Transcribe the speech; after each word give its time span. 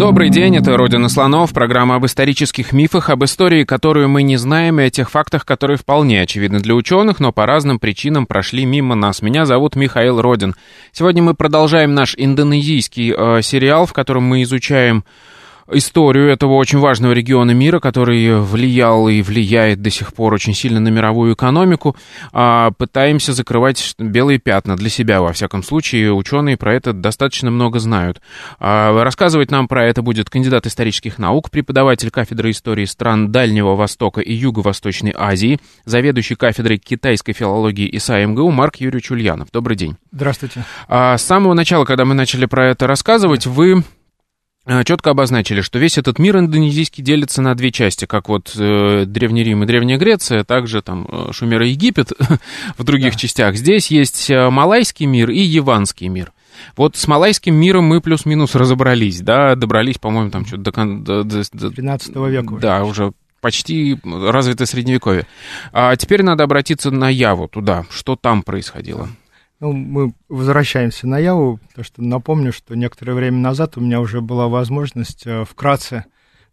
Добрый 0.00 0.30
день, 0.30 0.56
это 0.56 0.78
«Родина 0.78 1.10
слонов», 1.10 1.52
программа 1.52 1.96
об 1.96 2.06
исторических 2.06 2.72
мифах, 2.72 3.10
об 3.10 3.22
истории, 3.22 3.64
которую 3.64 4.08
мы 4.08 4.22
не 4.22 4.38
знаем, 4.38 4.80
и 4.80 4.84
о 4.84 4.90
тех 4.90 5.10
фактах, 5.10 5.44
которые 5.44 5.76
вполне 5.76 6.22
очевидны 6.22 6.58
для 6.58 6.74
ученых, 6.74 7.20
но 7.20 7.32
по 7.32 7.44
разным 7.44 7.78
причинам 7.78 8.24
прошли 8.24 8.64
мимо 8.64 8.94
нас. 8.94 9.20
Меня 9.20 9.44
зовут 9.44 9.76
Михаил 9.76 10.22
Родин. 10.22 10.54
Сегодня 10.92 11.22
мы 11.22 11.34
продолжаем 11.34 11.92
наш 11.92 12.14
индонезийский 12.16 13.12
э, 13.14 13.42
сериал, 13.42 13.84
в 13.84 13.92
котором 13.92 14.22
мы 14.22 14.42
изучаем 14.42 15.04
историю 15.72 16.28
этого 16.28 16.54
очень 16.54 16.78
важного 16.78 17.12
региона 17.12 17.52
мира, 17.52 17.80
который 17.80 18.40
влиял 18.40 19.08
и 19.08 19.22
влияет 19.22 19.82
до 19.82 19.90
сих 19.90 20.14
пор 20.14 20.34
очень 20.34 20.54
сильно 20.54 20.80
на 20.80 20.88
мировую 20.88 21.34
экономику, 21.34 21.96
а, 22.32 22.70
пытаемся 22.72 23.32
закрывать 23.32 23.94
белые 23.98 24.38
пятна 24.38 24.76
для 24.76 24.88
себя, 24.88 25.20
во 25.20 25.32
всяком 25.32 25.62
случае. 25.62 26.12
Ученые 26.12 26.56
про 26.56 26.74
это 26.74 26.92
достаточно 26.92 27.50
много 27.50 27.78
знают. 27.78 28.20
А, 28.58 29.02
рассказывать 29.02 29.50
нам 29.50 29.68
про 29.68 29.86
это 29.86 30.02
будет 30.02 30.30
кандидат 30.30 30.66
исторических 30.66 31.18
наук, 31.18 31.50
преподаватель 31.50 32.10
кафедры 32.10 32.50
истории 32.50 32.84
стран 32.84 33.32
Дальнего 33.32 33.76
Востока 33.76 34.20
и 34.20 34.32
Юго-Восточной 34.32 35.14
Азии, 35.16 35.60
заведующий 35.84 36.34
кафедрой 36.34 36.78
китайской 36.78 37.32
филологии 37.32 37.88
ИСА 37.96 38.24
МГУ 38.24 38.50
Марк 38.50 38.76
Юрьевич 38.76 39.10
Ульянов. 39.10 39.48
Добрый 39.52 39.76
день. 39.76 39.96
Здравствуйте. 40.12 40.64
А, 40.88 41.16
с 41.16 41.22
самого 41.22 41.54
начала, 41.54 41.84
когда 41.84 42.04
мы 42.04 42.14
начали 42.14 42.46
про 42.46 42.70
это 42.70 42.86
рассказывать, 42.86 43.46
вы 43.46 43.84
четко 44.84 45.10
обозначили, 45.10 45.60
что 45.60 45.78
весь 45.78 45.98
этот 45.98 46.18
мир 46.18 46.38
индонезийский 46.38 47.02
делится 47.02 47.42
на 47.42 47.54
две 47.54 47.72
части, 47.72 48.04
как 48.04 48.28
вот 48.28 48.54
э, 48.56 49.04
Древний 49.06 49.42
Рим 49.42 49.62
и 49.62 49.66
Древняя 49.66 49.98
Греция, 49.98 50.44
также 50.44 50.82
там 50.82 51.06
э, 51.10 51.32
Шумер 51.32 51.62
и 51.62 51.70
Египет 51.70 52.12
в 52.78 52.84
других 52.84 53.14
да. 53.14 53.18
частях. 53.18 53.56
Здесь 53.56 53.90
есть 53.90 54.30
э, 54.30 54.50
Малайский 54.50 55.06
мир 55.06 55.30
и 55.30 55.40
Яванский 55.40 56.08
мир. 56.08 56.32
Вот 56.76 56.96
с 56.96 57.08
Малайским 57.08 57.54
миром 57.54 57.84
мы 57.84 58.00
плюс-минус 58.00 58.54
разобрались, 58.54 59.20
да, 59.20 59.54
добрались, 59.54 59.98
по-моему, 59.98 60.30
там 60.30 60.44
что-то 60.44 60.72
до, 60.72 61.24
до, 61.24 61.42
до... 61.52 61.70
13 61.70 62.16
века. 62.16 62.54
Да, 62.60 62.84
уже 62.84 63.12
почти 63.40 63.98
развитое 64.04 64.66
средневековье. 64.66 65.26
А 65.72 65.96
теперь 65.96 66.22
надо 66.22 66.44
обратиться 66.44 66.90
на 66.90 67.08
Яву, 67.08 67.48
туда, 67.48 67.86
что 67.90 68.16
там 68.16 68.42
происходило. 68.42 69.08
Ну, 69.60 69.72
мы 69.72 70.14
возвращаемся 70.30 71.06
на 71.06 71.18
Яву, 71.18 71.58
потому 71.68 71.84
что 71.84 72.02
напомню, 72.02 72.50
что 72.50 72.74
некоторое 72.74 73.12
время 73.12 73.36
назад 73.36 73.76
у 73.76 73.82
меня 73.82 74.00
уже 74.00 74.22
была 74.22 74.48
возможность 74.48 75.26
э, 75.26 75.44
вкратце 75.44 76.06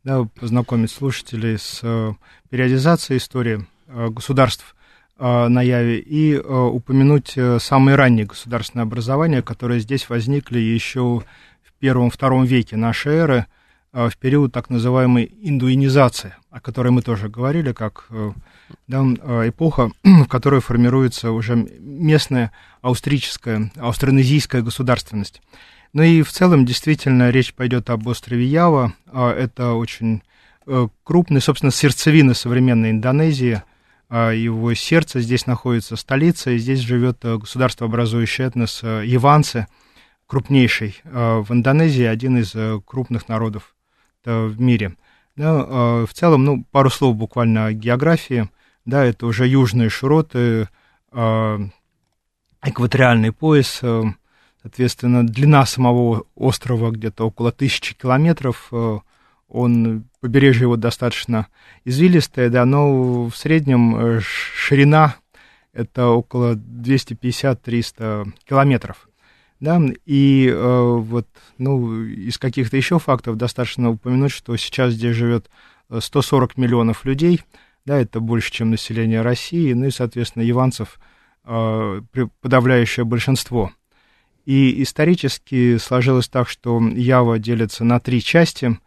да, 0.04 0.26
познакомить 0.38 0.92
слушателей 0.92 1.58
с 1.58 1.80
э, 1.84 2.14
периодизацией 2.50 3.20
истории 3.20 3.66
э, 3.88 4.10
государств 4.10 4.76
на 5.20 5.64
Яве 5.64 5.98
и 5.98 6.38
упомянуть 6.38 7.36
самые 7.60 7.96
ранние 7.96 8.28
государственные 8.28 8.84
образования, 8.84 9.42
которые 9.42 9.80
здесь 9.80 10.10
возникли 10.10 10.60
еще 10.60 11.24
в 11.64 11.74
первом-втором 11.80 12.44
веке 12.44 12.76
нашей 12.76 13.16
эры, 13.16 13.46
в 13.92 14.16
период 14.20 14.54
так 14.54 14.70
называемой 14.70 15.34
индуинизации, 15.42 16.36
о 16.52 16.60
которой 16.60 16.90
мы 16.90 17.02
тоже 17.02 17.30
говорили, 17.30 17.72
как 17.72 18.10
да, 18.88 19.04
эпоха, 19.48 19.92
в 20.04 20.26
которой 20.26 20.62
формируется 20.62 21.32
уже 21.32 21.56
местная 21.56 22.52
австрийская, 22.82 23.72
австронезийская 23.78 24.62
государственность. 24.62 25.42
Ну 25.94 26.04
и 26.04 26.22
в 26.22 26.32
целом, 26.32 26.66
действительно, 26.66 27.30
речь 27.30 27.54
пойдет 27.54 27.90
об 27.90 28.06
острове 28.08 28.46
Ява. 28.46 28.94
А 29.08 29.32
это 29.34 29.74
очень 29.74 30.22
э, 30.66 30.88
крупный, 31.04 31.42
собственно, 31.42 31.72
сердцевина 31.72 32.34
современной 32.34 32.92
Индонезии. 32.92 33.64
А 34.10 34.32
его 34.32 34.74
сердце, 34.74 35.20
здесь 35.22 35.48
находится 35.48 35.96
столица, 35.96 36.52
и 36.52 36.58
здесь 36.58 36.80
живет 36.80 37.24
э, 37.24 37.38
государство, 37.38 37.88
образующее 37.88 38.48
этнос 38.48 38.82
э, 38.84 39.04
Яванцы, 39.06 39.68
крупнейший 40.28 41.02
в 41.06 41.48
Индонезии, 41.50 42.04
один 42.04 42.38
из 42.38 42.54
крупных 42.86 43.30
народов 43.30 43.76
в 44.26 44.60
мире. 44.60 44.98
Да, 45.38 46.06
в 46.06 46.10
целом, 46.12 46.44
ну, 46.44 46.66
пару 46.70 46.90
слов 46.90 47.16
буквально 47.16 47.68
о 47.68 47.72
географии. 47.72 48.50
Да, 48.88 49.04
это 49.04 49.28
уже 49.28 49.46
южные 49.46 49.90
широты 49.90 50.70
экваториальный 52.64 53.32
пояс, 53.32 53.80
э, 53.82 54.04
соответственно, 54.62 55.28
длина 55.28 55.66
самого 55.66 56.26
острова 56.36 56.92
где-то 56.92 57.26
около 57.26 57.52
тысячи 57.52 57.96
километров, 57.96 58.70
э, 58.72 59.00
он, 59.50 60.06
побережье 60.20 60.64
его 60.64 60.76
достаточно 60.76 61.48
извилистое, 61.86 62.50
да, 62.50 62.66
но 62.66 63.26
в 63.26 63.36
среднем 63.36 63.96
э, 63.96 64.20
ширина 64.22 65.16
это 65.74 66.08
около 66.08 66.56
250-300 66.56 68.34
километров. 68.46 69.10
Да, 69.60 69.82
и 70.06 70.48
э, 70.48 70.96
вот, 71.00 71.28
ну, 71.58 72.04
из 72.04 72.38
каких-то 72.38 72.78
еще 72.78 73.00
фактов 73.00 73.38
достаточно 73.38 73.90
упомянуть, 73.90 74.32
что 74.32 74.56
сейчас 74.56 74.94
здесь 74.94 75.16
живет 75.16 75.50
140 75.92 76.58
миллионов 76.58 77.06
людей, 77.06 77.42
да, 77.88 78.00
это 78.00 78.20
больше, 78.20 78.52
чем 78.52 78.70
население 78.70 79.22
России, 79.22 79.74
ну 79.74 79.86
и, 79.86 79.92
соответственно, 79.92 80.44
яванцев 80.44 81.00
Э, 81.50 82.02
подавляющее 82.42 83.06
большинство. 83.06 83.72
И 84.44 84.84
исторически 84.84 85.78
сложилось 85.78 86.28
так, 86.28 86.50
что 86.50 86.82
Ява 86.82 87.40
делится 87.40 87.86
на 87.86 88.02
три 88.02 88.22
части. 88.22 88.78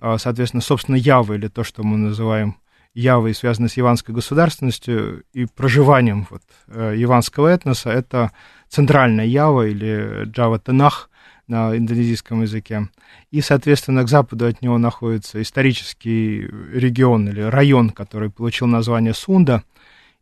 А, 0.00 0.16
соответственно, 0.16 0.62
собственно, 0.62 0.96
Ява, 0.96 1.34
или 1.34 1.48
то, 1.48 1.62
что 1.62 1.82
мы 1.82 1.98
называем 1.98 2.56
Явой, 2.94 3.34
связанной 3.34 3.68
с 3.68 3.76
яванской 3.76 4.14
государственностью 4.14 5.24
и 5.34 5.44
проживанием 5.44 6.26
вот, 6.30 6.40
э, 6.68 6.94
яванского 6.96 7.48
этноса, 7.48 7.90
это 7.90 8.32
центральная 8.70 9.26
Ява 9.26 9.66
или 9.66 10.24
Джава 10.24 10.58
Танах 10.58 11.10
на 11.46 11.76
индонезийском 11.76 12.42
языке. 12.42 12.88
И, 13.30 13.40
соответственно, 13.40 14.02
к 14.02 14.08
западу 14.08 14.46
от 14.46 14.62
него 14.62 14.78
находится 14.78 15.40
исторический 15.40 16.48
регион 16.72 17.28
или 17.28 17.40
район, 17.40 17.90
который 17.90 18.30
получил 18.30 18.66
название 18.66 19.14
Сунда– 19.14 19.62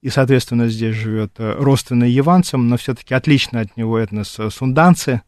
и, 0.04 0.10
соответственно, 0.10 0.68
здесь 0.68 0.94
живет 0.94 1.32
э, 1.38 1.54
родственный 1.56 2.10
яванцам, 2.10 2.68
но 2.68 2.76
все-таки 2.76 3.14
отлично 3.14 3.60
от 3.60 3.74
него 3.78 3.98
этнос 3.98 4.38
э, 4.38 4.50
сунданцы. 4.50 5.22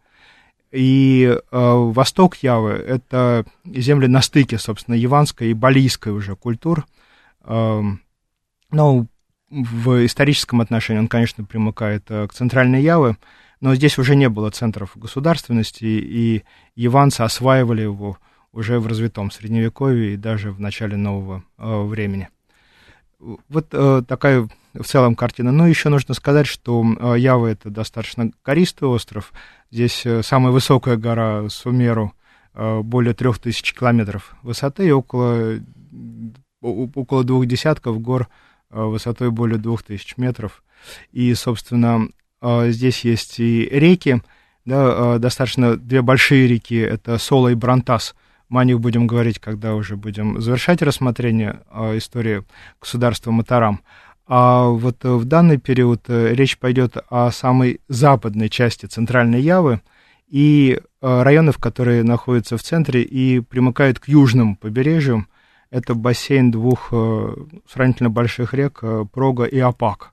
И 0.70 1.34
э, 1.34 1.40
восток 1.50 2.36
Явы— 2.42 2.72
это 2.86 3.46
земли 3.64 4.06
на 4.06 4.20
стыке, 4.20 4.58
собственно, 4.58 4.94
яванской 4.94 5.48
и 5.48 5.54
балийской 5.54 6.12
уже 6.12 6.36
культур. 6.36 6.86
Э, 7.44 7.80
ну, 8.70 9.06
в 9.48 10.04
историческом 10.04 10.60
отношении 10.60 11.00
он, 11.00 11.08
конечно, 11.08 11.42
примыкает 11.42 12.04
э, 12.10 12.26
к 12.28 12.34
центральной 12.34 12.82
Яве, 12.82 13.16
но 13.60 13.74
здесь 13.74 13.98
уже 13.98 14.16
не 14.16 14.28
было 14.28 14.50
центров 14.50 14.96
государственности, 14.96 15.84
и 15.84 16.44
яванцы 16.74 17.22
осваивали 17.22 17.82
его 17.82 18.18
уже 18.52 18.80
в 18.80 18.86
развитом 18.86 19.30
Средневековье 19.30 20.14
и 20.14 20.16
даже 20.16 20.50
в 20.50 20.60
начале 20.60 20.96
нового 20.96 21.44
э, 21.58 21.82
времени. 21.82 22.28
Вот 23.18 23.68
э, 23.72 24.02
такая 24.06 24.48
в 24.78 24.84
целом 24.84 25.14
картина. 25.14 25.52
Но 25.52 25.66
еще 25.66 25.88
нужно 25.88 26.14
сказать, 26.14 26.46
что 26.46 26.84
э, 26.84 27.18
Ява 27.18 27.46
это 27.46 27.70
достаточно 27.70 28.30
гористый 28.44 28.88
остров. 28.88 29.32
Здесь 29.70 30.04
э, 30.04 30.22
самая 30.22 30.52
высокая 30.52 30.96
гора 30.96 31.48
Сумеру 31.48 32.12
э, 32.54 32.80
более 32.80 33.14
трех 33.14 33.38
тысяч 33.38 33.72
километров 33.74 34.36
высоты 34.42 34.88
и 34.88 34.90
около, 34.90 35.60
около 36.60 37.24
двух 37.24 37.46
десятков 37.46 38.00
гор 38.00 38.28
высотой 38.68 39.30
более 39.30 39.58
двух 39.58 39.82
тысяч 39.82 40.16
метров. 40.16 40.62
И, 41.12 41.32
собственно, 41.34 42.08
здесь 42.68 43.04
есть 43.04 43.40
и 43.40 43.68
реки, 43.70 44.22
да, 44.64 45.18
достаточно 45.18 45.76
две 45.76 46.02
большие 46.02 46.46
реки, 46.46 46.76
это 46.76 47.18
Сола 47.18 47.48
и 47.48 47.54
Брантас– 47.54 48.14
мы 48.48 48.60
о 48.60 48.64
них 48.64 48.80
будем 48.80 49.06
говорить, 49.06 49.38
когда 49.40 49.74
уже 49.74 49.96
будем 49.96 50.40
завершать 50.40 50.82
рассмотрение 50.82 51.62
истории 51.96 52.44
государства 52.80 53.30
Матарам. 53.32 53.80
А 54.28 54.68
вот 54.68 55.04
в 55.04 55.24
данный 55.24 55.58
период 55.58 56.02
э, 56.08 56.34
речь 56.34 56.58
пойдет 56.58 56.96
о 57.10 57.30
самой 57.30 57.80
западной 57.86 58.48
части 58.48 58.86
Центральной 58.86 59.40
Явы 59.40 59.82
и 60.28 60.80
э, 60.80 61.22
районов, 61.22 61.58
которые 61.58 62.02
находятся 62.02 62.56
в 62.56 62.62
центре 62.62 63.02
и 63.02 63.38
примыкают 63.38 64.00
к 64.00 64.08
южному 64.08 64.56
побережью. 64.56 65.26
Это 65.70 65.94
бассейн 65.94 66.50
двух 66.50 66.88
э, 66.90 67.34
сравнительно 67.68 68.10
больших 68.10 68.52
рек 68.52 68.82
Прога 69.12 69.44
и 69.44 69.60
Апак. 69.60 70.12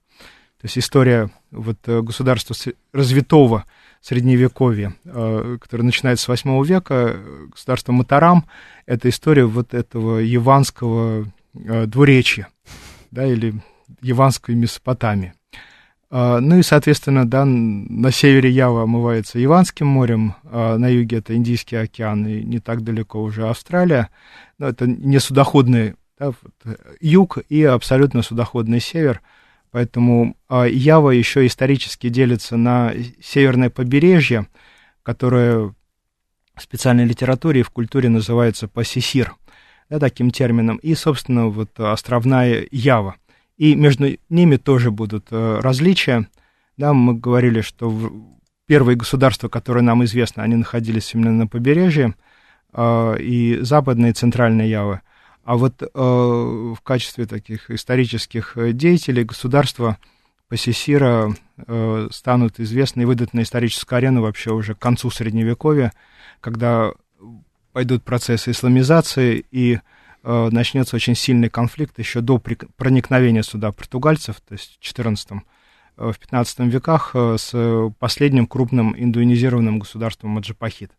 То 0.63 0.68
есть 0.68 0.77
история 0.77 1.30
вот 1.51 1.77
государства 1.86 2.56
развитого 2.94 3.65
средневековья, 4.00 4.95
которое 5.04 5.83
начинается 5.83 6.24
с 6.24 6.27
8 6.30 6.63
века, 6.63 7.18
государство 7.51 7.92
Матарам, 7.92 8.45
это 8.86 9.10
история 9.10 9.44
вот 9.44 9.74
этого 9.74 10.19
яванского 10.19 11.25
двуречья, 11.54 12.48
да, 13.12 13.27
или 13.27 13.56
Яванской 14.01 14.56
Месопотамии. 14.56 15.33
Ну 16.10 16.57
и, 16.57 16.63
соответственно, 16.63 17.27
да, 17.27 17.44
на 17.44 18.12
севере 18.12 18.50
Ява 18.50 18.83
омывается 18.83 19.39
Яванским 19.39 19.88
морем, 19.88 20.36
а 20.45 20.77
на 20.77 20.88
юге 20.88 21.18
это 21.18 21.36
Индийский 21.36 21.75
океан 21.75 22.25
и 22.25 22.42
не 22.42 22.60
так 22.60 22.86
далеко 22.86 23.21
уже 23.21 23.50
Австралия. 23.50 24.07
Но 24.60 24.69
это 24.69 24.88
не 24.88 25.19
судоходный 25.19 25.95
да, 26.18 26.27
вот, 26.27 26.77
юг 27.01 27.39
и 27.50 27.65
абсолютно 27.65 28.21
судоходный 28.21 28.80
север. 28.80 29.21
Поэтому 29.73 30.37
а, 30.47 30.63
Ява 30.63 31.09
еще 31.09 31.45
исторически 31.45 32.07
делится 32.07 32.55
на 32.55 32.93
северное 33.21 33.69
побережье, 33.69 34.47
которое 35.03 35.73
в 36.55 36.61
специальной 36.61 37.03
литературе 37.03 37.59
и 37.59 37.63
в 37.63 37.71
культуре 37.71 38.07
называется 38.07 38.69
пасисир, 38.69 39.35
да, 39.89 39.99
таким 39.99 40.31
термином, 40.31 40.77
и, 40.77 40.95
собственно, 40.95 41.47
вот 41.47 41.77
островная 41.77 42.65
Ява– 42.71 43.15
и 43.57 43.75
между 43.75 44.17
ними 44.29 44.57
тоже 44.57 44.91
будут 44.91 45.27
э, 45.31 45.59
различия. 45.61 46.27
Да, 46.77 46.93
мы 46.93 47.13
говорили, 47.13 47.61
что 47.61 48.11
первые 48.65 48.95
государства, 48.95 49.47
которые 49.47 49.83
нам 49.83 50.03
известны, 50.05 50.41
они 50.41 50.55
находились 50.55 51.13
именно 51.13 51.31
на 51.31 51.47
побережье, 51.47 52.15
э, 52.73 53.15
и 53.19 53.59
западные 53.61 54.11
и 54.11 54.15
центральные 54.15 54.69
Явы. 54.69 55.01
А 55.43 55.57
вот 55.57 55.81
э, 55.81 55.87
в 55.93 56.79
качестве 56.83 57.25
таких 57.25 57.69
исторических 57.69 58.55
деятелей 58.73 59.23
государства 59.23 59.97
Пассисира 60.49 61.33
станут 62.11 62.59
известны 62.59 63.01
и 63.01 63.05
выйдут 63.05 63.33
на 63.33 63.41
историческую 63.41 63.97
арену 63.97 64.21
вообще 64.21 64.51
уже 64.51 64.75
к 64.75 64.79
концу 64.79 65.09
Средневековья, 65.09 65.93
когда 66.41 66.91
пойдут 67.71 68.03
процессы 68.03 68.51
исламизации 68.51 69.43
и 69.49 69.79
Э, 70.23 70.49
начнется 70.51 70.95
очень 70.95 71.15
сильный 71.15 71.49
конфликт 71.49 71.99
еще 71.99 72.21
до 72.21 72.39
проникновения 72.39 73.43
сюда 73.43 73.71
португальцев, 73.71 74.39
то 74.39 74.53
есть 74.53 74.79
в 74.79 74.83
XIV 74.83 75.41
э, 75.97 76.11
в 76.11 76.17
15 76.17 76.59
веках 76.59 77.11
э, 77.13 77.35
с 77.37 77.91
последним 77.99 78.47
крупным 78.47 78.95
индуинизированным 78.97 79.79
государством 79.79 80.31
Маджапахит. 80.31 80.91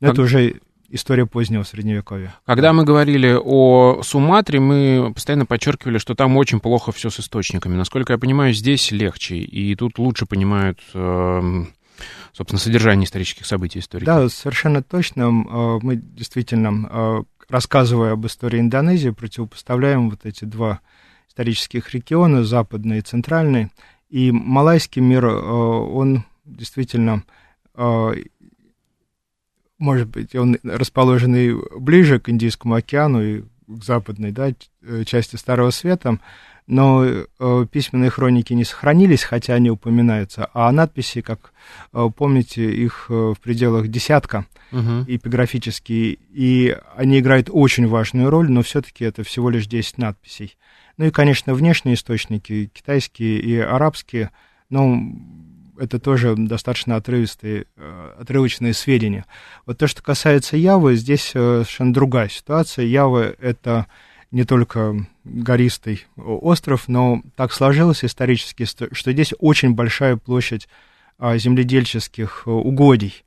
Как... 0.00 0.12
Это 0.12 0.22
уже 0.22 0.60
история 0.92 1.26
позднего 1.26 1.64
Средневековья. 1.64 2.34
Когда 2.46 2.72
мы 2.72 2.84
говорили 2.84 3.36
о 3.36 4.02
Суматре, 4.02 4.60
мы 4.60 5.12
постоянно 5.12 5.46
подчеркивали, 5.46 5.98
что 5.98 6.14
там 6.14 6.36
очень 6.36 6.60
плохо 6.60 6.92
все 6.92 7.10
с 7.10 7.18
источниками. 7.18 7.74
Насколько 7.74 8.12
я 8.12 8.18
понимаю, 8.18 8.52
здесь 8.52 8.92
легче, 8.92 9.36
и 9.36 9.74
тут 9.74 9.98
лучше 9.98 10.26
понимают, 10.26 10.78
эм, 10.94 11.72
собственно, 12.32 12.60
содержание 12.60 13.06
исторических 13.06 13.46
событий 13.46 13.80
истории. 13.80 14.04
Да, 14.04 14.28
совершенно 14.28 14.82
точно. 14.82 15.30
Мы 15.30 15.96
действительно 15.96 17.24
рассказывая 17.52 18.12
об 18.12 18.26
истории 18.26 18.60
Индонезии, 18.60 19.10
противопоставляем 19.10 20.10
вот 20.10 20.24
эти 20.24 20.44
два 20.44 20.80
исторических 21.28 21.92
региона, 21.94 22.44
западный 22.44 22.98
и 22.98 23.02
центральный. 23.02 23.68
И 24.08 24.30
малайский 24.32 25.02
мир, 25.02 25.26
э, 25.26 25.30
он 25.30 26.24
действительно, 26.44 27.22
э, 27.74 28.12
может 29.82 30.08
быть, 30.08 30.34
он 30.34 30.58
расположен 30.62 31.34
и 31.34 31.52
ближе 31.78 32.20
к 32.20 32.28
Индийскому 32.28 32.74
океану 32.74 33.22
и 33.22 33.42
к 33.66 33.84
западной 33.84 34.30
да, 34.30 34.52
э, 34.82 35.04
части 35.04 35.36
Старого 35.36 35.70
Света, 35.70 36.18
но 36.68 37.04
э, 37.04 37.66
письменные 37.70 38.10
хроники 38.10 38.52
не 38.52 38.64
сохранились, 38.64 39.24
хотя 39.24 39.54
они 39.54 39.70
упоминаются, 39.70 40.48
а 40.54 40.70
надписи, 40.70 41.20
как 41.20 41.52
э, 41.92 42.08
помните, 42.16 42.70
их 42.70 43.06
э, 43.08 43.12
в 43.12 43.40
пределах 43.40 43.88
десятка 43.88 44.46
uh-huh. 44.70 45.04
эпиграфические, 45.08 46.18
и 46.30 46.76
они 46.96 47.18
играют 47.18 47.48
очень 47.50 47.88
важную 47.88 48.30
роль, 48.30 48.50
но 48.50 48.62
все-таки 48.62 49.04
это 49.04 49.24
всего 49.24 49.50
лишь 49.50 49.66
10 49.66 49.98
надписей. 49.98 50.56
Ну 50.96 51.06
и, 51.06 51.10
конечно, 51.10 51.54
внешние 51.54 51.96
источники, 51.96 52.70
китайские 52.72 53.40
и 53.40 53.58
арабские, 53.58 54.30
но 54.70 54.96
это 55.82 55.98
тоже 55.98 56.36
достаточно 56.36 56.94
отрывистые, 56.94 57.66
э, 57.76 58.14
отрывочные 58.20 58.72
сведения. 58.72 59.24
Вот 59.66 59.78
то, 59.78 59.88
что 59.88 60.00
касается 60.00 60.56
Явы, 60.56 60.94
здесь 60.94 61.32
э, 61.34 61.62
совершенно 61.64 61.92
другая 61.92 62.28
ситуация. 62.28 62.84
Ява— 62.84 63.34
это 63.40 63.86
не 64.30 64.44
только 64.44 65.06
гористый 65.24 66.06
остров, 66.16 66.84
но 66.86 67.22
так 67.34 67.52
сложилось 67.52 68.04
исторически, 68.04 68.64
что 68.64 69.12
здесь 69.12 69.34
очень 69.40 69.74
большая 69.74 70.16
площадь 70.16 70.68
а, 71.18 71.36
земледельческих 71.36 72.44
э, 72.46 72.50
угодий. 72.50 73.24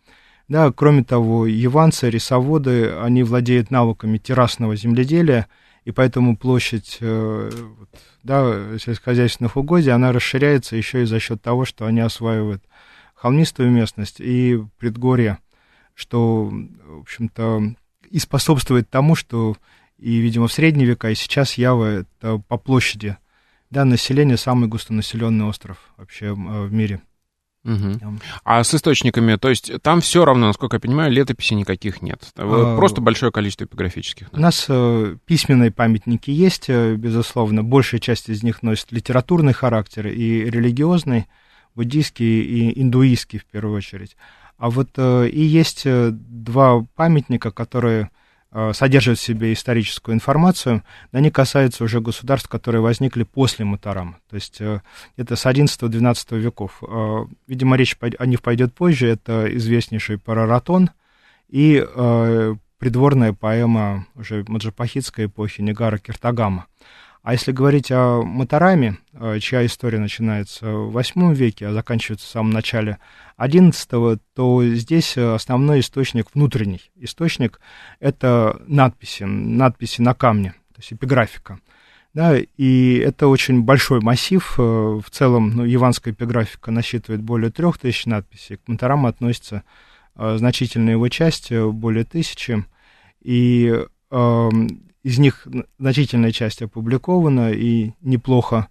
Да, 0.48 0.72
кроме 0.72 1.04
того, 1.04 1.48
яванцы, 1.48 2.10
рисоводы, 2.10 2.92
они 2.92 3.24
владеют 3.24 3.70
навыками 3.70 4.18
террасного 4.18 4.78
земледелия, 4.78 5.48
и 5.86 5.92
поэтому 5.92 6.36
площадь 6.36 6.98
э, 7.00 7.52
да, 8.24 8.78
сельскохозяйственных 8.80 9.56
угодий, 9.56 9.92
она 9.92 10.12
расширяется 10.12 10.76
еще 10.76 11.04
и 11.04 11.06
за 11.06 11.20
счет 11.20 11.42
того, 11.42 11.64
что 11.64 11.86
они 11.86 12.02
осваивают 12.02 12.64
холмистую 13.14 13.70
местность 13.70 14.20
и 14.20 14.60
предгорье, 14.78 15.38
что, 15.94 16.52
в 16.52 17.02
общем-то, 17.02 17.76
и 18.10 18.20
способствует 18.20 18.90
тому, 18.90 19.16
что 19.16 19.56
и, 19.98 20.18
видимо, 20.18 20.48
в 20.48 20.54
средние 20.54 20.88
века, 20.88 21.10
и 21.10 21.16
сейчас 21.16 21.54
Ява— 21.54 21.86
это 22.22 22.40
по 22.48 22.58
площади, 22.58 23.18
да, 23.70 23.86
население 23.86 24.38
самый 24.38 24.68
густонаселенный 24.68 25.46
остров 25.46 25.78
вообще 25.98 26.34
в 26.34 26.74
мире. 26.74 27.02
Угу. 27.66 28.20
А 28.44 28.64
с 28.64 28.76
источниками, 28.76 29.36
то 29.38 29.50
есть 29.50 29.72
там 29.82 30.00
все 30.00 30.24
равно, 30.24 30.48
насколько 30.48 30.76
я 30.76 30.80
понимаю, 30.80 31.12
летописи 31.12 31.56
никаких 31.56 32.04
нет. 32.04 32.22
А, 32.38 32.78
Просто 32.78 33.02
большое 33.02 33.32
количество 33.32 33.66
эпиграфических. 33.66 34.30
У 34.32 34.40
нас 34.40 34.68
э, 34.70 35.18
письменные 35.26 35.72
памятники 35.72 36.30
есть, 36.30 36.66
э, 36.70 36.94
безусловно. 36.96 37.64
Большая 37.64 38.00
часть 38.00 38.30
из 38.30 38.44
них 38.44 38.62
носит 38.62 38.92
литературный 38.92 39.54
характер 39.54 40.08
и 40.08 40.44
религиозный, 40.50 41.26
буддийский 41.74 42.42
и 42.42 42.82
индуистский 42.82 43.40
в 43.40 43.46
первую 43.46 43.78
очередь. 43.78 44.16
А 44.58 44.70
вот 44.70 44.90
э, 44.98 45.28
и 45.28 45.42
есть 45.42 45.86
два 45.86 46.86
памятника, 46.96 47.50
которые 47.50 48.12
содержат 48.74 49.18
в 49.18 49.22
себе 49.22 49.54
историческую 49.54 50.16
информацию, 50.16 50.84
но 51.12 51.20
они 51.20 51.32
касаются 51.32 51.84
уже 51.84 52.00
государств, 52.00 52.48
которые 52.48 52.82
возникли 52.82 53.24
после 53.24 53.66
Матарама, 53.66 54.18
то 54.30 54.36
есть 54.36 54.62
э, 54.62 54.82
это 55.18 55.36
с 55.36 55.46
XI-XII 55.46 56.38
веков. 56.38 56.82
Э, 56.82 57.26
видимо, 57.48 57.76
речь 57.76 57.98
о 58.00 58.26
них 58.26 58.42
пойдет 58.42 58.74
позже, 58.74 59.08
это 59.08 59.46
известнейший 59.56 60.18
Параратон 60.18 60.92
и 61.50 61.86
придворная 62.80 63.34
поэма 63.34 64.08
уже 64.16 64.44
маджапахитской 64.48 65.26
эпохи 65.26 65.62
Негара 65.62 65.98
Киртагама. 65.98 66.68
А 67.26 67.32
если 67.32 67.52
говорить 67.52 67.92
о 67.92 68.22
Матараме, 68.22 69.00
э, 69.14 69.40
чья 69.40 69.66
история 69.66 69.98
начинается 69.98 70.72
в 70.72 70.96
VIII 70.96 71.34
веке, 71.34 71.66
а 71.66 71.74
заканчивается 71.74 72.28
в 72.28 72.30
самом 72.30 72.52
начале 72.52 73.00
XI, 73.40 74.20
то 74.36 74.64
здесь 74.64 75.18
основной 75.18 75.80
источник 75.80 76.28
внутренний. 76.36 76.82
Источник— 76.96 77.60
это 78.00 78.62
надписи, 78.68 79.24
надписи 79.24 80.02
на 80.02 80.14
камне, 80.14 80.52
то 80.76 80.82
есть 80.82 80.94
эпиграфика. 80.94 81.58
Да, 82.14 82.38
и 82.38 82.98
это 83.04 83.28
очень 83.28 83.64
большой 83.64 84.02
массив. 84.02 84.54
Э, 84.60 84.62
в 84.62 85.10
целом, 85.10 85.50
ну, 85.56 85.66
яванская 85.66 86.14
эпиграфика 86.14 86.70
насчитывает 86.70 87.24
более 87.24 87.50
трех 87.50 87.80
тысяч 87.80 88.06
надписей. 88.06 88.58
К 88.58 88.68
Матараму 88.68 89.08
относится 89.08 89.64
э, 90.16 90.38
значительная 90.38 90.94
его 90.94 91.10
часть, 91.10 91.52
более 91.52 92.04
тысячи. 92.04 92.64
И 93.22 93.84
э, 94.12 94.50
из 95.06 95.20
них 95.20 95.48
значительная 95.78 96.32
часть 96.32 96.64
опубликована 96.64 97.52
и 97.52 97.92
неплохо 98.02 98.70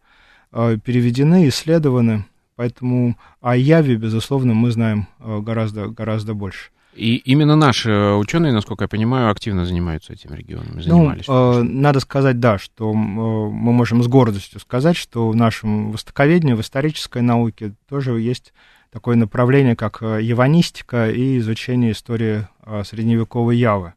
э, 0.50 0.78
переведены, 0.84 1.46
исследованы. 1.48 2.24
Поэтому 2.56 3.16
о 3.40 3.56
Яве, 3.56 3.94
безусловно, 3.94 4.52
мы 4.52 4.72
знаем 4.72 5.06
э, 5.20 5.38
гораздо, 5.38 5.86
гораздо 5.86 6.34
больше. 6.34 6.70
И 6.96 7.16
именно 7.18 7.54
наши 7.54 7.92
ученые, 7.92 8.52
насколько 8.52 8.82
я 8.84 8.88
понимаю, 8.88 9.30
активно 9.30 9.64
занимаются 9.64 10.12
этим 10.12 10.34
регионом, 10.34 10.82
занимались. 10.82 11.28
Ну, 11.28 11.60
э, 11.60 11.62
надо 11.62 12.00
сказать, 12.00 12.40
да, 12.40 12.58
что 12.58 12.90
э, 12.90 12.94
мы 12.94 13.72
можем 13.72 14.02
с 14.02 14.08
гордостью 14.08 14.58
сказать, 14.58 14.96
что 14.96 15.28
в 15.28 15.36
нашем 15.36 15.92
востоковедении, 15.92 16.54
в 16.54 16.60
исторической 16.60 17.22
науке 17.22 17.74
тоже 17.88 18.18
есть 18.18 18.52
такое 18.90 19.14
направление, 19.14 19.76
как 19.76 20.02
э, 20.02 20.18
яванистика 20.20 21.10
и 21.10 21.38
изучение 21.38 21.92
истории 21.92 22.48
э, 22.66 22.82
средневековой 22.84 23.56
Явы. 23.56 23.94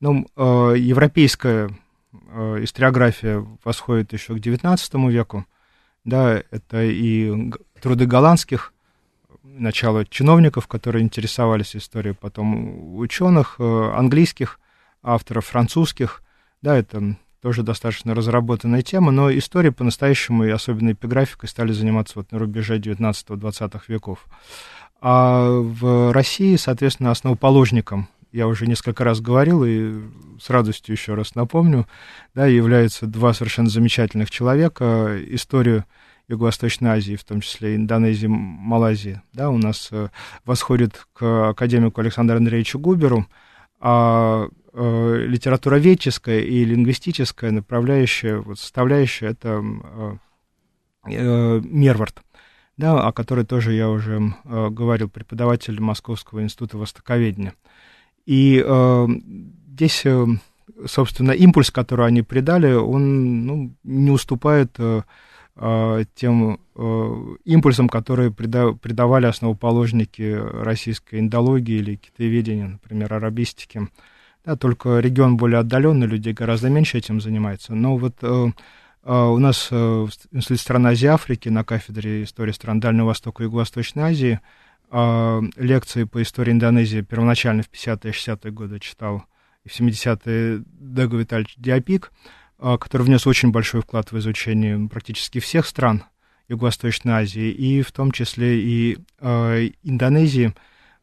Ну, 0.00 0.26
э, 0.36 0.74
европейская 0.78 1.70
э, 2.12 2.64
историография 2.64 3.46
восходит 3.64 4.12
еще 4.12 4.34
к 4.34 4.38
XIX 4.38 5.10
веку. 5.10 5.46
Да, 6.04 6.42
это 6.50 6.84
и 6.84 7.52
труды 7.80 8.06
голландских, 8.06 8.72
начало 9.42 10.04
чиновников, 10.04 10.66
которые 10.66 11.02
интересовались 11.02 11.74
историей, 11.74 12.14
потом 12.14 12.96
ученых, 12.96 13.56
э, 13.58 13.92
английских 13.94 14.60
авторов, 15.02 15.46
французских. 15.46 16.22
Да, 16.62 16.76
это 16.76 17.16
тоже 17.40 17.62
достаточно 17.62 18.14
разработанная 18.14 18.82
тема, 18.82 19.12
но 19.12 19.30
история 19.30 19.72
по-настоящему, 19.72 20.44
и 20.44 20.50
особенно 20.50 20.92
эпиграфикой, 20.92 21.48
стали 21.48 21.72
заниматься 21.72 22.14
вот 22.16 22.32
на 22.32 22.38
рубеже 22.38 22.78
19-20 22.78 23.82
веков. 23.88 24.26
А 25.00 25.48
в 25.48 26.12
России, 26.12 26.56
соответственно, 26.56 27.10
основоположником 27.10 28.08
я 28.32 28.48
уже 28.48 28.66
несколько 28.66 29.04
раз 29.04 29.20
говорил 29.20 29.64
и 29.64 30.02
с 30.40 30.50
радостью 30.50 30.94
еще 30.94 31.14
раз 31.14 31.34
напомню, 31.34 31.86
да, 32.34 32.46
являются 32.46 33.06
два 33.06 33.32
совершенно 33.32 33.68
замечательных 33.68 34.30
человека. 34.30 35.18
Историю 35.28 35.84
Юго-Восточной 36.28 36.90
Азии, 36.90 37.14
в 37.14 37.24
том 37.24 37.40
числе 37.40 37.76
Индонезии, 37.76 38.26
Малайзии, 38.26 39.22
да, 39.32 39.50
у 39.50 39.58
нас 39.58 39.88
э, 39.92 40.08
восходит 40.44 41.06
к 41.12 41.50
академику 41.50 42.00
Александру 42.00 42.36
Андреевичу 42.36 42.78
Губеру, 42.78 43.26
а 43.78 44.48
э, 44.72 45.24
литературоведческая 45.28 46.40
и 46.40 46.64
лингвистическая 46.64 47.52
направляющая, 47.52 48.38
вот, 48.38 48.58
составляющая 48.58 49.26
это 49.26 49.62
э, 51.08 51.60
Мервард, 51.62 52.22
да, 52.76 53.06
о 53.06 53.12
которой 53.12 53.44
тоже 53.44 53.72
я 53.74 53.88
уже 53.88 54.34
говорил, 54.44 55.08
преподаватель 55.08 55.80
Московского 55.80 56.42
института 56.42 56.76
востоковедения. 56.76 57.54
И 58.26 58.62
э, 58.64 59.06
здесь, 59.72 60.02
э, 60.04 60.26
собственно, 60.84 61.30
импульс, 61.30 61.70
который 61.70 62.06
они 62.06 62.22
придали, 62.22 62.72
он 62.72 63.46
ну, 63.46 63.72
не 63.84 64.10
уступает 64.10 64.74
э, 64.78 65.02
э, 65.54 66.04
тем 66.16 66.58
э, 66.74 67.36
импульсам, 67.44 67.88
которые 67.88 68.32
прида, 68.32 68.72
придавали 68.72 69.26
основоположники 69.26 70.36
российской 70.62 71.20
индологии 71.20 71.76
или 71.76 71.96
китаеведения, 71.96 72.66
например, 72.66 73.14
арабистики. 73.14 73.88
Да, 74.44 74.56
только 74.56 74.98
регион 74.98 75.36
более 75.36 75.60
отдаленный, 75.60 76.06
людей 76.06 76.32
гораздо 76.32 76.68
меньше 76.68 76.98
этим 76.98 77.20
занимается. 77.20 77.74
Но 77.74 77.96
вот 77.96 78.16
э, 78.22 78.46
э, 79.04 79.24
у 79.24 79.38
нас 79.38 79.68
э, 79.70 79.76
в 79.76 80.10
Институте 80.32 80.62
стран 80.62 80.86
Азии 80.88 81.06
Африки 81.06 81.48
на 81.48 81.62
кафедре 81.62 82.24
истории 82.24 82.52
стран 82.52 82.80
Дальнего 82.80 83.06
Востока 83.06 83.44
и 83.44 83.46
Юго-Восточной 83.46 84.02
Азии– 84.02 84.40
э, 84.96 85.42
лекции 85.56 86.04
по 86.04 86.22
истории 86.22 86.52
Индонезии 86.52 87.02
первоначально 87.02 87.62
в 87.62 87.70
50-е 87.70 88.12
60-е 88.12 88.52
годы 88.52 88.78
читал, 88.80 89.24
в 89.64 89.68
70-е 89.68 90.62
Дего 90.66 91.16
Витальевич 91.16 91.54
Диапик, 91.56 92.12
э, 92.58 92.76
который 92.80 93.02
внес 93.02 93.26
очень 93.26 93.50
большой 93.50 93.82
вклад 93.82 94.12
в 94.12 94.18
изучение 94.18 94.88
практически 94.88 95.40
всех 95.40 95.66
стран 95.66 96.04
Юго-Восточной 96.48 97.12
Азии, 97.12 97.50
и 97.50 97.82
в 97.82 97.92
том 97.92 98.12
числе 98.12 98.60
и 98.60 98.98
э, 99.20 99.70
Индонезии. 99.82 100.54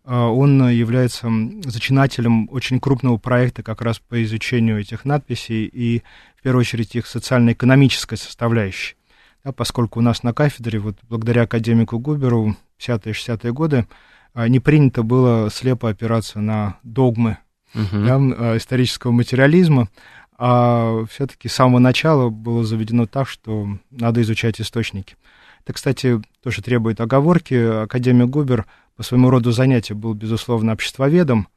Он 0.06 0.68
является 0.68 1.30
зачинателем 1.64 2.50
очень 2.52 2.82
крупного 2.82 3.16
проекта 3.16 3.64
как 3.64 3.82
раз 3.82 4.00
по 4.00 4.22
изучению 4.22 4.82
этих 4.82 5.06
надписей 5.06 5.64
и, 5.64 6.04
в 6.36 6.42
первую 6.42 6.60
очередь, 6.60 6.94
их 6.98 7.08
социально-экономической 7.08 8.18
составляющей. 8.18 8.98
Да, 9.44 9.52
поскольку 9.52 10.00
у 10.00 10.02
нас 10.02 10.24
на 10.24 10.34
кафедре, 10.34 10.80
вот 10.80 10.96
благодаря 11.10 11.44
академику 11.44 12.00
Губеру, 12.00 12.56
50-е, 12.80 13.14
60-е 13.14 13.52
годы, 13.52 13.88
а, 14.34 14.48
не 14.48 14.60
принято 14.60 15.04
было 15.04 15.50
слепо 15.50 15.90
опираться 15.90 16.40
на 16.40 16.78
догмы 16.84 17.38
uh-huh. 17.76 18.38
да, 18.38 18.58
исторического 18.58 19.12
материализма, 19.12 19.90
а 20.38 21.06
все-таки 21.10 21.48
с 21.48 21.54
самого 21.54 21.80
начала 21.80 22.30
было 22.30 22.64
заведено 22.64 23.06
так, 23.06 23.28
что 23.28 23.78
надо 23.92 24.22
изучать 24.22 24.60
источники. 24.62 25.16
Это, 25.64 25.74
кстати, 25.74 26.22
тоже 26.42 26.62
требует 26.62 27.00
оговорки. 27.00 27.84
Академик 27.84 28.30
Губер 28.30 28.66
по 28.96 29.04
своему 29.04 29.30
роду 29.30 29.52
занятия 29.52 29.94
был, 29.94 30.14
безусловно, 30.14 30.74
обществоведом. 30.74 31.48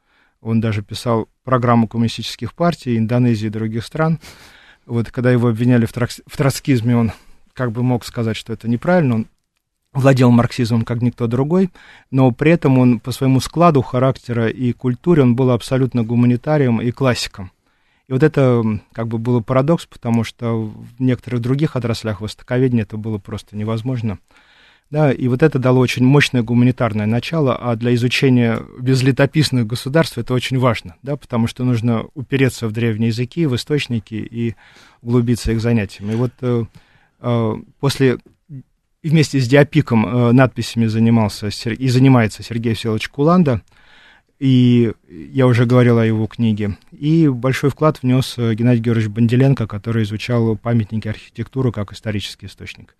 Он 0.40 0.60
даже 0.60 0.82
писал 0.82 1.28
программу 1.44 1.88
коммунистических 1.88 2.54
партий 2.54 2.98
Индонезии 2.98 3.46
и 3.46 3.50
других 3.50 3.84
стран. 3.84 4.20
Вот 4.84 5.10
когда 5.10 5.32
его 5.32 5.48
обвиняли 5.48 5.86
в, 5.86 5.92
тракс- 5.92 6.22
в 6.26 6.36
троцкизме, 6.36 6.96
он 6.96 7.12
как 7.56 7.72
бы 7.72 7.82
мог 7.82 8.04
сказать, 8.04 8.36
что 8.36 8.52
это 8.52 8.68
неправильно. 8.68 9.14
Он 9.16 9.26
владел 9.92 10.30
марксизмом 10.30 10.82
как 10.82 11.00
никто 11.00 11.26
другой, 11.26 11.70
но 12.10 12.30
при 12.30 12.52
этом 12.52 12.78
он 12.78 13.00
по 13.00 13.12
своему 13.12 13.40
складу 13.40 13.82
характера 13.82 14.48
и 14.48 14.72
культуре 14.72 15.22
он 15.22 15.34
был 15.34 15.50
абсолютно 15.50 16.04
гуманитарием 16.04 16.80
и 16.80 16.90
классиком. 16.90 17.50
И 18.06 18.12
вот 18.12 18.22
это 18.22 18.62
как 18.92 19.08
бы 19.08 19.18
было 19.18 19.40
парадокс, 19.40 19.86
потому 19.86 20.22
что 20.22 20.54
в 20.54 21.00
некоторых 21.00 21.40
других 21.40 21.74
отраслях 21.74 22.20
востоковедения 22.20 22.84
это 22.84 22.96
было 22.96 23.18
просто 23.18 23.56
невозможно. 23.56 24.18
Да, 24.88 25.10
и 25.10 25.26
вот 25.26 25.42
это 25.42 25.58
дало 25.58 25.80
очень 25.80 26.04
мощное 26.04 26.44
гуманитарное 26.44 27.06
начало, 27.06 27.56
а 27.56 27.74
для 27.74 27.92
изучения 27.96 28.62
безлетописных 28.78 29.66
государств 29.66 30.16
это 30.16 30.32
очень 30.32 30.60
важно, 30.60 30.94
да, 31.02 31.16
потому 31.16 31.48
что 31.48 31.64
нужно 31.64 32.04
упереться 32.14 32.68
в 32.68 32.72
древние 32.72 33.08
языки, 33.08 33.46
в 33.46 33.56
источники 33.56 34.14
и 34.14 34.54
углубиться 35.02 35.50
их 35.50 35.60
занятиями. 35.60 36.12
И 36.12 36.14
вот 36.14 36.30
э, 36.40 36.66
после 37.80 38.18
и 39.06 39.08
вместе 39.08 39.38
с 39.38 39.46
диапиком 39.46 40.04
э, 40.04 40.32
надписями 40.32 40.86
занимался 40.86 41.46
и 41.46 41.88
занимается 41.88 42.42
Сергей 42.42 42.74
Всеволодович 42.74 43.08
Куланда, 43.08 43.62
и 44.40 44.92
я 45.08 45.46
уже 45.46 45.64
говорил 45.64 45.98
о 45.98 46.04
его 46.04 46.26
книге. 46.26 46.76
И 46.90 47.28
большой 47.28 47.70
вклад 47.70 48.02
внес 48.02 48.34
э, 48.36 48.54
Геннадий 48.54 48.82
Георгиевич 48.82 49.12
Банделенко, 49.14 49.68
который 49.68 50.02
изучал 50.02 50.56
памятники 50.56 51.06
архитектуры 51.06 51.70
как 51.70 51.92
исторический 51.92 52.46
источник. 52.46 52.96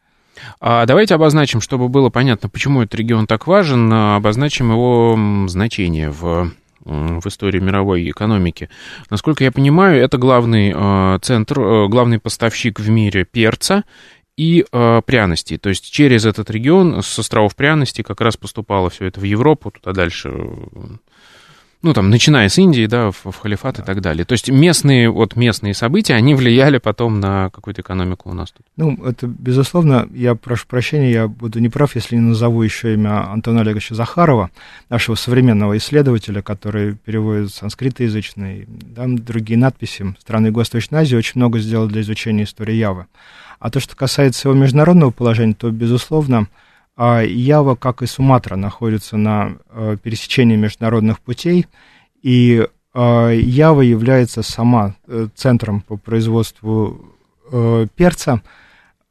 А 0.61 0.87
давайте 0.87 1.17
обозначим, 1.17 1.61
чтобы 1.61 1.89
было 1.89 2.09
понятно, 2.09 2.49
почему 2.49 2.83
этот 2.83 2.95
регион 2.95 3.27
так 3.27 3.49
важен, 3.49 3.93
обозначим 3.93 4.71
его 4.71 5.19
значение 5.49 6.11
в 6.11 6.53
в 6.87 7.27
истории 7.27 7.59
мировой 7.59 8.09
экономики. 8.09 8.69
Насколько 9.11 9.45
я 9.45 9.53
понимаю, 9.53 10.01
это 10.03 10.19
главный 10.19 10.73
э, 10.75 11.19
центр, 11.21 11.61
э, 11.61 11.89
главный 11.89 12.19
поставщик 12.19 12.79
в 12.79 12.89
мире 12.89 13.25
перца 13.25 13.85
и 14.37 14.65
э, 14.71 15.03
пряностей. 15.05 15.59
То 15.59 15.69
есть 15.69 15.91
через 15.91 16.25
этот 16.25 16.51
регион 16.51 17.03
с 17.03 17.19
островов 17.19 17.57
пряностей 17.57 18.05
как 18.05 18.21
раз 18.21 18.37
поступало 18.37 18.91
все 18.91 19.07
это 19.07 19.21
в 19.21 19.25
Европу, 19.25 19.71
туда 19.71 19.93
дальше, 19.93 20.33
ну 21.83 21.93
там, 21.93 22.11
начиная 22.11 22.49
с 22.49 22.59
Индии, 22.59 22.87
да, 22.87 23.11
в, 23.11 23.25
в 23.25 23.37
халифат 23.37 23.77
да. 23.77 23.83
и 23.83 23.87
так 23.87 24.01
далее. 24.01 24.25
То 24.25 24.33
есть 24.33 24.51
местные, 24.51 25.11
вот 25.11 25.37
местные 25.37 25.75
события, 25.75 26.15
они 26.15 26.35
влияли 26.35 26.79
потом 26.79 27.21
на 27.21 27.51
какую-то 27.51 27.83
экономику 27.83 28.31
у 28.31 28.35
нас 28.35 28.51
тут. 28.51 28.67
Ну, 28.77 28.97
это, 29.05 29.27
безусловно, 29.27 30.09
я 30.13 30.35
прошу 30.35 30.67
прощения, 30.67 31.13
я 31.13 31.29
буду 31.29 31.61
неправ, 31.61 31.95
если 31.95 32.17
не 32.17 32.23
назову 32.23 32.63
еще 32.63 32.95
имя 32.95 33.31
Антона 33.31 33.61
Олеговича 33.61 33.95
Захарова, 33.95 34.51
нашего 34.89 35.15
современного 35.15 35.77
исследователя, 35.77 36.43
который 36.43 36.95
переводит 36.95 37.53
санскритоязычные, 37.53 38.67
да, 38.69 39.05
другие 39.07 39.59
надписи 39.59 40.15
страны 40.19 40.49
Юго-Восточной 40.49 41.01
Азии, 41.01 41.17
очень 41.17 41.35
много 41.37 41.59
сделал 41.59 41.89
для 41.89 42.01
изучения 42.01 42.45
истории 42.45 42.75
Явы. 42.75 43.07
А 43.59 43.71
то, 43.71 43.81
что 43.81 43.97
касается 43.97 44.49
его 44.49 44.59
международного 44.59 45.11
положения, 45.11 45.55
то, 45.55 45.71
безусловно, 45.71 46.49
Ява, 46.97 47.75
как 47.75 48.03
и 48.03 48.07
Суматра, 48.07 48.57
находится 48.57 49.17
на 49.17 49.57
э, 49.71 49.97
пересечении 50.03 50.57
международных 50.57 51.21
путей, 51.21 51.67
и 52.23 52.67
а, 52.95 53.31
Ява 53.31 53.83
является 53.83 54.43
сама 54.43 54.97
э, 55.07 55.29
центром 55.35 55.83
по 55.83 55.97
производству 55.97 57.15
э, 57.53 57.87
перца 57.95 58.43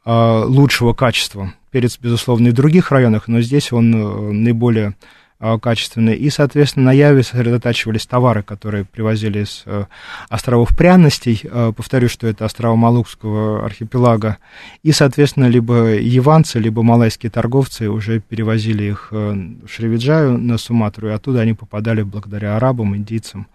лучшего 0.08 0.94
качества. 0.94 1.56
Перец, 1.72 1.98
безусловно, 2.00 2.50
и 2.50 2.51
в 2.51 2.54
других 2.54 2.92
районах, 2.92 3.27
но 3.27 3.42
здесь 3.42 3.74
он 3.74 4.44
наиболее 4.44 4.89
а, 4.89 4.94
качественные. 5.39 6.15
И, 6.18 6.30
соответственно, 6.30 6.86
на 6.86 6.94
Яве 6.94 7.22
сосредотачивались 7.22 8.06
товары, 8.06 8.42
которые 8.42 8.86
привозили 8.86 9.44
из 9.44 9.63
э, 9.65 9.86
островов 10.30 10.75
пряностей. 10.75 11.42
Э, 11.44 11.74
повторю, 11.75 12.08
что 12.08 12.25
это 12.27 12.46
острова 12.46 12.75
Малукского 12.75 13.65
архипелага. 13.65 14.38
И, 14.82 14.92
соответственно, 14.94 15.48
либо 15.48 15.96
яванцы, 15.96 16.60
либо 16.60 16.84
малайские 16.84 17.30
торговцы 17.30 17.89
уже 17.89 18.22
перевозили 18.22 18.86
их 18.86 19.10
э, 19.12 19.34
в 19.65 19.70
Шривиджаю 19.70 20.38
на 20.38 20.58
Суматру, 20.58 21.10
и 21.10 21.12
оттуда 21.12 21.42
они 21.42 21.54
попадали 21.54 22.01
благодаря 22.01 22.56
арабам, 22.56 22.96
индийцам, 22.96 23.48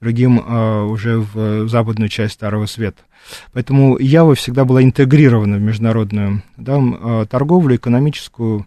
другим 0.00 0.38
уже 0.90 1.18
в 1.18 1.66
западную 1.68 2.10
часть 2.10 2.34
Старого 2.34 2.66
Света. 2.66 3.02
Поэтому 3.52 3.96
Ява 3.98 4.34
всегда 4.34 4.64
была 4.64 4.82
интегрирована 4.82 5.56
в 5.56 5.62
международную 5.62 6.42
да, 6.58 7.24
торговлю, 7.24 7.76
экономическую, 7.76 8.66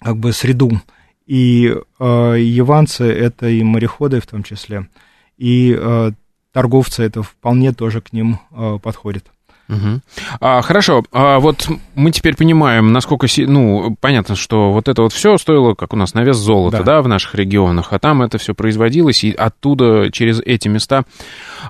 как 0.00 0.16
бы 0.16 0.32
среду. 0.32 0.80
И 1.26 1.74
э, 1.98 2.36
яванцы 2.38 3.04
это 3.04 3.48
и 3.48 3.62
мореходы 3.62 4.20
в 4.20 4.26
том 4.26 4.42
числе, 4.42 4.88
и 5.36 5.76
э, 5.78 6.12
торговцы 6.52 7.02
это 7.02 7.22
вполне 7.22 7.72
тоже 7.72 8.00
к 8.00 8.14
ним 8.14 8.40
э, 8.50 8.78
подходит. 8.82 9.26
Угу. 9.68 10.00
А, 10.40 10.62
хорошо, 10.62 11.04
а 11.12 11.38
вот 11.40 11.68
мы 11.94 12.10
теперь 12.10 12.34
понимаем, 12.34 12.92
насколько, 12.92 13.26
ну, 13.36 13.96
понятно, 14.00 14.34
что 14.34 14.72
вот 14.72 14.88
это 14.88 15.02
вот 15.02 15.12
все 15.12 15.36
стоило, 15.36 15.74
как 15.74 15.92
у 15.92 15.96
нас 15.96 16.14
на 16.14 16.24
вес 16.24 16.36
золота, 16.36 16.78
да. 16.78 16.84
да, 16.84 17.02
в 17.02 17.08
наших 17.08 17.34
регионах, 17.34 17.88
а 17.92 17.98
там 17.98 18.22
это 18.22 18.38
все 18.38 18.54
производилось, 18.54 19.24
и 19.24 19.32
оттуда 19.32 20.10
через 20.10 20.40
эти 20.40 20.68
места 20.68 21.04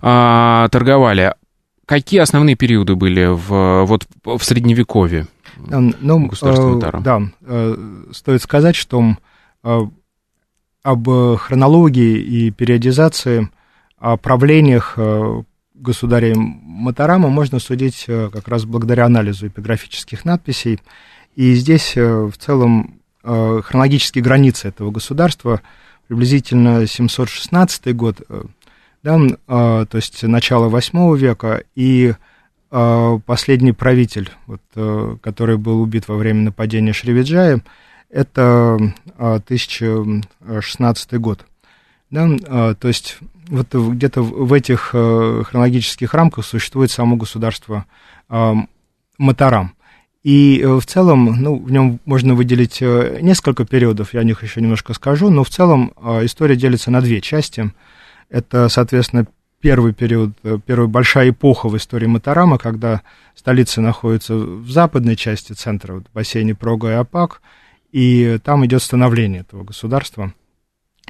а, 0.00 0.68
торговали. 0.68 1.34
Какие 1.86 2.20
основные 2.20 2.54
периоды 2.54 2.94
были 2.94 3.26
в, 3.26 3.84
вот, 3.84 4.06
в 4.24 4.40
Средневековье? 4.42 5.26
Ну, 5.66 6.30
э, 6.42 7.00
да, 7.00 7.22
э, 7.42 8.04
стоит 8.12 8.42
сказать, 8.42 8.76
что 8.76 9.16
э, 9.64 9.80
об 10.82 11.08
хронологии 11.36 12.18
и 12.18 12.50
периодизации, 12.50 13.50
о 13.98 14.16
правлениях 14.16 14.96
государя 15.74 16.34
Матарама 16.36 17.28
можно 17.28 17.58
судить 17.58 18.04
как 18.06 18.46
раз 18.46 18.64
благодаря 18.64 19.06
анализу 19.06 19.48
эпиграфических 19.48 20.24
надписей. 20.24 20.80
И 21.34 21.54
здесь 21.54 21.96
в 21.96 22.32
целом 22.38 23.00
хронологические 23.22 24.22
границы 24.22 24.68
этого 24.68 24.92
государства 24.92 25.62
приблизительно 26.06 26.86
716 26.86 27.94
год, 27.96 28.22
да, 29.02 29.18
то 29.48 29.88
есть 29.92 30.22
начало 30.22 30.68
8 30.68 31.16
века, 31.16 31.64
и 31.74 32.14
последний 32.70 33.72
правитель, 33.72 34.30
вот, 34.46 34.60
который 35.22 35.56
был 35.56 35.80
убит 35.80 36.06
во 36.08 36.16
время 36.16 36.42
нападения 36.42 36.92
Шривиджая, 36.92 37.62
это 38.10 38.78
1016 39.16 41.14
год. 41.14 41.46
Да, 42.10 42.74
то 42.74 42.88
есть 42.88 43.18
вот 43.48 43.74
где-то 43.74 44.22
в 44.22 44.52
этих 44.52 44.90
хронологических 44.90 46.12
рамках 46.14 46.44
существует 46.44 46.90
само 46.90 47.16
государство 47.16 47.86
Матарам. 49.18 49.74
И 50.22 50.60
э, 50.60 50.68
в 50.68 50.84
целом, 50.84 51.40
ну, 51.40 51.56
в 51.56 51.70
нем 51.70 52.00
можно 52.04 52.34
выделить 52.34 52.82
э, 52.82 53.18
несколько 53.20 53.64
периодов, 53.64 54.14
я 54.14 54.20
о 54.20 54.24
них 54.24 54.42
еще 54.42 54.60
немножко 54.60 54.92
скажу, 54.92 55.30
но 55.30 55.44
в 55.44 55.48
целом 55.48 55.92
э, 55.96 56.24
история 56.24 56.56
делится 56.56 56.90
на 56.90 57.00
две 57.00 57.20
части. 57.20 57.72
Это, 58.28 58.68
соответственно, 58.68 59.26
первый 59.60 59.92
период, 59.92 60.32
первая 60.66 60.88
большая 60.88 61.30
эпоха 61.30 61.68
в 61.68 61.76
истории 61.76 62.06
Матарама, 62.06 62.58
когда 62.58 63.02
столица 63.34 63.80
находится 63.80 64.34
в 64.36 64.70
западной 64.70 65.16
части 65.16 65.52
центра, 65.52 65.94
вот, 65.94 66.06
в 66.08 66.12
бассейне 66.12 66.54
Прога 66.54 66.90
и 66.90 66.94
Апак, 66.94 67.42
и 67.90 68.38
там 68.44 68.64
идет 68.66 68.82
становление 68.82 69.40
этого 69.40 69.64
государства 69.64 70.32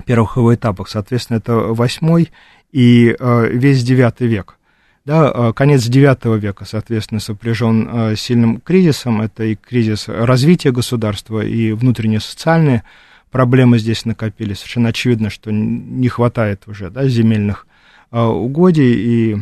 первых 0.07 0.37
его 0.37 0.55
этапах. 0.55 0.89
Соответственно, 0.89 1.39
это 1.39 1.55
восьмой 1.55 2.31
и 2.71 3.17
весь 3.19 3.83
девятый 3.83 4.29
век. 4.29 4.59
Да, 5.05 5.31
а, 5.31 5.53
конец 5.53 5.89
IX 5.89 6.39
века, 6.39 6.67
соответственно, 6.67 7.19
сопряжен 7.19 8.15
с 8.15 8.21
сильным 8.21 8.61
кризисом. 8.61 9.23
Это 9.23 9.45
и 9.45 9.57
кризис 9.57 10.07
развития 10.07 10.71
государства, 10.71 11.41
и 11.45 11.73
внутренние 11.73 12.21
социальные 12.21 12.85
проблемы 13.31 13.79
здесь 13.79 14.05
накопились. 14.05 14.59
Совершенно 14.59 14.91
очевидно, 14.91 15.31
что 15.31 15.51
не 15.51 16.09
хватает 16.09 16.65
уже 16.67 16.91
да, 16.91 17.09
земельных 17.09 17.67
угодий 18.11 18.95
и 18.95 19.37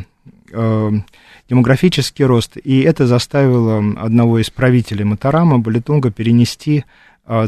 демографический 1.48 2.24
рост. 2.24 2.56
И 2.56 2.80
это 2.80 3.06
заставило 3.06 3.78
одного 3.98 4.38
из 4.38 4.50
правителей 4.50 5.04
Матарама, 5.04 5.58
Балитунга, 5.58 6.10
перенести 6.10 6.84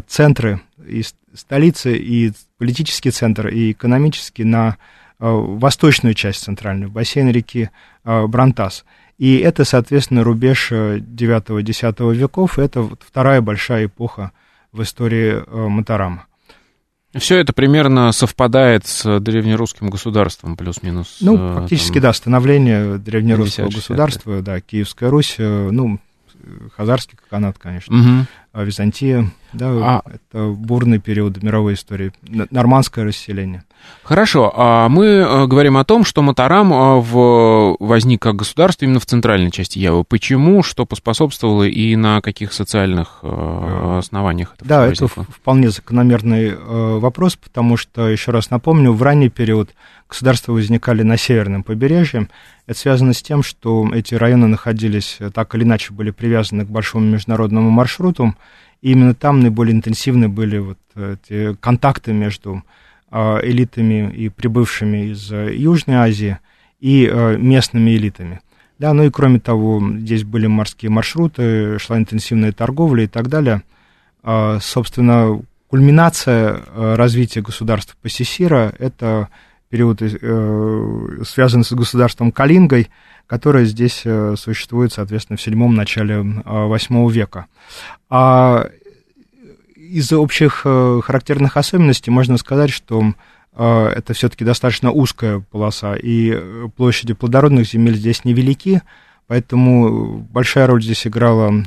центры 0.06 0.60
и 0.87 1.04
столицы, 1.34 1.96
и 1.96 2.32
политический 2.58 3.10
центр, 3.10 3.48
и 3.48 3.72
экономический 3.72 4.44
на 4.44 4.76
восточную 5.18 6.14
часть 6.14 6.42
центральную, 6.42 6.90
бассейн 6.90 7.30
реки 7.30 7.70
Э, 8.08 8.26
Брантас. 8.26 8.87
И 9.18 9.37
это, 9.38 9.64
соответственно, 9.64 10.25
рубеж 10.25 10.72
9-10 10.72 11.94
э, 11.98 12.14
веков, 12.14 12.58
это 12.58 12.88
вторая 13.00 13.42
большая 13.42 13.84
эпоха 13.84 14.32
в 14.72 14.82
истории 14.82 15.44
э, 15.44 15.68
Матарама. 15.68 16.25
Все 17.14 17.38
это 17.38 17.52
примерно 17.52 18.12
совпадает 18.12 18.86
с 18.86 19.20
древнерусским 19.20 19.88
государством, 19.88 20.56
плюс-минус. 20.56 21.18
Ну, 21.20 21.54
фактически, 21.54 21.94
там, 21.94 22.02
да, 22.02 22.12
становление 22.12 22.98
древнерусского 22.98 23.70
государства, 23.70 24.42
да, 24.42 24.60
Киевская 24.60 25.08
Русь, 25.08 25.36
ну, 25.38 25.98
Хазарский 26.76 27.18
канат, 27.30 27.58
конечно, 27.58 27.96
угу. 27.96 28.26
Византия, 28.64 29.30
да, 29.52 29.68
а... 29.68 30.02
это 30.06 30.48
бурный 30.48 30.98
период 30.98 31.42
мировой 31.42 31.74
истории, 31.74 32.12
нормандское 32.50 33.04
расселение. 33.04 33.64
Хорошо, 34.02 34.52
а 34.54 34.88
мы 34.88 35.06
э, 35.06 35.46
говорим 35.46 35.76
о 35.76 35.84
том, 35.84 36.04
что 36.04 36.22
Матарам 36.22 36.72
э, 36.72 37.00
в... 37.00 37.76
возник 37.78 38.22
как 38.22 38.36
государство 38.36 38.84
именно 38.84 39.00
в 39.00 39.06
центральной 39.06 39.50
части 39.50 39.78
Явы. 39.78 40.04
Почему, 40.04 40.62
что 40.62 40.86
поспособствовало 40.86 41.64
и 41.64 41.94
на 41.94 42.20
каких 42.20 42.52
социальных 42.52 43.20
э, 43.22 43.98
основаниях 43.98 44.54
это 44.56 44.64
Да, 44.64 44.86
это 44.86 45.06
вполне 45.06 45.70
закономерный 45.70 46.56
вопрос, 46.98 47.36
потому 47.36 47.76
что, 47.76 48.08
еще 48.08 48.30
раз 48.30 48.50
напомню, 48.50 48.92
в 48.92 49.02
ранний 49.02 49.28
период 49.28 49.70
государства 50.08 50.52
возникали 50.52 51.02
на 51.02 51.16
северном 51.16 51.62
побережье. 51.62 52.28
Это 52.66 52.78
связано 52.78 53.12
с 53.12 53.22
тем, 53.22 53.42
что 53.42 53.88
эти 53.92 54.14
районы 54.14 54.46
находились, 54.46 55.18
так 55.32 55.54
или 55.54 55.64
иначе, 55.64 55.92
были 55.92 56.10
привязаны 56.10 56.64
к 56.64 56.68
большому 56.68 57.06
международному 57.06 57.70
маршруту, 57.70 58.34
и 58.80 58.92
именно 58.92 59.14
там 59.14 59.40
наиболее 59.40 59.75
интенсивны 59.75 60.28
были 60.28 60.58
вот 60.58 60.78
эти 60.94 61.55
контакты 61.57 62.12
между 62.12 62.62
а, 63.11 63.40
элитами 63.42 64.12
и 64.14 64.29
прибывшими 64.29 65.12
из 65.12 65.33
э, 65.33 65.57
Южной 65.57 65.96
Азии 65.96 66.38
и 66.79 67.09
э, 67.11 67.38
местными 67.38 67.92
элитами. 67.92 68.40
Да, 68.79 68.92
ну 68.92 69.05
и 69.05 69.11
кроме 69.11 69.40
того, 69.40 69.83
здесь 69.96 70.24
были 70.24 70.46
морские 70.46 70.90
маршруты, 70.90 71.79
шла 71.79 71.96
интенсивная 71.96 72.52
торговля 72.52 73.05
и 73.05 73.07
так 73.07 73.29
далее. 73.29 73.62
А, 74.22 74.59
собственно, 74.61 75.40
кульминация 75.68 76.61
э, 76.66 76.94
развития 76.96 77.40
государства 77.40 77.96
Пассисира– 78.02 78.74
это 78.79 79.29
период, 79.70 80.00
связанный 81.26 81.64
с 81.64 81.72
государством 81.72 82.33
Калингой, 82.33 82.88
которое 83.26 83.66
здесь 83.66 84.02
существует, 84.37 84.94
соответственно, 84.94 85.37
в 85.37 85.42
седьмом 85.42 85.74
начале 85.74 86.22
восьмого 86.22 87.11
века. 87.11 87.44
А 88.09 88.70
из 89.88 90.12
общих 90.12 90.62
э, 90.64 91.01
характерных 91.03 91.57
особенностей 91.57 92.11
можно 92.11 92.37
сказать, 92.37 92.70
что 92.70 93.14
э, 93.53 93.87
это 93.96 94.12
все-таки 94.12 94.44
достаточно 94.44 94.92
узкая 94.92 95.40
полоса, 95.40 95.96
и 95.96 96.33
э, 96.33 96.68
площади 96.77 97.14
плодородных 97.14 97.66
земель 97.66 97.96
здесь 97.96 98.24
невелики, 98.24 98.83
поэтому 99.27 100.18
большая 100.18 100.66
роль 100.66 100.83
здесь 100.83 101.07
играла 101.07 101.64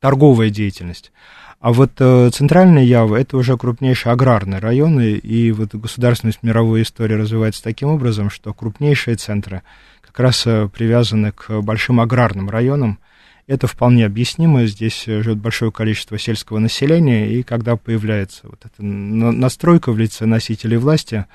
торговая 0.00 0.50
деятельность. 0.50 1.12
А 1.60 1.72
вот 1.72 1.92
центральная 1.96 2.84
Ява– 2.84 3.16
это 3.20 3.36
уже 3.36 3.56
крупнейшие 3.56 4.12
аграрные 4.12 4.60
районы, 4.60 5.14
и 5.14 5.50
вот 5.50 5.74
государственность 5.74 6.44
мировой 6.44 6.82
истории 6.82 7.14
развивается 7.14 7.64
таким 7.64 7.88
образом, 7.88 8.30
что 8.30 8.54
крупнейшие 8.54 9.16
центры 9.16 9.62
как 10.02 10.20
раз 10.20 10.42
привязаны 10.44 11.32
к 11.32 11.60
большим 11.62 11.98
аграрным 11.98 12.48
районам, 12.48 13.00
это 13.48 13.66
вполне 13.66 14.06
объяснимо. 14.06 14.66
Здесь 14.66 15.04
живет 15.06 15.38
большое 15.38 15.72
количество 15.72 16.18
сельского 16.18 16.58
населения, 16.58 17.32
и 17.32 17.42
когда 17.42 17.76
появляется 17.76 18.42
вот 18.44 18.64
эта 18.64 18.82
настройка 18.84 19.90
в 19.90 19.98
лице 19.98 20.26
носителей 20.26 20.76
власти, 20.76 21.26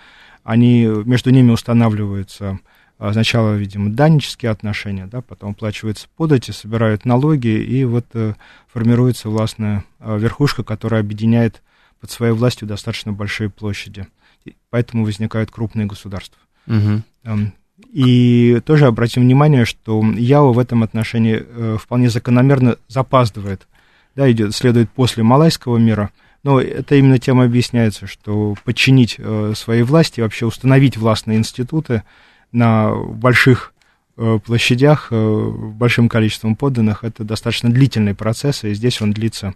они, 0.44 0.86
между 0.86 1.32
ними 1.32 1.52
устанавливаются 1.52 2.60
а, 3.00 3.12
сначала, 3.12 3.56
видимо, 3.56 3.90
даннические 3.90 4.52
отношения, 4.52 5.08
да, 5.08 5.22
потом 5.22 5.52
оплачиваются 5.52 6.08
подати, 6.16 6.52
собирают 6.52 7.04
налоги, 7.04 7.48
и 7.48 7.84
вот 7.84 8.06
э, 8.14 8.36
формируется 8.72 9.30
властная 9.30 9.84
а, 10.00 10.16
верхушка, 10.18 10.64
которая 10.64 11.02
объединяет 11.02 11.64
под 12.00 12.12
своей 12.12 12.34
властью 12.34 12.68
достаточно 12.68 13.12
большие 13.12 13.50
площади. 13.50 14.08
И 14.46 14.56
поэтому 14.70 15.04
возникают 15.04 15.50
крупные 15.52 15.88
государства. 15.88 16.40
Угу. 16.68 17.52
И 17.92 18.60
тоже 18.66 18.88
обратим 18.88 19.24
внимание, 19.24 19.66
что 19.66 20.04
Ява 20.04 20.54
в 20.54 20.60
этом 20.60 20.84
отношении 20.84 21.44
э, 21.46 21.78
вполне 21.80 22.10
закономерно 22.10 22.78
запаздывает, 22.88 23.68
да, 24.16 24.32
идет, 24.32 24.56
следует 24.56 24.90
после 24.92 25.24
малайского 25.24 25.78
мира, 25.78 26.12
но 26.44 26.60
это 26.60 26.96
именно 26.96 27.20
тем 27.20 27.40
объясняется, 27.40 28.08
что 28.08 28.56
подчинить 28.64 29.16
э, 29.18 29.54
своей 29.56 29.84
власти, 29.84 30.22
вообще 30.22 30.46
установить 30.46 30.98
властные 30.98 31.38
институты 31.38 32.04
на 32.52 32.94
больших 32.96 33.74
э, 34.18 34.40
площадях, 34.44 35.12
большим 35.12 36.10
количеством 36.10 36.56
подданных, 36.56 37.04
это 37.04 37.24
достаточно 37.24 37.70
длительный 37.70 38.16
процесс, 38.16 38.64
и 38.64 38.74
здесь 38.74 39.02
он 39.02 39.12
длится, 39.12 39.54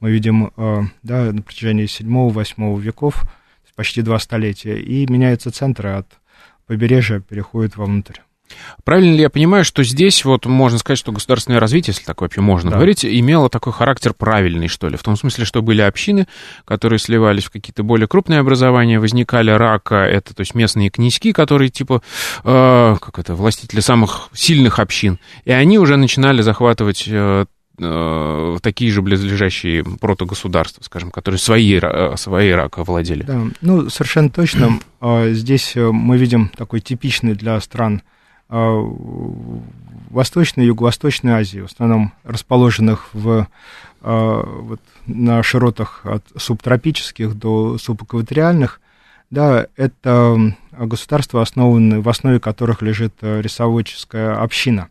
мы 0.00 0.10
видим, 0.10 0.50
да, 1.02 1.32
на 1.32 1.42
протяжении 1.42 1.84
7-8 1.86 2.80
веков, 2.80 3.24
почти 3.74 4.02
два 4.02 4.18
столетия, 4.18 4.78
и 4.78 5.06
меняются 5.10 5.50
центры 5.50 5.90
от 5.90 6.06
побережья 6.72 7.20
переходит 7.20 7.76
вовнутрь. 7.76 8.20
Правильно 8.84 9.14
ли 9.14 9.20
я 9.20 9.30
понимаю, 9.30 9.62
что 9.64 9.82
здесь 9.82 10.24
вот 10.24 10.46
можно 10.46 10.78
сказать, 10.78 10.98
что 10.98 11.12
государственное 11.12 11.60
развитие, 11.60 11.92
если 11.92 12.06
так 12.06 12.22
вообще 12.22 12.40
можно 12.40 12.70
да. 12.70 12.76
говорить, 12.76 13.04
имело 13.04 13.50
такой 13.50 13.72
характер 13.72 14.14
правильный, 14.14 14.68
что 14.68 14.88
ли? 14.88 14.96
В 14.96 15.02
том 15.02 15.16
смысле, 15.16 15.44
что 15.44 15.60
были 15.60 15.82
общины, 15.82 16.26
которые 16.64 16.98
сливались 16.98 17.44
в 17.44 17.50
какие-то 17.50 17.82
более 17.82 18.08
крупные 18.08 18.40
образования, 18.40 18.98
возникали 19.00 19.50
рака, 19.50 19.96
это 19.96 20.34
то 20.34 20.40
есть 20.40 20.54
местные 20.54 20.88
князьки, 20.88 21.32
которые 21.32 21.68
типа, 21.68 22.02
э, 22.44 22.96
как 23.00 23.18
это, 23.18 23.34
властители 23.34 23.80
самых 23.80 24.28
сильных 24.32 24.78
общин, 24.78 25.18
и 25.44 25.52
они 25.52 25.78
уже 25.78 25.96
начинали 25.96 26.42
захватывать 26.42 27.04
э, 27.06 27.46
э, 27.78 28.56
такие 28.60 28.90
же 28.90 29.02
близлежащие 29.02 29.84
протогосударства, 29.84 30.82
скажем, 30.82 31.10
которые 31.10 31.38
свои, 31.38 31.78
э, 31.80 32.16
свои 32.16 32.50
рака 32.50 32.84
владели. 32.84 33.22
Да, 33.22 33.42
ну, 33.60 33.88
совершенно 33.88 34.30
точно. 34.30 34.78
А, 35.04 35.32
здесь 35.32 35.72
э, 35.74 35.90
мы 35.90 36.16
видим 36.16 36.48
такой 36.56 36.80
типичный 36.80 37.34
для 37.34 37.60
стран 37.60 38.02
а, 38.48 38.80
Восточной 40.10 40.62
и 40.62 40.66
Юго-Восточной 40.68 41.32
Азии, 41.32 41.58
в 41.58 41.64
основном 41.64 42.12
расположенных 42.22 43.08
в, 43.12 43.48
а, 44.00 44.42
вот, 44.44 44.80
на 45.06 45.42
широтах 45.42 46.02
от 46.04 46.24
субтропических 46.36 47.34
до 47.34 47.78
субэкваториальных, 47.78 48.80
да, 49.30 49.66
это 49.74 50.54
государства, 50.70 51.42
основаны, 51.42 52.00
в 52.00 52.08
основе 52.08 52.38
которых 52.38 52.80
лежит 52.80 53.14
рисоводческая 53.22 54.40
община. 54.40 54.88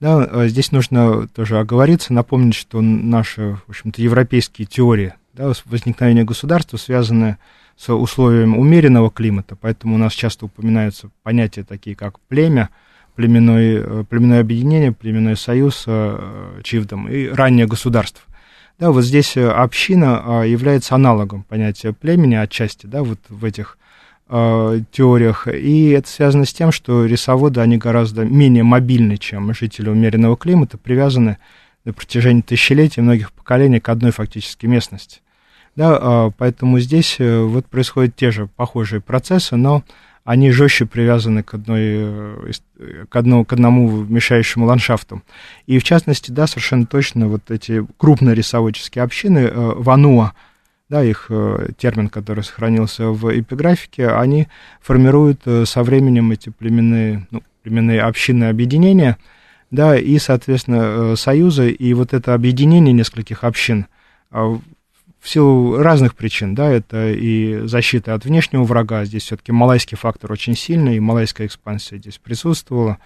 Да, 0.00 0.24
а 0.24 0.46
здесь 0.48 0.72
нужно 0.72 1.26
тоже 1.28 1.58
оговориться, 1.58 2.12
напомнить, 2.12 2.54
что 2.54 2.80
наши, 2.80 3.58
в 3.66 3.70
общем-то, 3.70 4.02
европейские 4.02 4.66
теории 4.66 5.14
да, 5.32 5.52
возникновения 5.64 6.24
государства 6.24 6.76
связаны 6.76 7.38
с 7.76 7.92
условием 7.92 8.58
умеренного 8.58 9.10
климата, 9.10 9.56
поэтому 9.58 9.94
у 9.94 9.98
нас 9.98 10.12
часто 10.12 10.46
упоминаются 10.46 11.10
понятия 11.22 11.62
такие, 11.62 11.96
как 11.96 12.20
племя, 12.20 12.70
племенное, 13.14 14.04
племенное 14.04 14.40
объединение, 14.40 14.92
племенной 14.92 15.36
союз, 15.36 15.86
чивдом 16.62 17.08
и 17.08 17.28
раннее 17.28 17.66
государство. 17.66 18.22
Да, 18.78 18.90
вот 18.92 19.04
здесь 19.04 19.36
община 19.38 20.42
является 20.44 20.94
аналогом 20.94 21.42
понятия 21.42 21.92
племени 21.94 22.34
отчасти, 22.34 22.86
да, 22.86 23.02
вот 23.02 23.18
в 23.30 23.44
этих 23.44 23.78
э, 23.78 23.85
теориях. 24.28 25.46
И 25.46 25.90
это 25.90 26.08
связано 26.08 26.44
с 26.44 26.52
тем, 26.52 26.72
что 26.72 27.06
рисоводы, 27.06 27.60
они 27.60 27.78
гораздо 27.78 28.24
менее 28.24 28.64
мобильны, 28.64 29.18
чем 29.18 29.54
жители 29.54 29.88
умеренного 29.88 30.36
климата, 30.36 30.78
привязаны 30.78 31.38
на 31.84 31.92
протяжении 31.92 32.42
тысячелетий, 32.42 33.02
многих 33.02 33.32
поколений 33.32 33.78
к 33.78 33.88
одной 33.88 34.10
фактически 34.10 34.66
местности. 34.66 35.20
Да, 35.76 35.98
э, 36.00 36.30
поэтому 36.36 36.80
здесь 36.80 37.16
э, 37.20 37.40
вот 37.40 37.66
происходят 37.66 38.16
те 38.16 38.32
же 38.32 38.48
похожие 38.48 39.00
процессы, 39.00 39.54
но 39.54 39.84
они 40.26 40.50
жестче 40.50 40.86
привязаны 40.86 41.44
к, 41.44 41.54
одной, 41.54 41.82
э, 41.84 42.52
к, 43.08 43.14
одному, 43.14 43.44
к 43.44 43.52
одному 43.52 44.04
мешающему 44.04 44.66
ландшафту. 44.66 45.22
И 45.66 45.78
в 45.78 45.84
частности, 45.84 46.32
да, 46.32 46.48
совершенно 46.48 46.84
точно 46.84 47.28
вот 47.28 47.52
эти 47.52 47.86
крупные 47.96 48.34
рисоводческие 48.34 49.04
общины 49.04 49.38
э, 49.38 49.72
Вануа, 49.76 50.32
да, 50.88 51.02
их 51.02 51.26
э, 51.30 51.70
термин, 51.76 52.08
который 52.08 52.44
сохранился 52.44 53.08
в 53.08 53.38
эпиграфике, 53.38 54.08
они 54.08 54.46
формируют 54.80 55.40
э, 55.44 55.64
со 55.64 55.82
временем 55.82 56.30
эти 56.30 56.50
племенные, 56.50 57.26
ну, 57.30 57.42
племенные 57.62 58.02
общины 58.02 58.44
объединения, 58.44 59.18
да, 59.70 59.98
и, 59.98 60.18
соответственно, 60.18 61.12
э, 61.12 61.16
союзы, 61.16 61.70
и 61.70 61.92
вот 61.92 62.14
это 62.14 62.34
объединение 62.34 62.92
нескольких 62.92 63.42
общин 63.42 63.86
а, 64.30 64.58
в 65.20 65.28
силу 65.28 65.78
разных 65.78 66.14
причин, 66.14 66.54
да, 66.54 66.70
это 66.70 67.10
и 67.10 67.66
защита 67.66 68.14
от 68.14 68.24
внешнего 68.24 68.62
врага, 68.62 69.04
здесь 69.04 69.24
все-таки 69.24 69.50
малайский 69.50 69.96
фактор 69.96 70.30
очень 70.30 70.54
сильный, 70.54 70.96
и 70.96 71.00
малайская 71.00 71.48
экспансия 71.48 71.98
здесь 71.98 72.18
присутствовала. 72.18 72.98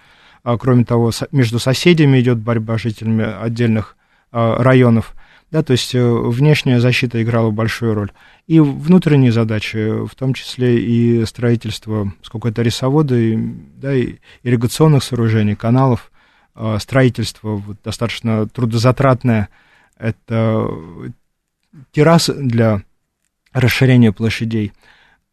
А, 0.43 0.55
кроме 0.57 0.85
того, 0.85 1.11
между 1.31 1.57
соседями 1.57 2.19
идет 2.19 2.37
борьба 2.37 2.77
жителями 2.77 3.25
отдельных 3.25 3.97
а, 4.31 4.61
районов– 4.61 5.15
да, 5.51 5.63
то 5.63 5.71
есть 5.71 5.93
э, 5.93 6.01
внешняя 6.01 6.79
защита 6.79 7.21
играла 7.21 7.51
большую 7.51 7.93
роль. 7.93 8.11
И 8.47 8.61
внутренние 8.61 9.33
задачи, 9.33 10.05
в 10.05 10.15
том 10.15 10.33
числе 10.33 10.81
и 10.81 11.25
строительство 11.25 12.11
сколько-то 12.21 12.61
рисовода, 12.61 13.15
и, 13.17 13.37
да, 13.75 13.93
и 13.93 14.15
ирригационных 14.43 15.03
сооружений, 15.03 15.55
каналов, 15.55 16.11
э, 16.55 16.77
строительство 16.79 17.57
вот, 17.57 17.77
достаточно 17.83 18.47
трудозатратное. 18.47 19.49
Это 19.97 20.69
террасы 21.91 22.33
для 22.33 22.83
расширения 23.51 24.13
площадей. 24.13 24.71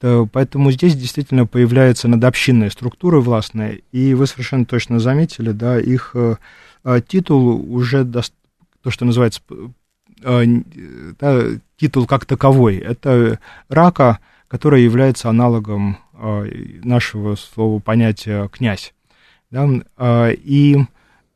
То, 0.01 0.29
поэтому 0.31 0.73
здесь 0.73 0.97
действительно 0.97 1.47
появляется 1.47 2.09
надобщинная 2.09 2.71
структура 2.71 3.21
властная, 3.21 3.81
и 3.93 4.15
вы 4.15 4.27
совершенно 4.27 4.65
точно 4.65 4.99
заметили, 4.99 5.53
да, 5.53 5.79
их 5.79 6.15
э, 6.15 6.37
титул 7.07 7.73
уже, 7.73 8.05
то, 8.05 8.91
что 8.91 9.05
называется 9.05 9.41
Э, 9.51 9.69
да, 10.21 11.45
титул 11.77 12.07
как 12.07 12.25
таковой. 12.25 12.77
Это 12.77 13.39
рака, 13.69 14.19
который 14.49 14.83
является 14.83 15.29
аналогом 15.29 15.99
э, 16.15 16.81
нашего 16.83 17.37
слова 17.37 17.81
понятия 17.81 18.49
князь. 18.49 18.95
Да, 19.51 19.69
э, 19.97 20.35
и 20.35 20.79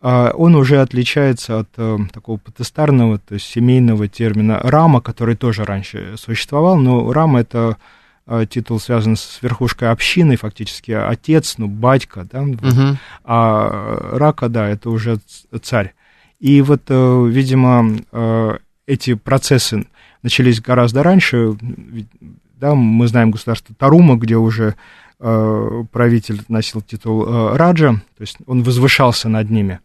он 0.01 0.57
уже 0.57 0.81
отличается 0.81 1.61
от 1.61 1.71
такого 2.11 2.37
потестарного, 2.37 3.19
то 3.19 3.35
есть 3.35 3.47
семейного 3.47 4.09
термина 4.09 4.59
рама, 4.59 5.01
который 5.01 5.37
тоже 5.37 5.63
раньше 5.63 6.17
существовал, 6.17 6.77
но 6.77 7.13
рама 7.13 7.43
это 7.43 7.77
титул 8.51 8.81
связан 8.81 9.15
с 9.15 9.39
верхушкой 9.43 9.91
общины, 9.91 10.37
фактически 10.37 10.91
отец, 10.91 11.55
ну, 11.57 11.69
батька, 11.69 12.27
да, 12.29 12.43
uh-huh. 12.43 12.97
а 13.23 14.17
рака, 14.19 14.49
да, 14.49 14.69
это 14.69 14.91
уже 14.91 15.21
царь. 15.63 15.95
И 16.41 16.63
вот, 16.63 16.83
видимо, 16.89 17.97
эти 18.87 19.15
процессы 19.15 19.87
начались 20.23 20.61
гораздо 20.61 21.03
раньше. 21.03 21.57
Да, 22.61 22.75
мы 22.75 23.09
знаем 23.09 23.31
государство 23.31 23.75
Тарума, 23.75 24.17
где 24.17 24.37
уже 24.37 24.77
э, 25.19 25.85
правитель 25.91 26.43
носил 26.49 26.81
титул 26.81 27.27
э, 27.27 27.57
Раджа, 27.57 27.95
то 28.17 28.21
есть 28.21 28.37
он 28.47 28.63
возвышался 28.63 29.29
над 29.29 29.51
ними. 29.51 29.81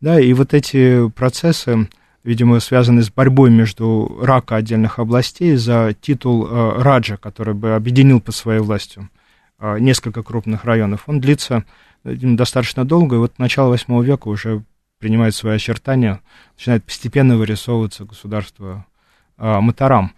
Да, 0.00 0.18
и 0.18 0.32
вот 0.32 0.54
эти 0.54 1.08
процессы, 1.10 1.88
видимо, 2.24 2.60
связаны 2.60 3.02
с 3.02 3.10
борьбой 3.10 3.50
между 3.50 4.18
рака 4.22 4.56
отдельных 4.56 4.98
областей 4.98 5.56
за 5.56 5.94
титул 6.00 6.46
э, 6.46 6.82
Раджа, 6.82 7.16
который 7.16 7.54
бы 7.54 7.74
объединил 7.74 8.20
под 8.20 8.34
своей 8.34 8.60
властью 8.60 9.10
э, 9.58 9.78
несколько 9.78 10.22
крупных 10.22 10.64
районов. 10.64 11.02
Он 11.06 11.20
длится 11.20 11.64
достаточно 12.04 12.84
долго, 12.84 13.16
и 13.16 13.18
вот 13.18 13.38
начало 13.38 13.68
восьмого 13.68 14.02
века 14.02 14.28
уже 14.28 14.64
принимает 15.02 15.34
свои 15.34 15.56
очертания, 15.56 16.20
начинает 16.56 16.84
постепенно 16.84 17.36
вырисовываться 17.36 18.04
государство 18.04 18.86
э, 19.36 19.60
Матарам. 19.60 20.12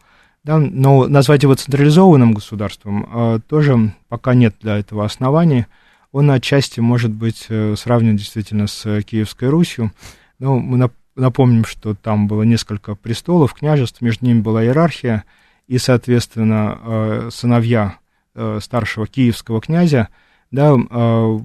Да, 0.45 0.59
но 0.59 1.09
назвать 1.09 1.43
его 1.43 1.55
централизованным 1.55 2.35
государством 2.35 3.09
э, 3.11 3.41
тоже 3.49 3.95
пока 4.11 4.35
нет 4.35 4.57
для 4.61 4.77
этого 4.77 5.07
оснований. 5.07 5.65
Он 6.13 6.31
отчасти 6.31 6.81
может 6.81 7.13
быть 7.13 7.47
э, 7.49 7.77
сравнен 7.79 8.15
действительно 8.15 8.67
с 8.67 9.01
Киевской 9.05 9.49
Русью. 9.49 9.91
Но 10.39 10.59
мы 10.59 10.91
напомним, 11.17 11.65
что 11.65 11.95
там 11.95 12.29
было 12.29 12.43
несколько 12.43 12.95
престолов, 12.95 13.55
княжеств, 13.55 14.03
между 14.03 14.27
ними 14.27 14.43
была 14.43 14.63
иерархия, 14.63 15.25
и, 15.67 15.79
соответственно, 15.79 16.79
э, 16.79 17.29
сыновья 17.33 17.97
э, 18.35 18.59
старшего 18.61 19.07
киевского 19.07 19.63
князя 19.63 20.09
да, 20.51 20.77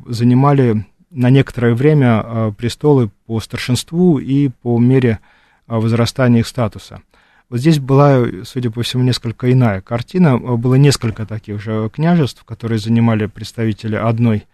занимали 0.07 0.85
на 1.11 1.29
некоторое 1.29 1.73
время 1.73 2.21
а, 2.21 2.51
престолы 2.51 3.09
по 3.25 3.39
старшинству 3.39 4.19
и 4.19 4.49
по 4.49 4.79
мере 4.79 5.19
а, 5.67 5.79
возрастания 5.79 6.39
их 6.39 6.47
статуса. 6.47 7.01
Вот 7.49 7.59
здесь 7.59 7.79
была, 7.79 8.25
судя 8.43 8.69
по 8.69 8.83
всему, 8.83 9.03
несколько 9.03 9.51
иная 9.51 9.81
картина. 9.81 10.37
Было 10.37 10.75
несколько 10.75 11.25
таких 11.25 11.59
же 11.59 11.89
княжеств, 11.89 12.43
которые 12.43 12.77
занимали 12.77 13.25
представители 13.25 13.95
одной 13.95 14.45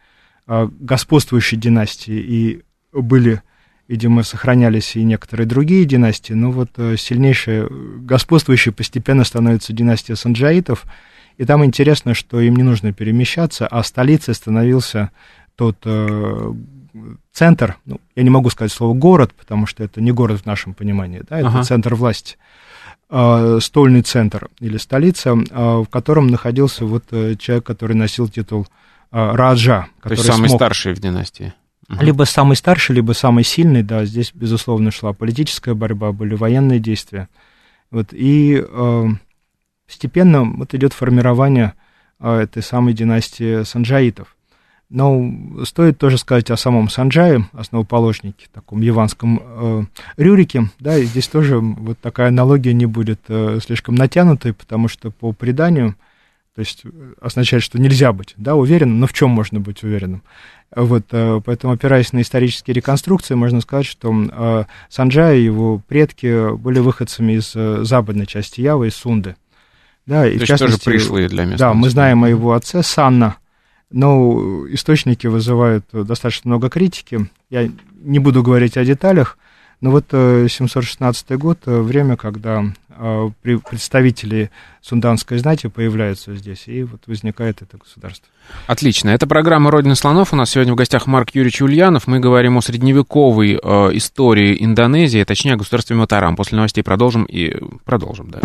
а, 0.48 0.70
господствующей 0.80 1.58
династии, 1.58 2.14
и 2.14 2.62
были, 2.94 3.42
видимо, 3.88 4.24
сохранялись 4.24 4.96
и 4.96 5.04
некоторые 5.04 5.48
другие 5.48 5.86
династии, 5.86 6.34
но 6.34 6.52
вот 6.52 6.70
э, 6.78 6.96
сильнейшая, 6.98 7.68
господствующей 7.70 8.72
постепенно 8.72 9.24
становится 9.24 9.74
династия 9.74 10.16
санджаитов, 10.16 10.86
и 11.38 11.46
там 11.46 11.66
интересно, 11.66 12.14
что 12.14 12.40
им 12.40 12.56
не 12.56 12.64
нужно 12.64 12.94
перемещаться, 12.94 13.68
а 13.68 13.84
столицей 13.84 14.36
становился 14.36 15.10
тот 15.56 15.78
э, 15.86 16.54
центр, 17.32 17.78
ну, 17.86 18.00
я 18.16 18.24
не 18.24 18.30
могу 18.30 18.50
сказать 18.50 18.72
слово 18.72 18.94
город, 18.94 19.34
потому 19.34 19.66
что 19.66 19.84
это 19.84 20.02
не 20.02 20.12
город 20.12 20.42
в 20.42 20.46
нашем 20.46 20.74
понимании, 20.74 21.24
да, 21.30 21.40
это 21.40 21.50
ага. 21.50 21.64
центр 21.64 21.96
власти, 21.96 22.38
э, 23.10 23.60
стольный 23.62 24.02
центр 24.02 24.50
или 24.60 24.78
столица, 24.78 25.32
э, 25.32 25.84
в 25.84 25.88
котором 25.88 26.28
находился 26.28 26.86
вот 26.86 27.06
э, 27.12 27.36
человек, 27.36 27.66
который 27.66 27.96
носил 27.96 28.28
титул 28.28 28.68
э, 29.12 29.32
Раджа. 29.36 29.88
Который 29.98 30.18
То 30.18 30.22
есть 30.22 30.34
самый 30.34 30.50
смог... 30.50 30.60
старший 30.60 30.94
в 30.94 31.00
династии. 31.00 31.54
Либо 31.88 32.24
самый 32.24 32.56
старший, 32.56 32.96
либо 32.96 33.12
самый 33.12 33.44
сильный, 33.44 33.84
да, 33.84 34.06
здесь, 34.06 34.32
безусловно, 34.34 34.90
шла 34.90 35.14
политическая 35.14 35.76
борьба, 35.76 36.12
были 36.12 36.34
военные 36.34 36.80
действия. 36.80 37.30
Вот, 37.92 38.08
и 38.12 38.64
э, 38.68 39.06
постепенно 39.86 40.44
вот 40.44 40.74
идет 40.74 40.94
формирование 40.94 41.74
э, 42.20 42.40
этой 42.40 42.64
самой 42.64 42.94
династии 42.94 43.64
санджаитов. 43.64 44.35
Но 44.90 45.66
стоит 45.66 45.98
тоже 45.98 46.18
сказать 46.18 46.52
о 46.52 46.58
самом 46.58 46.90
Санджае, 46.90 47.50
основоположнике, 47.54 48.48
таком 48.54 48.82
яванском 48.82 49.42
э, 49.44 49.84
Рюрике. 50.18 50.70
Да, 50.80 50.98
и 50.98 51.06
здесь 51.06 51.28
тоже 51.28 51.58
вот 51.60 51.98
такая 52.00 52.28
аналогия 52.28 52.74
не 52.74 52.86
будет 52.86 53.22
э, 53.28 53.60
слишком 53.66 53.96
натянутой, 53.96 54.54
потому 54.54 54.88
что 54.88 55.10
по 55.10 55.32
преданию, 55.32 55.96
то 56.54 56.60
есть 56.60 56.84
означает, 57.20 57.64
что 57.64 57.82
нельзя 57.82 58.14
быть 58.14 58.36
да, 58.38 58.56
уверенным, 58.56 59.00
но 59.00 59.08
в 59.08 59.14
чем 59.14 59.32
можно 59.32 59.60
быть 59.60 59.82
уверенным? 59.84 60.22
Вот, 60.76 61.06
э, 61.12 61.42
поэтому, 61.44 61.74
опираясь 61.74 62.14
на 62.14 62.22
исторические 62.22 62.76
реконструкции, 62.76 63.34
можно 63.34 63.62
сказать, 63.62 63.86
что 63.86 64.14
э, 64.14 64.66
Санджай 64.90 65.40
и 65.40 65.44
его 65.44 65.82
предки 65.88 66.56
были 66.56 66.80
выходцами 66.80 67.34
из 67.34 67.54
э, 67.56 67.84
западной 67.84 68.26
части 68.26 68.62
Явы, 68.62 68.90
из 68.90 68.96
Сунды. 68.96 69.36
Да, 70.06 70.28
и 70.28 70.38
То 70.38 70.46
в 70.46 70.48
частности, 70.48 70.84
тоже 70.84 70.98
пришлые 70.98 71.28
для 71.30 71.44
местных. 71.44 71.60
Да, 71.60 71.74
мы 71.74 71.90
знаем 71.90 72.24
о 72.24 72.30
его 72.30 72.54
отце 72.54 72.84
Санна, 72.84 73.38
но 73.92 74.66
источники 74.70 75.28
вызывают 75.28 75.86
достаточно 75.92 76.50
много 76.50 76.70
критики. 76.70 77.30
Я 77.50 77.70
не 78.02 78.20
буду 78.20 78.44
говорить 78.44 78.78
о 78.78 78.86
деталях, 78.86 79.38
но 79.82 79.92
вот 79.92 80.06
716 80.10 81.26
э, 81.30 81.38
год, 81.38 81.60
э, 81.66 81.80
время, 81.82 82.16
когда 82.16 82.64
э, 82.90 83.30
представители 83.44 84.50
сунданской 84.82 85.38
знати 85.38 85.68
появляются 85.68 86.36
здесь, 86.36 86.64
и 86.68 86.84
вот 86.84 87.02
возникает 87.08 87.62
это 87.62 87.78
государство. 87.78 88.28
Отлично. 88.68 89.10
Это 89.10 89.28
программа 89.28 89.72
«Родина 89.72 89.96
слонов». 89.96 90.34
У 90.34 90.36
нас 90.36 90.52
сегодня 90.52 90.74
в 90.74 90.76
гостях 90.76 91.08
Марк 91.08 91.32
Юрьевич 91.34 91.62
Ульянов. 91.62 92.08
Мы 92.08 92.20
говорим 92.20 92.58
о 92.58 92.62
средневековой 92.62 93.60
э, 93.62 93.90
истории 93.94 94.58
Индонезии, 94.64 95.24
точнее, 95.24 95.54
о 95.54 95.58
государстве 95.58 95.96
Матарам. 95.96 96.36
После 96.36 96.56
новостей 96.56 96.84
продолжим 96.84 97.26
и 97.26 97.54
продолжим, 97.84 98.32
да. 98.32 98.40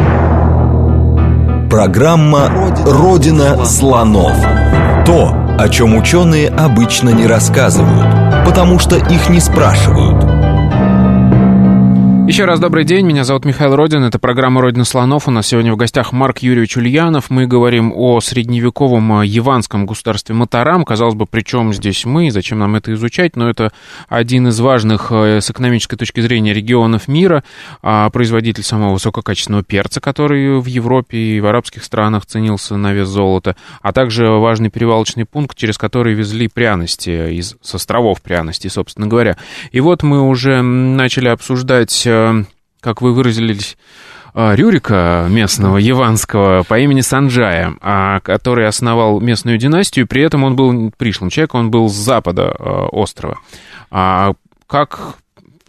Программа 1.70 2.48
«Родина 2.85 3.64
слонов». 3.64 4.89
То, 5.11 5.35
о 5.59 5.68
чем 5.68 5.96
ученые 5.96 6.49
обычно 6.51 7.09
не 7.09 7.27
рассказывают, 7.27 8.46
потому 8.46 8.79
что 8.79 8.94
их 8.94 9.29
не 9.29 9.40
спрашивают– 9.40 10.25
еще 12.31 12.45
раз 12.45 12.61
добрый 12.61 12.85
день, 12.85 13.05
меня 13.05 13.25
зовут 13.25 13.45
Михаил 13.45 13.75
Родин, 13.75 14.05
это 14.05 14.21
программа 14.21 14.61
«Родина 14.61 14.85
слонов». 14.85 15.27
У 15.27 15.33
нас 15.33 15.49
сегодня 15.49 15.73
в 15.73 15.77
гостях 15.77 16.12
Марк 16.12 16.38
Юрьевич 16.38 16.77
Ульянов. 16.77 17.29
Мы 17.29 17.49
говорим 17.49 17.93
о 17.93 18.21
средневековом 18.21 19.23
яванском 19.23 19.85
государстве 19.85 20.37
Матарам. 20.37 20.85
Казалось 20.85 21.16
бы, 21.16 21.27
при 21.27 21.43
чем 21.43 21.75
здесь 21.75 22.05
мы, 22.05 22.31
зачем 22.31 22.61
нам 22.61 22.77
это 22.77 22.93
изучать, 22.93 23.35
но 23.35 23.51
это 23.51 23.73
один 24.09 24.47
из 24.47 24.61
важных 24.61 25.11
э, 25.11 25.40
с 25.40 25.51
экономической 25.51 25.97
точки 25.97 26.21
зрения 26.21 26.55
регионов 26.55 27.09
мира, 27.09 27.43
а, 27.83 28.09
производитель 28.11 28.62
самого 28.62 28.93
высококачественного 28.93 29.64
перца, 29.64 30.01
который 30.01 30.61
в 30.61 30.66
Европе 30.66 31.19
и 31.19 31.40
в 31.40 31.47
арабских 31.47 31.83
странах 31.83 32.27
ценился 32.27 32.77
на 32.77 32.93
вес 32.93 33.09
золота, 33.09 33.57
а 33.83 33.93
также 33.93 34.29
важный 34.29 34.71
перевалочный 34.71 35.25
пункт, 35.25 35.59
через 35.59 35.79
который 35.79 36.14
везли 36.14 36.47
пряности 36.47 37.33
из, 37.33 37.57
с 37.61 37.75
островов 37.75 38.23
пряностей, 38.23 38.71
собственно 38.71 39.09
говоря. 39.09 39.37
И 39.73 39.81
вот 39.81 40.05
мы 40.05 40.23
уже 40.23 40.62
начали 40.62 41.27
обсуждать 41.27 42.07
э, 42.07 42.19
Э, 42.19 42.19
как 42.80 43.02
вы 43.02 43.12
выразились, 43.12 43.76
э, 44.35 44.54
Рюрика 44.54 45.26
местного, 45.28 45.76
яванского, 45.76 46.62
по 46.64 46.78
имени 46.78 47.00
Санджая, 47.00 47.74
а, 47.80 48.20
который 48.20 48.66
основал 48.66 49.20
местную 49.20 49.59
династию, 49.59 50.06
при 50.06 50.22
этом 50.22 50.44
он 50.44 50.56
был 50.56 50.92
пришлым 50.96 51.30
человеком, 51.30 51.61
он 51.61 51.70
был 51.70 51.88
с 51.88 51.94
запада 51.94 52.54
э, 52.59 52.64
острова. 52.92 53.38
А 53.90 54.33
как, 54.66 55.16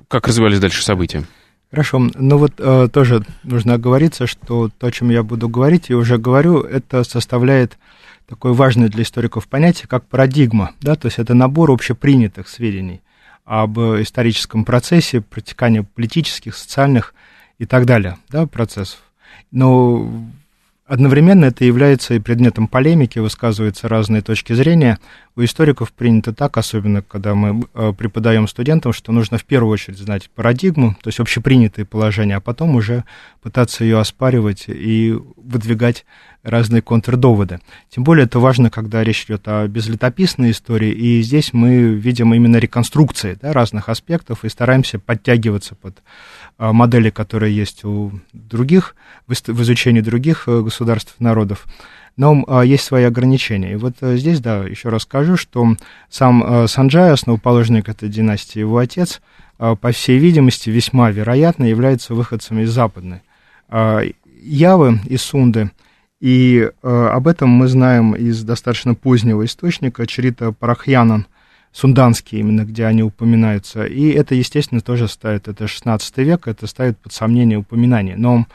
как 0.08 0.28
развивались 0.28 0.60
дальше 0.60 0.84
события? 0.84 1.24
Хорошо. 1.72 2.10
Ну 2.16 2.38
вот 2.38 2.54
э, 2.58 2.90
тоже 2.92 3.24
нужно 3.44 3.76
оговориться, 3.76 4.28
что 4.28 4.70
то, 4.78 4.88
о 4.88 4.92
чем 4.92 5.10
я 5.10 5.24
буду 5.24 5.48
говорить, 5.48 5.90
и 5.90 5.94
уже 5.94 6.18
говорю, 6.18 6.60
это 6.60 7.04
составляет 7.04 7.78
такое 8.28 8.54
важное 8.54 8.90
для 8.90 9.04
историков 9.04 9.48
понятие, 9.48 9.88
как 9.88 10.06
парадигма, 10.06 10.72
да, 10.82 10.96
то 10.96 11.08
есть 11.08 11.20
это 11.20 11.34
набор 11.34 11.72
общепринятых 11.72 12.48
сведений 12.48 13.02
об 13.46 13.78
историческом 13.80 14.66
процессе, 14.66 15.22
протекании 15.22 15.82
политических, 15.82 16.56
социальных 16.56 17.14
и 17.58 17.66
так 17.66 17.86
далее 17.86 18.18
да, 18.30 18.48
процессов. 18.48 19.00
Но 19.52 20.10
одновременно 20.92 21.46
это 21.46 21.64
является 21.64 22.16
и 22.16 22.20
предметом 22.20 22.68
полемики, 22.68 23.18
высказываются 23.18 23.88
разные 23.88 24.22
точки 24.22 24.52
зрения. 24.52 25.00
У 25.38 25.42
историков 25.42 25.94
принято 25.94 26.34
так, 26.34 26.58
особенно 26.58 27.02
когда 27.02 27.34
мы 27.34 27.66
э, 27.74 27.94
преподаем 27.98 28.46
студентам, 28.46 28.92
что 28.92 29.14
нужно 29.14 29.38
в 29.38 29.46
первую 29.46 29.72
очередь 29.72 29.98
знать 29.98 30.30
парадигму, 30.36 30.98
то 31.02 31.08
есть 31.08 31.22
общепринятые 31.22 31.86
положения, 31.86 32.36
а 32.36 32.42
потом 32.42 32.76
уже 32.76 33.06
пытаться 33.42 33.86
ее 33.86 34.00
оспаривать 34.00 34.66
и 34.68 35.18
выдвигать 35.38 36.06
разные 36.44 36.82
контрдоводы. 36.82 37.62
Тем 37.90 38.04
более 38.04 38.26
это 38.26 38.40
важно, 38.40 38.70
когда 38.70 39.02
речь 39.02 39.24
идет 39.26 39.48
о 39.48 39.68
безлетописной 39.68 40.52
истории, 40.52 40.92
и 40.92 41.22
здесь 41.22 41.54
мы 41.54 41.94
видим 41.94 42.34
именно 42.34 42.58
реконструкции 42.58 43.38
да, 43.42 43.54
разных 43.54 43.88
аспектов 43.88 44.44
и 44.44 44.50
стараемся 44.50 45.00
подтягиваться 45.00 45.76
под 45.76 46.00
модели, 46.72 47.10
которые 47.10 47.56
есть 47.56 47.84
у 47.84 48.12
других, 48.34 48.96
в 49.28 49.34
изучении 49.34 50.02
других 50.02 50.48
э, 50.48 50.62
государств, 50.62 51.16
народов. 51.20 51.66
Но 52.18 52.44
а, 52.48 52.62
есть 52.62 52.84
свои 52.84 53.06
ограничения. 53.06 53.74
И 53.74 53.76
вот 53.78 53.96
а, 54.02 54.16
здесь, 54.18 54.42
да, 54.42 54.64
еще 54.66 54.90
раз 54.90 55.04
скажу, 55.04 55.38
что 55.38 55.76
сам 56.10 56.44
а, 56.46 56.68
Санджай, 56.68 57.12
основоположник 57.12 57.88
этой 57.90 58.10
династии, 58.10 58.60
его 58.60 58.78
отец, 58.78 59.22
а, 59.58 59.76
по 59.76 59.92
всей 59.92 60.20
видимости, 60.20 60.70
весьма 60.70 61.10
вероятно 61.12 61.64
является 61.64 62.14
выходцем 62.14 62.60
из 62.60 62.70
западной 62.72 63.22
а, 63.70 64.02
Явы 64.42 65.00
и 65.08 65.18
Сунды– 65.18 65.72
и 66.22 66.70
э, 66.84 67.08
об 67.12 67.28
этом 67.28 67.50
мы 67.50 67.68
знаем 67.68 68.14
из 68.14 68.44
достаточно 68.44 68.94
позднего 68.94 69.44
источника, 69.44 70.06
Чрита 70.06 70.52
Парахьянан, 70.52 71.26
Сунданский 71.72 72.40
именно, 72.40 72.66
где 72.66 72.86
они 72.86 73.04
упоминаются. 73.04 73.86
И 73.86 74.10
это, 74.10 74.36
естественно, 74.36 74.82
тоже 74.82 75.08
ставит, 75.08 75.48
это 75.48 75.68
16 75.68 76.18
век, 76.18 76.48
это 76.48 76.68
ставит 76.68 76.98
под 76.98 77.14
сомнение 77.14 77.58
упоминание. 77.58 78.16
Но 78.18 78.46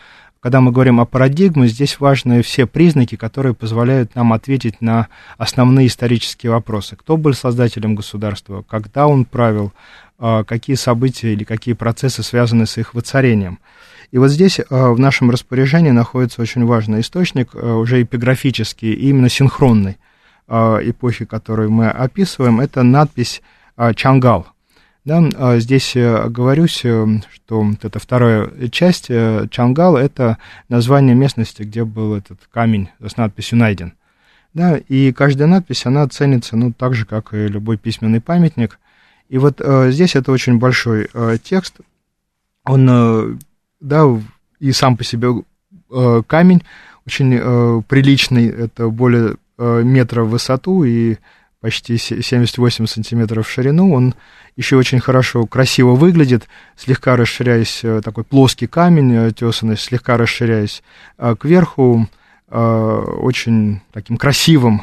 когда 0.40 0.60
мы 0.60 0.70
говорим 0.70 1.00
о 1.00 1.06
парадигме, 1.06 1.66
здесь 1.66 1.98
важны 1.98 2.42
все 2.42 2.66
признаки, 2.66 3.16
которые 3.16 3.54
позволяют 3.54 4.14
нам 4.14 4.32
ответить 4.32 4.80
на 4.80 5.08
основные 5.38 5.86
исторические 5.86 6.52
вопросы. 6.52 6.94
Кто 6.96 7.16
был 7.16 7.32
создателем 7.32 7.94
государства, 7.94 8.62
когда 8.68 9.06
он 9.06 9.24
правил, 9.24 9.72
э, 10.18 10.44
какие 10.46 10.76
события 10.76 11.32
или 11.32 11.44
какие 11.44 11.74
процессы 11.74 12.22
связаны 12.22 12.66
с 12.66 12.78
их 12.78 12.94
воцарением– 12.94 13.58
и 14.12 14.18
вот 14.18 14.28
здесь 14.28 14.60
э, 14.60 14.64
в 14.70 14.98
нашем 14.98 15.30
распоряжении 15.30 15.90
находится 15.90 16.40
очень 16.40 16.64
важный 16.64 17.00
источник, 17.00 17.50
э, 17.54 17.72
уже 17.72 18.02
эпиграфический, 18.02 18.92
и 18.92 19.08
именно 19.08 19.28
синхронный 19.28 19.98
эпохи, 20.48 21.24
которую 21.24 21.70
мы 21.70 21.88
описываем, 21.88 22.60
это 22.60 22.82
надпись 22.82 23.42
«Чангал». 23.94 24.46
Да, 25.04 25.58
здесь 25.60 25.94
говорюсь, 25.94 26.78
что 26.78 27.62
вот 27.62 27.84
эта 27.84 27.98
вторая 27.98 28.50
часть 28.70 29.06
Чангал– 29.06 29.96
это 29.98 30.38
название 30.68 31.14
местности, 31.14 31.62
где 31.62 31.84
был 31.84 32.14
этот 32.14 32.40
камень 32.52 32.88
с 33.04 33.16
надписью 33.16 33.58
«Найден». 33.58 33.92
Да, 34.54 34.78
и 34.78 35.12
каждая 35.12 35.48
надпись, 35.48 35.84
она 35.84 36.08
ценится, 36.08 36.56
ну, 36.56 36.72
так 36.72 36.94
же, 36.94 37.04
как 37.04 37.34
и 37.34 37.46
любой 37.46 37.76
письменный 37.76 38.22
памятник. 38.22 38.78
И 39.28 39.38
вот 39.38 39.60
э, 39.60 39.90
здесь 39.90 40.16
это 40.16 40.32
очень 40.32 40.58
большой 40.58 41.08
э, 41.12 41.36
текст, 41.42 41.80
он 42.64 42.88
э, 42.88 43.36
да, 43.80 44.04
и 44.58 44.72
сам 44.72 44.96
по 44.96 45.04
себе 45.04 45.28
э, 45.90 46.22
камень 46.26 46.62
очень 47.06 47.34
э, 47.34 47.82
приличный, 47.86 48.48
это 48.48 48.88
более 48.88 49.32
э, 49.32 49.36
метра 49.58 50.22
в 50.22 50.30
высоту 50.30 50.84
и 50.84 51.16
почти 51.60 51.96
78 51.98 52.86
сантиметров 52.86 53.46
в 53.46 53.50
ширину, 53.50 53.92
он 53.92 54.14
еще 54.56 54.76
очень 54.76 55.00
хорошо, 55.00 55.46
красиво 55.46 55.96
выглядит, 55.96 56.48
слегка 56.76 57.16
расширяясь, 57.16 57.80
э, 57.82 58.00
такой 58.04 58.24
плоский 58.24 58.66
камень 58.66 59.12
э, 59.12 59.32
тесанный, 59.32 59.76
слегка 59.76 60.16
расширяясь 60.16 60.82
э, 61.18 61.34
кверху, 61.38 62.08
очень 62.48 63.80
таким 63.92 64.16
красивым 64.16 64.82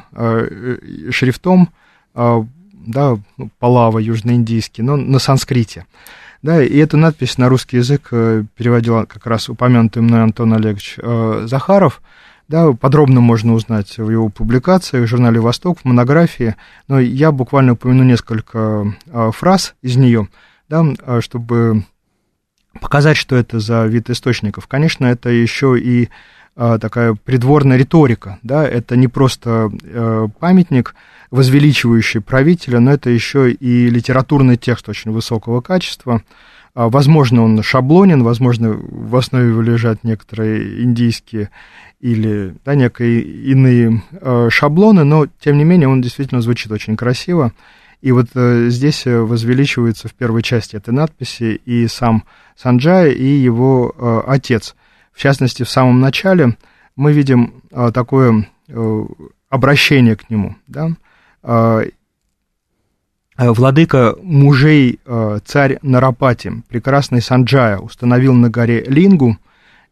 шрифтом, 1.12 1.70
да, 2.14 3.18
ну, 3.38 3.50
Палава, 3.58 4.00
южноиндийский, 4.00 4.84
но 4.84 4.98
на 4.98 5.18
санскрите. 5.18 5.86
Да, 6.42 6.62
и 6.62 6.78
эту 6.78 6.98
надпись 6.98 7.38
на 7.38 7.48
русский 7.48 7.78
язык 7.78 8.10
э, 8.12 8.44
переводил 8.58 9.06
как 9.06 9.26
раз 9.26 9.48
упомянутый 9.48 10.02
мной 10.02 10.24
Антон 10.24 10.54
Олегович 10.54 10.96
э, 10.98 11.44
Захаров. 11.46 12.02
Да, 12.48 12.74
подробно 12.74 13.22
можно 13.22 13.54
узнать 13.54 13.98
в 13.98 14.10
его 14.10 14.30
публикациях 14.30 15.06
в 15.06 15.08
журнале 15.08 15.40
«Восток», 15.40 15.80
в 15.80 15.86
монографии, 15.86 16.56
но 16.88 17.00
я 17.00 17.32
буквально 17.32 17.74
упомяну 17.74 18.04
несколько 18.04 18.94
э, 19.06 19.32
фраз 19.34 19.76
из 19.82 19.96
нее, 19.96 20.28
да, 20.70 20.84
чтобы 21.22 21.84
показать, 22.80 23.18
что 23.18 23.36
это 23.36 23.60
за 23.60 23.86
вид 23.86 24.10
источников. 24.10 24.68
Конечно, 24.68 25.06
это 25.06 25.30
еще 25.30 25.80
и 25.80 26.10
такая 26.56 27.16
придворная 27.16 27.78
риторика, 27.78 28.38
да, 28.44 28.68
это 28.68 28.96
не 28.96 29.08
просто 29.08 29.72
памятник, 30.40 30.94
возвеличивающий 31.32 32.22
правителя, 32.22 32.80
но 32.80 32.92
это 32.94 33.10
еще 33.10 33.52
и 33.52 33.90
литературный 33.90 34.58
текст 34.58 34.88
очень 34.88 35.12
высокого 35.12 35.62
качества. 35.62 36.22
А, 36.76 36.90
возможно, 36.90 37.44
он 37.44 37.62
шаблонен, 37.62 38.24
возможно, 38.24 38.74
в 38.74 39.16
основе 39.16 39.62
лежат 39.62 40.04
некоторые 40.04 40.84
индийские 40.84 41.50
или 42.00 42.56
да, 42.66 42.76
некие 42.76 43.22
иные 43.22 44.02
э, 44.12 44.50
шаблоны, 44.50 45.04
но, 45.04 45.28
тем 45.40 45.58
не 45.58 45.64
менее, 45.64 45.88
он 45.88 46.02
действительно 46.02 46.42
звучит 46.42 46.72
очень 46.72 46.98
красиво. 46.98 47.54
И 48.02 48.12
вот 48.12 48.28
э, 48.36 48.68
здесь 48.70 49.06
возвеличивается 49.06 50.10
в 50.10 50.14
первой 50.14 50.42
части 50.42 50.76
этой 50.76 50.94
надписи 50.94 51.62
и 51.66 51.88
сам 51.88 52.26
Санджай, 52.58 53.14
и 53.14 53.26
его 53.26 53.94
э, 53.96 54.22
отец. 54.28 54.76
В 55.14 55.20
частности, 55.20 55.64
в 55.64 55.70
самом 55.70 56.02
начале 56.02 56.58
мы 56.96 57.14
видим 57.14 57.64
э, 57.72 57.92
такое 57.94 58.50
э, 58.68 59.04
обращение 59.50 60.16
к 60.16 60.30
нему, 60.30 60.56
да, 60.68 60.90
а, 61.44 61.82
а, 61.82 61.86
владыка 63.38 64.16
мужей 64.22 65.00
а, 65.06 65.40
царь 65.44 65.80
Нарапати, 65.82 66.64
прекрасный 66.70 67.22
Санджая, 67.22 67.78
установил 67.78 68.34
на 68.34 68.50
горе 68.50 68.84
Лингу, 68.88 69.38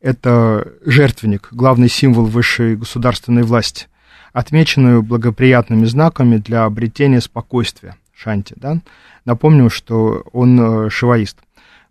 это 0.02 0.68
жертвенник, 0.84 1.50
главный 1.52 1.90
символ 1.90 2.26
высшей 2.26 2.76
государственной 2.76 3.44
власти, 3.44 3.88
отмеченную 4.34 5.04
благоприятными 5.04 5.86
знаками 5.86 6.38
для 6.38 6.66
обретения 6.66 7.22
спокойствия, 7.22 7.96
Шанти, 8.16 8.56
да? 8.58 8.80
Напомню, 9.26 9.70
что 9.70 10.24
он 10.32 10.90
шиваист. 10.90 11.38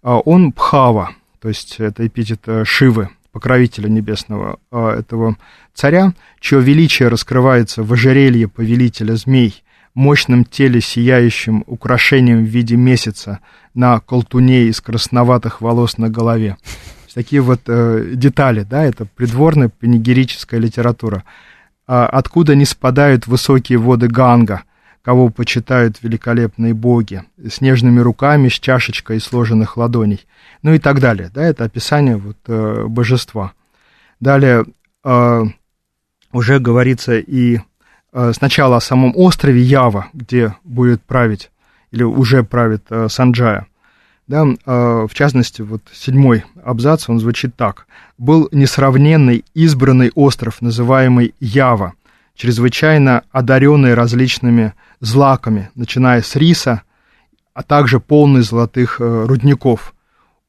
Он 0.03 0.53
Пхава, 0.53 1.11
то 1.41 1.49
есть 1.49 1.77
это 1.79 2.07
эпитет 2.07 2.41
э, 2.47 2.65
Шивы, 2.65 3.11
покровителя 3.33 3.89
небесного 3.89 4.59
этого 4.73 5.37
царя, 5.75 6.15
чье 6.41 6.61
величие 6.61 7.09
раскрывается 7.09 7.83
в 7.83 7.93
ожерелье 7.93 8.49
повелителя 8.49 9.15
змей, 9.15 9.63
мощном 9.95 10.45
теле, 10.45 10.81
сияющим 10.81 11.65
украшением 11.67 12.45
в 12.45 12.49
виде 12.49 12.77
месяца 12.77 13.41
на 13.75 14.01
колтуне 14.01 14.65
из 14.65 14.81
красноватых 14.81 15.61
волос 15.61 15.99
на 15.99 16.09
голове. 16.09 16.57
такие 17.15 17.43
вот 17.43 17.61
э, 17.67 18.13
детали, 18.15 18.63
да, 18.63 18.85
это 18.85 19.05
придворная 19.05 19.69
панигерическая 19.69 20.61
литература. 20.61 21.25
А, 21.87 22.07
откуда 22.07 22.55
не 22.55 22.65
спадают 22.65 23.27
высокие 23.27 23.79
воды 23.79 24.07
Ганга, 24.07 24.63
кого 25.03 25.29
почитают 25.31 26.03
великолепные 26.03 26.75
боги, 26.75 27.25
с 27.43 27.61
нежными 27.61 28.01
руками, 28.01 28.49
с 28.49 28.53
чашечкой 28.53 29.21
сложенных 29.21 29.77
ладоней, 29.77 30.27
ну 30.63 30.75
и 30.75 30.79
так 30.79 31.01
далее, 31.01 31.31
да, 31.35 31.43
это 31.43 31.65
описание 31.65 32.17
вот 32.17 32.37
э, 32.47 32.85
божества. 32.87 33.55
Далее 34.21 34.67
э, 35.03 35.43
уже 36.33 36.59
говорится 36.61 37.19
и 37.19 37.61
сначала 38.33 38.77
о 38.77 38.81
самом 38.81 39.13
острове 39.17 39.63
Ява, 39.63 40.09
где 40.13 40.55
будет 40.65 41.03
править, 41.03 41.51
или 41.91 42.03
уже 42.03 42.43
правит 42.43 42.85
э, 42.91 43.09
Санджая. 43.09 43.67
Да, 44.27 44.45
э, 44.45 45.07
в 45.11 45.13
частности, 45.13 45.61
вот 45.61 45.83
седьмой 45.93 46.45
абзац, 46.65 47.09
он 47.09 47.19
звучит 47.19 47.57
так. 47.57 47.87
«Был 48.17 48.49
несравненный 48.53 49.45
избранный 49.55 50.13
остров, 50.15 50.63
называемый 50.63 51.35
Ява, 51.41 51.95
чрезвычайно 52.37 53.25
одаренный 53.33 53.95
различными 53.95 54.73
злаками, 55.01 55.71
начиная 55.75 56.23
с 56.23 56.37
риса, 56.37 56.83
а 57.55 57.63
также 57.63 57.99
полный 57.99 58.43
золотых 58.43 59.01
э, 59.01 59.25
рудников. 59.27 59.95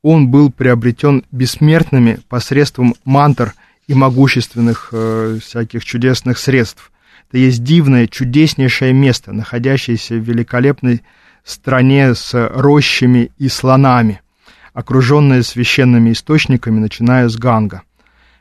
Он 0.04 0.28
был 0.28 0.52
приобретен 0.52 1.24
бессмертными 1.32 2.20
посредством 2.30 2.94
мантр 3.04 3.54
и 3.88 3.94
могущественных 3.94 4.90
э, 4.92 5.40
всяких 5.42 5.84
чудесных 5.84 6.38
средств. 6.38 6.92
Это 7.32 7.38
есть 7.38 7.64
дивное, 7.64 8.08
чудеснейшее 8.08 8.92
место, 8.92 9.32
находящееся 9.32 10.16
в 10.16 10.18
великолепной 10.18 11.02
стране 11.46 12.14
с 12.14 12.34
рощами 12.34 13.32
и 13.38 13.48
слонами, 13.48 14.20
окруженное 14.74 15.42
священными 15.42 16.12
источниками, 16.12 16.80
начиная 16.80 17.30
с 17.30 17.38
Ганга. 17.38 17.84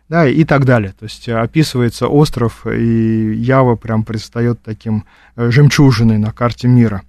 Да, 0.09 0.27
и 0.27 0.43
так 0.43 0.65
далее. 0.65 0.93
То 0.99 1.05
есть 1.05 1.29
описывается 1.29 2.09
остров, 2.09 2.67
и 2.67 3.33
Ява 3.33 3.77
прям 3.77 4.03
предстает 4.03 4.61
таким 4.61 5.05
э, 5.37 5.53
жемчужиной 5.53 6.19
на 6.19 6.33
карте 6.33 6.67
мира. 6.67 7.03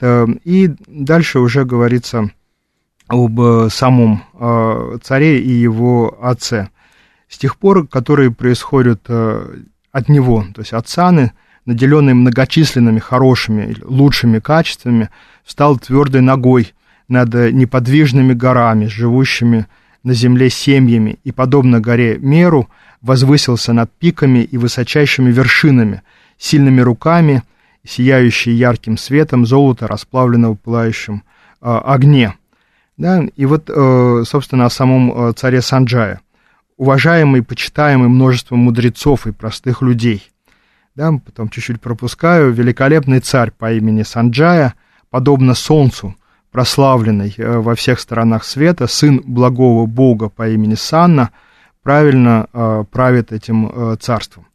И 0.00 0.74
дальше 0.88 1.38
уже 1.38 1.64
говорится 1.64 2.32
об 3.06 3.40
э, 3.40 3.68
самом 3.70 4.24
э, 4.34 4.98
царе 5.04 5.40
и 5.40 5.52
его 5.52 6.18
отце. 6.20 6.70
С 7.28 7.38
тех 7.38 7.56
пор, 7.58 7.86
которые 7.86 8.32
происходят 8.32 9.08
от 9.92 10.08
него, 10.08 10.44
то 10.54 10.62
есть 10.62 10.72
от 10.72 10.88
Саны, 10.88 11.32
наделенный 11.66 12.14
многочисленными 12.14 12.98
хорошими, 12.98 13.76
лучшими 13.82 14.40
качествами, 14.40 15.10
встал 15.44 15.78
твердой 15.78 16.22
ногой 16.22 16.72
над 17.08 17.32
неподвижными 17.34 18.32
горами, 18.32 18.86
живущими 18.86 19.66
на 20.02 20.14
земле 20.14 20.50
семьями, 20.50 21.18
и, 21.22 21.30
подобно 21.30 21.80
горе 21.80 22.18
Меру, 22.18 22.68
возвысился 23.02 23.72
над 23.72 23.92
пиками 23.92 24.40
и 24.40 24.56
высочайшими 24.56 25.30
вершинами, 25.30 26.02
сильными 26.38 26.80
руками, 26.80 27.42
сияющие 27.86 28.56
ярким 28.56 28.96
светом 28.96 29.46
золота, 29.46 29.86
расплавленного 29.86 30.56
в 30.64 30.74
э, 30.74 31.10
огне. 31.60 32.34
Да? 32.96 33.22
И 33.36 33.46
вот, 33.46 33.68
э, 33.68 34.22
собственно, 34.26 34.66
о 34.66 34.70
самом 34.70 35.12
э, 35.12 35.32
царе 35.32 35.60
Санджая. 35.60 36.20
Уважаемый, 36.82 37.42
почитаемый 37.42 38.08
множеством 38.08 38.58
мудрецов 38.58 39.26
и 39.26 39.32
простых 39.32 39.82
людей– 39.82 40.28
да, 40.94 41.12
потом 41.24 41.48
чуть-чуть 41.48 41.80
пропускаю, 41.80 42.52
великолепный 42.52 43.20
царь 43.20 43.50
по 43.50 43.72
имени 43.72 44.02
Санджая, 44.02 44.74
подобно 45.10 45.54
солнцу, 45.54 46.16
прославленный 46.50 47.34
э, 47.36 47.58
во 47.58 47.74
всех 47.74 47.98
сторонах 47.98 48.44
света, 48.44 48.86
сын 48.86 49.22
благого 49.24 49.86
бога 49.86 50.28
по 50.28 50.48
имени 50.48 50.74
Санна, 50.74 51.30
правильно 51.82 52.46
э, 52.52 52.84
правит 52.90 53.32
этим 53.32 53.70
э, 53.72 53.96
царством. 53.98 54.46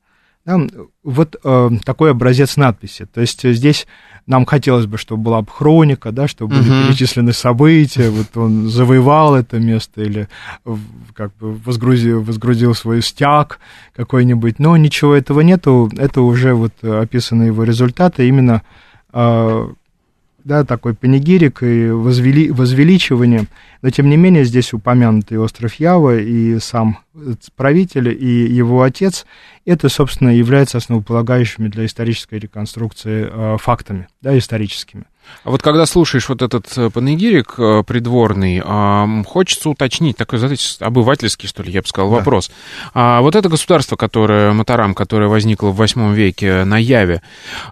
Да, 0.45 0.59
вот 1.03 1.35
э, 1.43 1.69
такой 1.83 2.11
образец 2.11 2.55
надписи. 2.55 3.05
То 3.05 3.21
есть 3.21 3.43
здесь 3.43 3.87
нам 4.27 4.45
хотелось 4.45 4.85
бы, 4.85 4.97
чтобы 4.97 5.23
была 5.23 5.41
бы 5.41 5.47
хроника, 5.49 6.11
да, 6.11 6.27
чтобы 6.27 6.55
были 6.57 6.69
uh-huh. 6.69 6.87
перечислены 6.87 7.33
события, 7.33 8.09
вот 8.09 8.35
он 8.35 8.67
завоевал 8.67 9.35
это 9.35 9.57
место 9.57 10.01
или 10.01 10.27
как 11.13 11.35
бы 11.37 11.53
возгрузил, 11.53 12.21
возгрузил 12.21 12.75
свой 12.75 13.01
стяг 13.01 13.59
какой-нибудь, 13.95 14.59
но 14.59 14.75
ничего 14.77 15.15
этого 15.15 15.41
нету, 15.41 15.89
это 15.97 16.21
уже 16.21 16.53
вот 16.53 16.73
описаны 16.83 17.43
его 17.43 17.63
результаты, 17.63 18.27
именно 18.27 18.61
э, 19.13 19.67
да, 20.47 20.63
такой 20.63 20.93
панигирик 20.93 21.61
и 21.61 21.89
возвели, 21.89 22.49
возвеличивание, 22.49 23.47
но 23.81 23.89
тем 23.89 24.09
не 24.09 24.15
менее 24.15 24.45
здесь 24.45 24.71
упомянутый 24.73 25.37
остров 25.37 25.75
Ява 25.75 26.17
и 26.17 26.57
сам 26.59 26.99
правитель 27.57 28.07
и 28.07 28.47
его 28.47 28.81
отец, 28.81 29.25
это, 29.65 29.89
собственно, 29.89 30.29
является 30.29 30.77
основополагающими 30.77 31.67
для 31.67 31.85
исторической 31.85 32.39
реконструкции 32.39 33.27
э, 33.29 33.57
фактами, 33.59 34.07
да, 34.21 34.37
историческими. 34.37 35.03
А 35.43 35.51
вот 35.51 35.61
когда 35.61 35.85
слушаешь 35.85 36.29
вот 36.29 36.41
этот 36.41 36.65
э, 36.77 36.89
панегирик 36.89 37.55
э, 37.57 37.83
придворный, 37.85 38.61
хочется 39.25 39.69
уточнить, 39.69 40.17
такой, 40.17 40.39
знаете, 40.39 40.63
обывательский, 40.79 41.47
что 41.47 41.63
ли, 41.63 41.71
я 41.71 41.81
бы 41.81 41.87
сказал, 41.87 42.09
да. 42.09 42.17
вопрос. 42.17 42.51
А 42.93 43.21
вот 43.21 43.35
это 43.35 43.49
государство, 43.49 43.95
которое, 43.95 44.51
Матарам, 44.53 44.93
которое 44.93 45.27
возникло 45.27 45.69
в 45.69 45.75
восьмом 45.75 46.13
веке 46.13 46.63
на 46.63 46.77
Яве, 46.77 47.21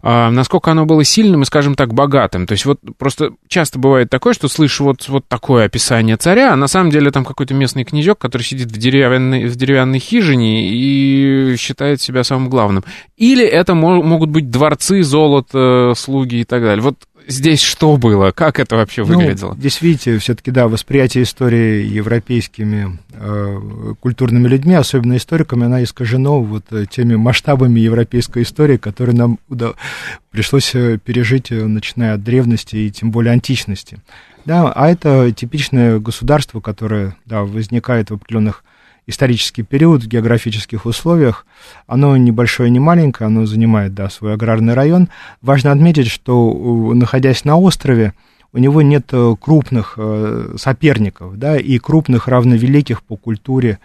а 0.02 0.32
насколько 0.32 0.72
оно 0.72 0.86
было 0.86 1.04
сильным 1.04 1.44
и, 1.44 1.46
скажем 1.46 1.76
так, 1.76 1.94
богатым? 1.94 2.48
То 2.48 2.54
есть 2.54 2.65
вот 2.65 2.80
просто 2.98 3.32
часто 3.48 3.80
бывает 3.80 4.10
такое, 4.10 4.34
что 4.34 4.48
слышишь 4.48 4.80
вот, 4.80 5.08
вот 5.08 5.28
такое 5.28 5.65
описание 5.65 6.18
царя, 6.18 6.54
а 6.54 6.56
на 6.56 6.68
самом 6.68 6.91
деле 6.91 7.12
там 7.12 7.26
какой-то 7.26 7.54
местный 7.54 7.84
князек, 7.84 8.18
который 8.18 8.44
сидит 8.44 8.72
в 8.72 8.78
деревянной, 8.78 9.46
в 9.46 9.56
деревянной 9.56 10.00
хижине 10.00 10.70
и 10.70 11.56
считает 11.58 12.02
себя 12.02 12.24
самым 12.24 12.50
главным. 12.50 12.84
Или 13.18 13.46
это 13.46 13.76
могут 13.76 14.30
быть 14.30 14.50
дворцы, 14.50 15.04
золото, 15.04 15.94
слуги 15.96 16.38
и 16.38 16.44
так 16.44 16.62
далее. 16.62 16.82
Вот 16.82 16.96
здесь 17.28 17.62
что 17.62 17.98
было? 17.98 18.32
Как 18.32 18.60
это 18.60 18.76
вообще 18.76 19.04
ну, 19.04 19.18
выглядело? 19.18 19.54
Ну, 19.54 19.60
здесь, 19.60 19.82
видите, 19.82 20.18
все-таки, 20.20 20.52
да, 20.52 20.68
восприятие 20.68 21.24
истории 21.24 21.86
европейскими 21.86 23.00
э, 23.14 23.94
культурными 24.00 24.48
людьми, 24.48 24.74
особенно 24.74 25.18
историками, 25.18 25.66
она 25.66 25.84
искажено 25.84 26.42
вот 26.42 26.66
э, 26.72 26.86
теми 26.90 27.16
масштабами 27.16 27.80
европейской 27.80 28.44
истории, 28.44 28.78
которые 28.78 29.16
нам 29.16 29.40
да, 29.50 29.74
пришлось 30.32 30.74
э, 30.76 30.98
пережить, 31.04 31.52
э, 31.52 31.66
начиная 31.66 32.16
от 32.16 32.24
древности 32.24 32.76
и 32.76 32.92
тем 32.92 33.12
более 33.12 33.34
античности. 33.34 34.00
Да, 34.46 34.72
а 34.72 34.90
это 34.90 35.32
типичное 35.32 36.00
государство, 36.00 36.62
которое 36.62 37.16
да, 37.26 37.44
возникает 37.44 38.12
в 38.12 38.16
определенных 38.16 38.64
исторический 39.08 39.63
период 39.63 40.04
в 40.04 40.08
географических 40.08 40.86
условиях. 40.86 41.46
Оно 41.88 42.18
небольшое, 42.18 42.70
не 42.70 42.80
маленькое, 42.80 43.28
оно 43.28 43.46
занимает, 43.46 43.94
да, 43.94 44.10
свой 44.10 44.34
аграрный 44.34 44.74
район. 44.74 45.10
Важно 45.41 45.72
отметить, 45.72 46.08
что, 46.08 46.94
находясь 46.94 47.46
на 47.46 47.58
острове, 47.58 48.13
у 48.56 48.58
него 48.58 48.82
нет 48.82 49.08
э, 49.12 49.36
крупных 49.39 49.96
э, 49.98 50.56
соперников, 50.58 51.38
да, 51.38 51.58
и 51.58 51.78
крупных 51.78 52.30
равновеликих 52.30 53.04
по 53.04 53.18
культуре 53.18 53.80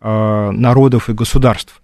э, 0.00 0.50
народов 0.50 1.08
и 1.08 1.14
государств. 1.14 1.80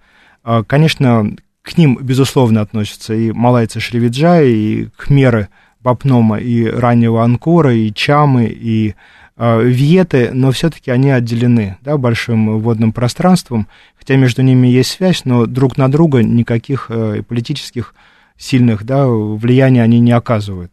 Конечно, 0.67 1.37
к 1.63 1.79
ним, 1.79 1.97
безусловно, 2.03 2.63
относятся 2.63 3.15
и 3.15 3.31
малайцы 3.31 3.79
Шривиджа, 3.79 4.43
и 4.43 4.89
хмеры 4.97 5.51
Бапнома, 5.81 6.39
и 6.39 6.67
раннего 6.67 7.23
Анкора, 7.23 7.73
и 7.73 7.93
Чамы, 7.95 8.47
и 8.47 8.97
вьеты, 9.43 10.31
но 10.33 10.53
все-таки 10.53 10.91
они 10.91 11.11
отделены 11.11 11.77
да, 11.81 11.97
большим 11.97 12.61
водным 12.61 12.93
пространством, 12.93 13.67
хотя 13.99 14.17
между 14.17 14.43
ними 14.43 14.69
есть 14.69 14.93
связь, 14.93 15.25
но 15.25 15.47
друг 15.47 15.77
на 15.77 15.91
друга 15.91 16.23
никаких 16.23 16.87
э, 16.91 17.23
политических 17.27 17.95
сильных 18.37 18.85
да, 18.85 19.07
влияний 19.07 19.83
они 19.83 20.01
не 20.01 20.13
оказывают. 20.13 20.73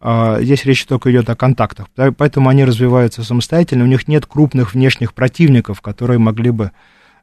А, 0.00 0.40
здесь 0.40 0.64
речь 0.64 0.84
только 0.84 1.10
идет 1.10 1.30
о 1.30 1.36
контактах, 1.36 1.86
поэтому 2.16 2.50
они 2.50 2.64
развиваются 2.64 3.24
самостоятельно, 3.24 3.84
у 3.84 3.88
них 3.88 4.06
нет 4.06 4.26
крупных 4.26 4.74
внешних 4.74 5.14
противников, 5.14 5.80
которые 5.80 6.18
могли 6.18 6.50
бы 6.50 6.72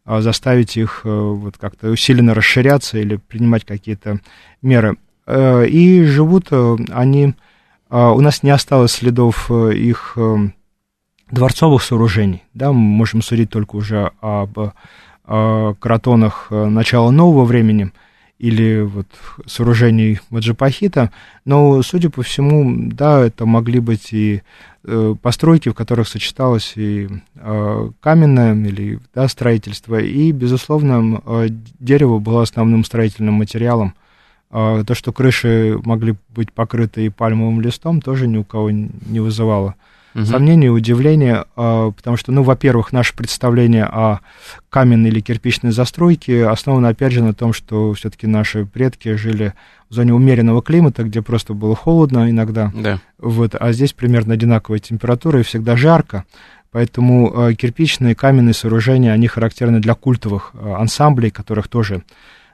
а, 0.04 0.22
заставить 0.22 0.78
их 0.78 1.02
э, 1.04 1.10
вот 1.10 1.58
как-то 1.58 1.90
усиленно 1.90 2.34
расширяться 2.34 2.98
или 2.98 3.16
принимать 3.16 3.66
какие-то 3.66 4.20
меры. 4.62 4.98
Э, 5.28 5.66
и 5.66 6.04
живут 6.04 6.50
они, 6.52 7.36
у 7.90 8.22
нас 8.22 8.42
не 8.42 8.50
осталось 8.50 8.94
следов 8.94 9.52
их 9.52 10.18
дворцовых 11.32 11.84
сооружений. 11.84 12.44
Да, 12.54 12.72
мы 12.72 12.80
можем 12.80 13.22
судить 13.22 13.50
только 13.50 13.76
уже 13.76 14.12
об 14.22 14.58
о 15.32 15.76
кротонах 15.80 16.48
э, 16.50 16.66
начала 16.66 17.12
нового 17.12 17.46
времени 17.46 17.92
или 18.38 18.82
вот 18.82 19.08
сооружений 19.46 20.20
Маджапахита, 20.30 21.12
но, 21.46 21.82
судя 21.84 22.10
по 22.10 22.24
всему, 22.24 22.90
да, 22.92 23.24
это 23.24 23.46
могли 23.46 23.80
быть 23.80 24.12
и 24.12 24.42
э, 24.84 25.16
постройки, 25.22 25.70
в 25.70 25.74
которых 25.76 26.08
сочеталось 26.08 26.74
и 26.76 27.08
э, 27.36 27.90
каменное 28.02 28.56
или 28.56 29.00
да, 29.14 29.28
строительство, 29.28 30.02
и, 30.02 30.32
безусловно, 30.32 31.22
дерево 31.80 32.20
было 32.20 32.42
основным 32.42 32.84
строительным 32.84 33.36
материалом. 33.36 33.94
То, 34.50 34.86
что 34.92 35.14
крыши 35.14 35.80
могли 35.86 36.16
быть 36.28 36.52
покрыты 36.52 37.06
и 37.06 37.10
пальмовым 37.10 37.62
листом, 37.62 38.02
тоже 38.02 38.28
ни 38.28 38.36
у 38.36 38.44
кого 38.44 38.70
не 38.70 39.22
вызывало 39.22 39.76
угу. 40.14 40.26
сомнения, 40.26 40.70
удивления, 40.70 41.46
а, 41.56 41.92
потому 41.92 42.18
что, 42.18 42.32
ну, 42.32 42.44
во-первых, 42.44 42.92
наше 42.92 43.16
представление 43.16 43.86
о 43.86 44.20
каменной 44.70 45.10
или 45.10 45.20
кирпичной 45.20 45.72
застройке 45.72 46.48
основано, 46.48 46.90
опять 46.90 47.14
же, 47.14 47.24
на 47.24 47.34
том, 47.34 47.54
что 47.54 47.94
все-таки 47.94 48.28
наши 48.28 48.66
предки 48.66 49.16
жили 49.16 49.54
в 49.90 49.94
зоне 49.94 50.14
умеренного 50.14 50.62
климата, 50.62 51.04
где 51.04 51.22
просто 51.22 51.54
было 51.54 51.76
холодно 51.76 52.30
иногда, 52.30 52.72
да. 52.74 53.00
вот, 53.18 53.56
а 53.60 53.72
здесь 53.74 53.94
примерно 53.94 54.34
одинаковая 54.34 54.80
температура 54.80 55.40
и 55.40 55.44
всегда 55.44 55.76
жарко, 55.76 56.24
поэтому 56.72 57.50
э, 57.50 57.54
кирпичные 57.56 58.16
каменные 58.16 58.54
сооружения, 58.54 59.12
они 59.12 59.28
характерны 59.28 59.80
для 59.80 59.94
культовых 59.94 60.52
э, 60.54 60.74
ансамблей, 60.74 61.30
которых 61.30 61.68
тоже 61.68 62.04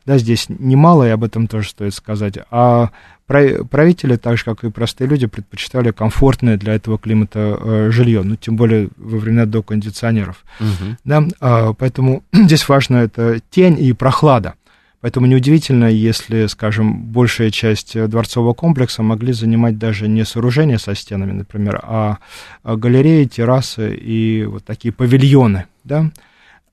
да, 0.07 0.17
здесь 0.17 0.47
немало, 0.47 1.05
и 1.05 1.11
об 1.11 1.25
этом 1.25 1.47
тоже 1.47 1.67
стоит 1.69 1.93
сказать. 1.93 2.37
А 2.49 2.91
правители, 3.27 4.15
так 4.15 4.37
же 4.37 4.45
как 4.45 4.63
и 4.63 4.71
простые 4.71 5.09
люди, 5.09 5.27
предпочитали 5.27 5.91
комфортное 5.91 6.55
для 6.55 6.75
этого 6.75 6.97
климата 6.97 7.59
э, 7.59 7.91
жилье, 7.91 8.23
ну, 8.23 8.37
тем 8.37 8.55
более 8.55 8.87
во 8.95 9.17
времена 9.17 9.45
до 9.45 9.61
кондиционеров. 9.61 10.45
Угу. 10.61 10.95
Да, 11.03 11.23
а, 11.41 11.73
поэтому 11.73 12.23
здесь 12.33 12.69
важно 12.69 12.97
это 12.97 13.41
тень 13.49 13.77
и 13.77 13.91
прохлада. 13.91 14.53
Поэтому 15.01 15.25
неудивительно, 15.25 15.85
если, 15.85 16.47
скажем, 16.47 17.03
большая 17.03 17.51
часть 17.51 18.01
дворцового 18.01 18.53
комплекса 18.53 19.03
могли 19.03 19.33
занимать 19.33 19.77
даже 19.77 20.07
не 20.07 20.23
сооружения 20.23 20.77
со 20.77 20.95
стенами, 20.95 21.33
например, 21.33 21.81
а, 21.83 22.19
а 22.63 22.77
галереи, 22.77 23.25
террасы 23.25 23.93
и 23.93 24.45
вот 24.45 24.63
такие 24.63 24.93
павильоны, 24.93 25.65
да. 25.83 26.09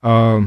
А, 0.03 0.41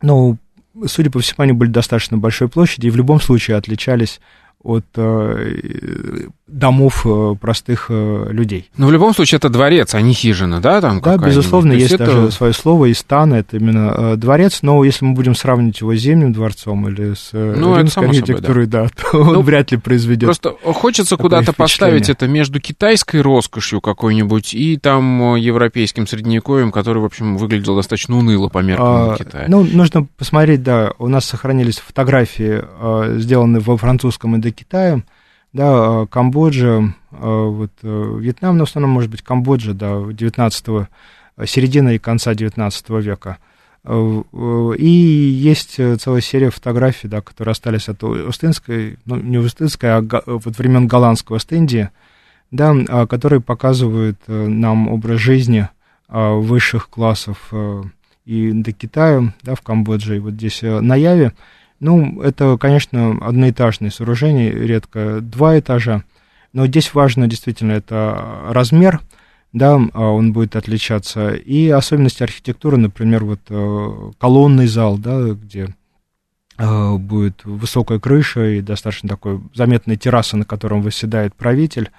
ну, 0.00 0.38
судя 0.86 1.10
по 1.10 1.20
всему, 1.20 1.42
они 1.42 1.52
были 1.52 1.70
достаточно 1.70 2.18
большой 2.18 2.48
площади 2.48 2.86
и 2.86 2.90
в 2.90 2.96
любом 2.96 3.20
случае 3.20 3.56
отличались 3.56 4.20
от 4.64 4.86
э, 4.96 6.28
домов 6.46 7.02
э, 7.04 7.34
простых 7.38 7.86
э, 7.90 8.28
людей. 8.30 8.70
Но 8.78 8.86
в 8.86 8.92
любом 8.92 9.14
случае 9.14 9.36
это 9.36 9.50
дворец, 9.50 9.94
а 9.94 10.00
не 10.00 10.14
хижина, 10.14 10.60
да? 10.60 10.80
Там 10.80 11.00
да, 11.00 11.18
безусловно, 11.18 11.72
есть, 11.72 11.90
есть 11.90 11.94
это... 11.94 12.06
даже 12.06 12.30
свое 12.30 12.54
слово, 12.54 12.86
и 12.86 12.94
стан, 12.94 13.34
это 13.34 13.58
именно 13.58 14.16
дворец, 14.16 14.60
но 14.62 14.82
если 14.82 15.04
мы 15.04 15.12
будем 15.12 15.34
сравнивать 15.34 15.80
его 15.80 15.94
с 15.94 15.98
Зимним 15.98 16.32
дворцом 16.32 16.88
или 16.88 17.12
с 17.12 17.30
ну, 17.32 17.76
римской 17.76 18.08
архитектурой, 18.08 18.66
да. 18.66 18.84
да, 18.84 18.88
то 18.88 19.24
ну, 19.24 19.38
он 19.38 19.44
вряд 19.44 19.70
ли 19.70 19.76
произведет. 19.76 20.24
Просто 20.24 20.54
хочется 20.62 21.18
куда-то 21.18 21.52
поставить 21.52 22.08
это 22.08 22.26
между 22.26 22.58
китайской 22.58 23.20
роскошью 23.20 23.82
какой-нибудь 23.82 24.54
и 24.54 24.78
там 24.78 25.36
европейским 25.36 26.06
средневековьем, 26.06 26.72
который, 26.72 27.02
в 27.02 27.04
общем, 27.04 27.36
выглядел 27.36 27.76
достаточно 27.76 28.16
уныло 28.16 28.48
по 28.48 28.58
меркам 28.58 28.86
а, 28.86 29.16
Китая. 29.18 29.44
Ну, 29.48 29.62
нужно 29.62 30.06
посмотреть, 30.16 30.62
да, 30.62 30.92
у 30.98 31.08
нас 31.08 31.26
сохранились 31.26 31.78
фотографии, 31.78 32.64
сделанные 33.18 33.60
во 33.60 33.76
французском 33.76 34.36
и 34.36 34.53
Китаем, 34.54 35.04
да, 35.54 36.02
а, 36.02 36.06
Камбоджа, 36.06 36.94
а, 37.12 37.48
вот, 37.48 37.70
э, 37.82 38.18
Вьетнам, 38.20 38.58
но 38.58 38.66
в 38.66 38.68
основном, 38.68 38.90
может 38.90 39.10
быть, 39.10 39.22
Камбоджа, 39.22 39.72
да, 39.72 40.02
19 40.02 40.88
середина 41.46 41.90
и 41.90 41.98
конца 41.98 42.34
19 42.34 43.00
века. 43.00 43.38
Э, 43.84 44.22
и 44.76 44.88
есть 44.88 45.76
целая 45.76 46.20
серия 46.20 46.50
фотографий, 46.50 47.08
да, 47.08 47.20
которые 47.20 47.52
остались 47.52 47.88
от 47.88 48.02
Остинской, 48.02 48.98
ну, 49.04 49.16
не 49.16 49.36
Остинской, 49.36 49.90
а 49.90 50.02
вот 50.26 50.58
времен 50.58 50.88
голландского 50.88 51.36
Остиндии, 51.36 51.90
да, 52.50 52.74
а, 52.88 53.06
которые 53.06 53.40
показывают 53.40 54.18
э, 54.26 54.46
нам 54.46 54.88
образ 54.88 55.20
жизни 55.20 55.68
высших 56.06 56.90
классов 56.90 57.52
и 58.26 58.52
до 58.52 58.72
Китая, 58.72 59.32
да, 59.42 59.54
в 59.54 59.62
Камбодже, 59.62 60.16
и 60.16 60.20
вот 60.20 60.34
здесь 60.34 60.60
на 60.62 60.94
Яве, 60.94 61.32
ну, 61.84 62.22
это, 62.22 62.56
конечно, 62.56 63.18
одноэтажные 63.20 63.90
сооружения, 63.90 64.50
редко 64.50 65.20
два 65.20 65.58
этажа, 65.58 66.02
но 66.54 66.66
здесь 66.66 66.94
важно 66.94 67.28
действительно 67.28 67.72
это 67.72 68.46
размер, 68.48 69.02
да, 69.52 69.78
а 69.92 70.10
он 70.10 70.32
будет 70.32 70.56
отличаться, 70.56 71.34
и 71.34 71.68
особенности 71.68 72.22
архитектуры, 72.22 72.78
например, 72.78 73.26
вот 73.26 73.40
э, 73.50 74.10
колонный 74.18 74.66
зал, 74.66 74.96
да, 74.96 75.30
где 75.30 75.68
будет 76.56 77.44
высокая 77.44 77.98
крыша 77.98 78.44
и 78.50 78.60
достаточно 78.60 79.08
такой 79.08 79.40
заметная 79.54 79.96
терраса, 79.96 80.36
на 80.36 80.44
котором 80.44 80.82
восседает 80.82 81.34
правитель, 81.34 81.90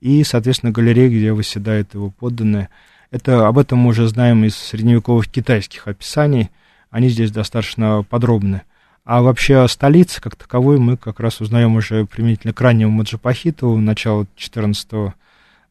и, 0.00 0.24
соответственно, 0.24 0.72
галерея, 0.72 1.10
где 1.10 1.32
восседают 1.32 1.94
его 1.94 2.10
подданные. 2.10 2.70
Это, 3.10 3.46
об 3.46 3.58
этом 3.58 3.80
мы 3.80 3.90
уже 3.90 4.08
знаем 4.08 4.44
из 4.44 4.56
средневековых 4.56 5.28
китайских 5.28 5.86
описаний, 5.86 6.50
они 6.90 7.08
здесь 7.08 7.30
достаточно 7.30 8.02
подробны. 8.02 8.62
А 9.08 9.22
вообще 9.22 9.60
о 9.60 9.68
столице 9.68 10.20
как 10.20 10.36
таковой 10.36 10.78
мы 10.78 10.98
как 10.98 11.18
раз 11.18 11.40
узнаем 11.40 11.76
уже 11.76 12.04
применительно 12.04 12.52
к 12.52 12.60
раннему 12.60 12.92
Маджапахиту, 12.92 13.74
начала 13.78 14.26
14 14.36 15.14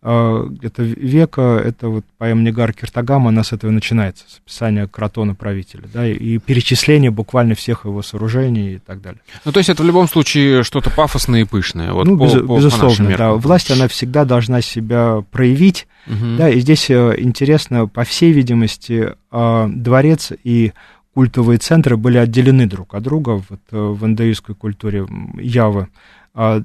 а, 0.01 0.47
где-то 0.49 0.81
века, 0.81 1.61
это 1.63 1.89
вот 1.89 2.03
поэма 2.17 2.41
Негар 2.41 2.73
Киртагама, 2.73 3.29
она 3.29 3.43
с 3.43 3.53
этого 3.53 3.69
начинается, 3.69 4.25
с 4.27 4.39
описания 4.39 4.87
кротона 4.87 5.35
правителя, 5.35 5.83
да, 5.93 6.07
и 6.07 6.39
перечисления 6.39 7.11
буквально 7.11 7.53
всех 7.53 7.85
его 7.85 8.01
сооружений 8.01 8.73
и 8.73 8.77
так 8.79 9.01
далее. 9.01 9.21
Ну, 9.45 9.51
то 9.51 9.59
есть 9.59 9.69
это 9.69 9.83
в 9.83 9.85
любом 9.85 10.07
случае 10.07 10.63
что-то 10.63 10.89
пафосное 10.89 11.41
и 11.41 11.43
пышное, 11.43 11.93
вот 11.93 12.07
ну, 12.07 12.17
по, 12.17 12.23
без, 12.23 12.31
по, 12.41 12.57
безусловно, 12.57 13.11
по 13.11 13.17
да, 13.17 13.33
власть, 13.33 13.69
она 13.69 13.87
всегда 13.87 14.25
должна 14.25 14.61
себя 14.61 15.23
проявить, 15.29 15.85
угу. 16.07 16.37
да, 16.39 16.49
и 16.49 16.59
здесь 16.59 16.89
э, 16.89 17.13
интересно, 17.19 17.87
по 17.87 18.03
всей 18.03 18.31
видимости, 18.31 19.13
а, 19.29 19.67
дворец 19.67 20.31
и 20.43 20.73
культовые 21.17 21.57
центры 21.57 21.97
были 21.97 22.19
отделены 22.19 22.67
друг 22.67 22.93
от 22.93 23.01
друга 23.01 23.43
вот, 23.49 23.59
э, 23.71 23.75
в 23.75 24.05
индуистской 24.05 24.53
культуре 24.53 25.07
Явы. 25.41 25.87
А 26.35 26.61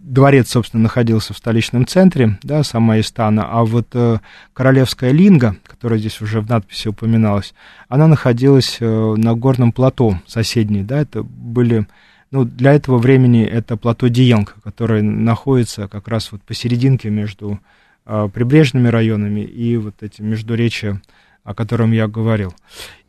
дворец, 0.00 0.50
собственно, 0.50 0.84
находился 0.84 1.34
в 1.34 1.38
столичном 1.38 1.88
центре, 1.88 2.38
да, 2.44 2.62
сама 2.62 3.00
Истана, 3.00 3.48
а 3.50 3.64
вот 3.64 3.88
э, 3.94 4.18
королевская 4.52 5.10
линга, 5.10 5.56
которая 5.64 5.98
здесь 5.98 6.20
уже 6.20 6.40
в 6.40 6.48
надписи 6.48 6.86
упоминалась, 6.86 7.52
она 7.88 8.06
находилась 8.06 8.76
э, 8.78 9.14
на 9.16 9.34
горном 9.34 9.72
плато 9.72 10.20
соседней, 10.28 10.84
да, 10.84 11.00
это 11.00 11.24
были, 11.24 11.88
ну, 12.30 12.44
для 12.44 12.74
этого 12.74 12.98
времени 12.98 13.44
это 13.44 13.76
плато 13.76 14.06
Диенг, 14.06 14.54
которое 14.62 15.02
находится 15.02 15.88
как 15.88 16.06
раз 16.06 16.30
вот 16.30 16.42
посерединке 16.42 17.10
между 17.10 17.58
э, 18.04 18.28
прибрежными 18.32 18.86
районами 18.86 19.40
и 19.40 19.76
вот 19.76 20.04
этим 20.04 20.28
междуречием, 20.28 21.02
о 21.42 21.54
котором 21.54 21.90
я 21.90 22.06
говорил. 22.06 22.54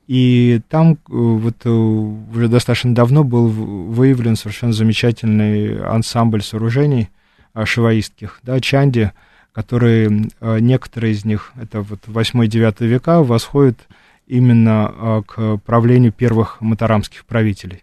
И 0.08 0.62
там 0.70 0.94
э, 0.94 0.96
вот 1.10 1.66
э, 1.66 1.70
уже 1.70 2.48
достаточно 2.48 2.96
давно 2.96 3.26
был 3.26 3.50
выявлен 3.50 4.38
совершенно 4.38 4.72
замечательный 4.72 5.84
ансамбль 5.84 6.42
сооружений 6.42 7.10
э, 7.54 7.66
шиваистских, 7.66 8.40
да, 8.44 8.60
чанди, 8.62 9.12
которые, 9.52 10.30
некоторые 10.40 11.14
из 11.14 11.26
них, 11.26 11.52
это 11.60 11.82
вот 11.82 12.02
8-9 12.06 12.86
века, 12.86 13.24
восходят 13.24 13.80
именно 14.28 15.24
к 15.26 15.58
правлению 15.66 16.12
первых 16.12 16.62
матарамских 16.62 17.26
правителей. 17.26 17.82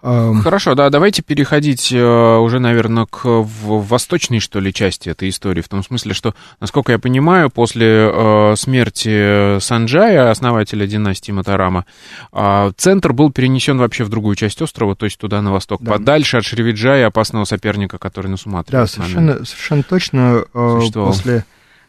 Хорошо, 0.00 0.74
да, 0.74 0.90
давайте 0.90 1.22
переходить 1.22 1.92
э, 1.92 2.36
уже, 2.36 2.60
наверное, 2.60 3.06
к 3.06 3.24
восточной, 3.24 4.38
что 4.38 4.60
ли, 4.60 4.72
части 4.72 5.08
этой 5.08 5.28
истории, 5.28 5.60
в 5.60 5.68
том 5.68 5.82
смысле, 5.82 6.14
что, 6.14 6.34
насколько 6.60 6.92
я 6.92 6.98
понимаю, 6.98 7.50
после 7.50 8.10
э, 8.12 8.54
смерти 8.56 9.58
Санджая, 9.58 10.30
основателя 10.30 10.86
династии 10.86 11.32
Матарама, 11.32 11.84
а, 12.32 12.70
центр 12.76 13.12
был 13.12 13.32
перенесен 13.32 13.78
вообще 13.78 14.04
в 14.04 14.08
другую 14.08 14.36
часть 14.36 14.62
острова, 14.62 14.94
то 14.94 15.04
есть 15.06 15.18
туда, 15.18 15.42
на 15.42 15.52
восток, 15.52 15.82
да. 15.82 15.92
подальше 15.92 16.36
от 16.36 16.44
Шривиджая, 16.44 17.06
опасного 17.06 17.44
соперника, 17.44 17.98
который 17.98 18.28
на 18.28 18.36
Суматре. 18.36 18.78
Да, 18.78 18.86
совершенно, 18.86 19.44
совершенно 19.44 19.82
точно. 19.82 20.44
Э, 20.54 20.80
после 20.94 21.44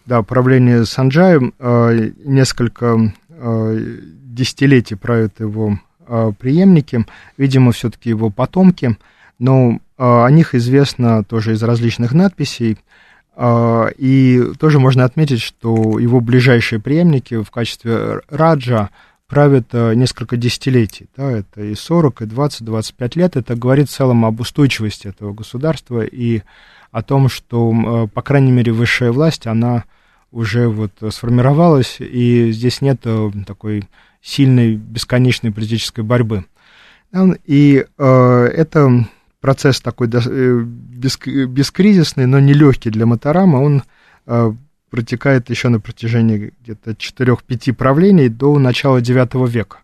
да, 0.05 0.23
правления 0.23 0.85
Санджая 0.85 1.39
несколько 2.25 3.13
десятилетий 3.29 4.95
правит 4.95 5.39
его 5.39 5.77
Э, 5.77 5.88
преемники, 6.39 7.05
видимо, 7.37 7.71
все-таки 7.71 8.09
его 8.09 8.29
потомки, 8.29 8.97
но 9.37 9.71
э, 9.71 9.77
о 9.97 10.29
них 10.29 10.55
известно 10.55 11.23
тоже 11.23 11.53
из 11.53 11.63
различных 11.63 12.13
надписей, 12.13 12.77
э, 13.35 13.85
и 13.97 14.43
тоже 14.59 14.79
можно 14.79 15.05
отметить, 15.05 15.41
что 15.41 15.99
его 15.99 16.19
ближайшие 16.19 16.79
преемники 16.79 17.41
в 17.41 17.51
качестве 17.51 18.21
Раджа 18.29 18.89
правят 19.27 19.73
несколько 19.73 20.37
десятилетий, 20.37 21.07
да, 21.15 21.31
это 21.31 21.61
и 21.61 21.75
40, 21.75 22.23
и 22.23 22.25
20, 22.25 22.65
25 22.65 23.15
лет, 23.15 23.37
это 23.37 23.55
говорит 23.55 23.87
в 23.87 23.93
целом 23.93 24.25
об 24.25 24.39
устойчивости 24.39 25.07
этого 25.07 25.33
государства 25.33 26.03
и 26.03 26.41
о 26.91 27.03
том, 27.03 27.29
что, 27.29 28.09
по 28.11 28.23
крайней 28.23 28.51
мере, 28.51 28.71
высшая 28.71 29.11
власть, 29.11 29.45
она 29.45 29.83
уже 30.31 30.67
вот 30.67 30.93
сформировалась, 31.11 31.97
и 31.99 32.51
здесь 32.51 32.81
нет 32.81 33.05
такой 33.45 33.83
сильной, 34.21 34.75
бесконечной 34.75 35.51
политической 35.51 36.03
борьбы. 36.03 36.45
И 37.45 37.85
э, 37.97 38.45
это 38.55 39.07
процесс 39.41 39.81
такой 39.81 40.09
э, 40.13 40.59
бескризисный, 40.61 42.25
но 42.27 42.39
нелегкий 42.39 42.89
для 42.89 43.05
Матарама. 43.05 43.57
Он 43.57 43.83
э, 44.27 44.53
протекает 44.89 45.49
еще 45.49 45.69
на 45.69 45.79
протяжении 45.79 46.53
где-то 46.61 46.91
4-5 46.91 47.73
правлений 47.73 48.29
до 48.29 48.57
начала 48.59 48.99
IX 48.99 49.47
века. 49.47 49.79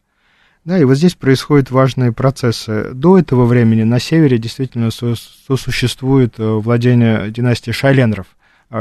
Да, 0.65 0.79
и 0.79 0.83
вот 0.83 0.97
здесь 0.97 1.13
происходят 1.13 1.69
важные 1.69 2.11
процессы. 2.11 2.91
До 2.93 3.19
этого 3.19 3.45
времени 3.45 3.83
на 3.83 3.99
севере 3.99 4.39
действительно 4.39 4.89
сосуществует 4.89 6.35
владение 6.37 7.29
династии 7.29 7.69
Шайленров, 7.69 8.25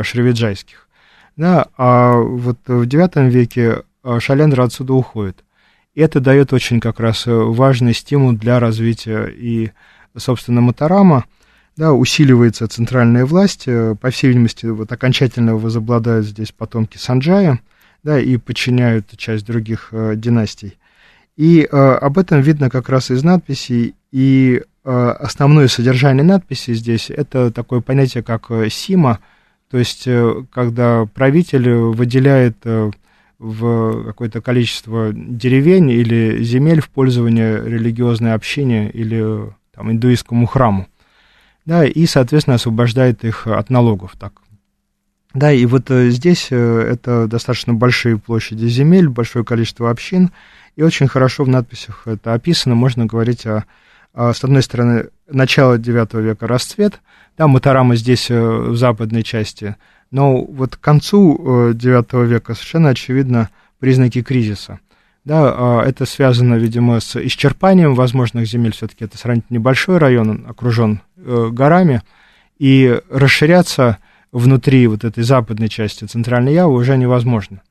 шривиджайских. 0.02 0.88
Да, 1.36 1.66
а 1.76 2.14
вот 2.16 2.58
в 2.66 2.82
IX 2.84 3.28
веке 3.28 3.82
Шалендра 4.18 4.64
отсюда 4.64 4.94
уходит. 4.94 5.44
Это 5.94 6.20
дает 6.20 6.52
очень 6.52 6.80
как 6.80 7.00
раз 7.00 7.24
важный 7.26 7.94
стимул 7.94 8.32
для 8.32 8.58
развития 8.58 9.26
и, 9.26 9.70
собственно, 10.16 10.60
Матарама, 10.60 11.24
да, 11.76 11.92
усиливается 11.92 12.68
центральная 12.68 13.24
власть, 13.24 13.64
по 13.64 14.10
всей 14.10 14.28
видимости, 14.28 14.66
вот 14.66 14.90
окончательно 14.92 15.56
возобладают 15.56 16.26
здесь 16.26 16.52
потомки 16.52 16.98
Санджая, 16.98 17.60
да, 18.04 18.20
и 18.20 18.36
подчиняют 18.36 19.06
часть 19.16 19.46
других 19.46 19.88
э, 19.90 20.14
династий. 20.14 20.78
И 21.36 21.66
э, 21.70 21.76
об 21.76 22.18
этом 22.18 22.40
видно 22.42 22.70
как 22.70 22.88
раз 22.88 23.10
из 23.10 23.24
надписей, 23.24 23.94
и 24.12 24.62
э, 24.84 25.08
основное 25.18 25.66
содержание 25.66 26.22
надписи 26.22 26.74
здесь 26.74 27.10
это 27.10 27.50
такое 27.50 27.80
понятие, 27.80 28.22
как 28.22 28.50
э, 28.50 28.68
сима, 28.70 29.18
то 29.70 29.78
есть 29.78 30.06
э, 30.06 30.44
когда 30.52 31.06
правитель 31.06 31.68
выделяет 31.68 32.58
э, 32.64 32.90
в 33.38 34.04
какое-то 34.04 34.40
количество 34.40 35.12
деревень 35.12 35.90
или 35.90 36.42
земель 36.42 36.80
в 36.80 36.88
пользование 36.88 37.62
религиозной 37.62 38.34
общине 38.34 38.90
или 38.90 39.52
там, 39.72 39.90
индуистскому 39.90 40.46
храму, 40.46 40.86
да, 41.64 41.84
и, 41.84 42.06
соответственно, 42.06 42.56
освобождает 42.56 43.24
их 43.24 43.46
от 43.46 43.70
налогов, 43.70 44.14
так. 44.18 44.32
Да, 45.32 45.52
и 45.52 45.66
вот 45.66 45.90
э, 45.90 46.10
здесь 46.10 46.48
э, 46.50 46.56
это 46.56 47.26
достаточно 47.26 47.74
большие 47.74 48.18
площади 48.18 48.66
земель, 48.66 49.08
большое 49.08 49.44
количество 49.44 49.90
общин, 49.90 50.30
и 50.76 50.82
очень 50.82 51.08
хорошо 51.08 51.44
в 51.44 51.48
надписях 51.48 52.06
это 52.06 52.34
описано. 52.34 52.76
Можно 52.76 53.06
говорить 53.06 53.44
о, 53.46 53.64
с 54.14 54.44
одной 54.44 54.62
стороны, 54.62 55.08
начало 55.28 55.76
IX 55.76 56.22
века 56.22 56.46
расцвет, 56.46 57.00
да, 57.36 57.48
Матарама 57.48 57.96
здесь 57.96 58.30
э, 58.30 58.40
в 58.40 58.76
западной 58.76 59.24
части, 59.24 59.74
но 60.14 60.44
вот 60.44 60.76
к 60.76 60.80
концу 60.80 61.72
IX 61.72 62.24
века 62.24 62.54
совершенно 62.54 62.90
очевидно 62.90 63.50
признаки 63.80 64.22
кризиса. 64.22 64.78
Да, 65.24 65.54
а 65.56 65.82
это 65.84 66.06
связано, 66.06 66.54
видимо, 66.54 67.00
с 67.00 67.16
исчерпанием 67.16 67.96
возможных 67.96 68.46
земель. 68.46 68.72
Все-таки 68.74 69.04
это 69.04 69.18
сравнительно 69.18 69.56
небольшой 69.58 69.98
район, 69.98 70.30
он 70.30 70.46
окружен 70.46 71.00
горами, 71.16 72.02
и 72.60 73.00
расширяться 73.10 73.98
внутри 74.30 74.86
вот 74.86 75.02
этой 75.02 75.24
западной 75.24 75.68
части 75.68 76.04
Центральной 76.04 76.54
Явы 76.54 76.74
уже 76.74 76.96
невозможно. 76.96 77.62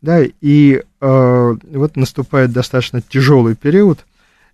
Да, 0.00 0.22
и 0.22 0.82
э, 1.00 1.56
вот 1.72 1.96
наступает 1.96 2.50
достаточно 2.50 3.02
тяжелый 3.02 3.56
период. 3.56 4.06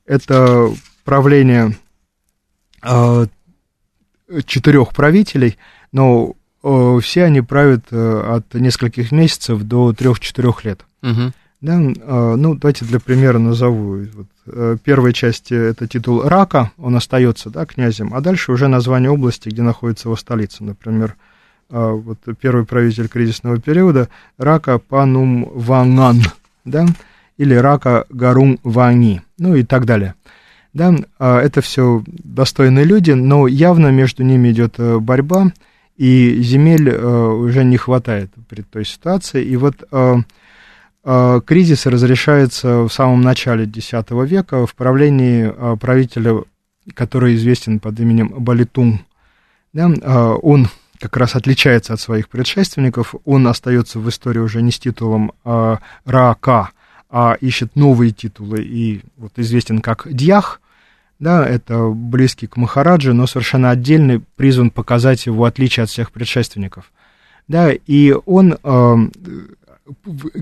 Это 0.05 0.69
правление 1.05 1.77
э, 2.83 3.27
четырех 4.47 4.93
правителей, 4.93 5.59
но 5.93 6.31
э, 6.31 6.46
все 7.01 7.25
они 7.25 7.43
правят 7.43 7.87
э, 7.91 8.37
от 8.37 8.55
нескольких 8.55 9.13
месяцев 9.13 9.63
до 9.63 9.93
трех-четырех 9.93 10.65
лет. 10.65 10.85
Угу. 11.03 11.33
Да, 11.61 11.81
э, 11.81 12.35
ну, 12.37 12.55
давайте 12.55 12.85
для 12.85 12.99
примера 12.99 13.39
назову. 13.39 14.05
Вот, 14.15 14.27
э, 14.47 14.77
первой 14.83 15.13
части 15.13 15.55
это 15.55 15.87
титул 15.87 16.23
Рака, 16.23 16.73
он 16.77 16.97
остается 16.97 17.51
да, 17.51 17.67
князем, 17.67 18.13
а 18.15 18.21
дальше 18.21 18.53
уже 18.53 18.69
название 18.69 19.11
области, 19.11 19.49
где 19.49 19.63
находится 19.63 20.09
его 20.09 20.17
столица. 20.17 20.65
Например, 20.65 21.17
вот 21.69 22.19
первый 22.41 22.65
правитель 22.65 23.09
кризисного 23.09 23.61
периода, 23.61 24.09
Рака 24.39 24.79
Панум 24.79 25.51
Ванган, 25.53 26.23
да, 26.65 26.87
или 27.39 27.55
Рака 27.55 28.07
Гарум 28.09 28.61
Вани, 28.63 29.21
ну 29.37 29.57
и 29.57 29.65
так 29.65 29.85
далее. 29.85 30.15
Да, 30.73 30.95
это 31.19 31.61
все 31.63 32.05
достойные 32.07 32.85
люди, 32.85 33.13
но 33.13 33.47
явно 33.47 33.89
между 33.89 34.23
ними 34.23 34.53
идет 34.53 34.75
э, 34.79 34.99
борьба, 34.99 35.53
и 35.97 36.41
земель 36.43 36.89
э, 36.89 37.29
уже 37.29 37.65
не 37.65 37.77
хватает 37.77 38.31
при 38.49 38.63
той 38.63 38.85
ситуации. 38.85 39.45
И 39.45 39.57
вот 39.57 39.85
э, 39.91 41.41
кризис 41.47 41.87
разрешается 41.87 42.83
в 42.83 42.91
самом 42.91 43.23
начале 43.23 43.65
X 43.65 43.93
века 44.11 44.67
в 44.67 44.75
правлении 44.75 45.77
правителя, 45.77 46.43
который 46.95 47.37
известен 47.37 47.79
под 47.79 48.01
именем 48.01 48.35
Балитун. 48.39 49.01
Да, 49.73 49.89
он 50.43 50.69
как 50.99 51.17
раз 51.17 51.35
отличается 51.35 51.95
от 51.95 52.01
своих 52.01 52.29
предшественников. 52.29 53.15
Он 53.25 53.47
остается 53.47 53.99
в 53.99 54.09
истории 54.09 54.39
уже 54.39 54.63
не 54.63 54.71
с 54.71 54.79
титулом 54.79 55.33
э, 55.45 55.77
Раака, 56.05 56.71
а 57.09 57.37
ищет 57.41 57.77
новые 57.77 58.11
титулы 58.11 58.63
и 58.63 59.03
вот 59.17 59.33
известен 59.37 59.81
как 59.81 60.07
Дьях. 60.11 60.61
Да, 61.19 61.47
это 61.47 61.89
близкий 61.89 62.47
к 62.47 62.57
Махараджи, 62.57 63.15
но 63.15 63.27
совершенно 63.27 63.71
отдельный, 63.71 64.21
призван 64.37 64.71
показать 64.71 65.27
его 65.27 65.45
отличие 65.45 65.85
от 65.85 65.91
всех 65.91 66.13
предшественников. 66.13 66.93
Да, 67.49 67.73
и 67.73 68.15
он 68.27 68.59
э, 68.63 68.97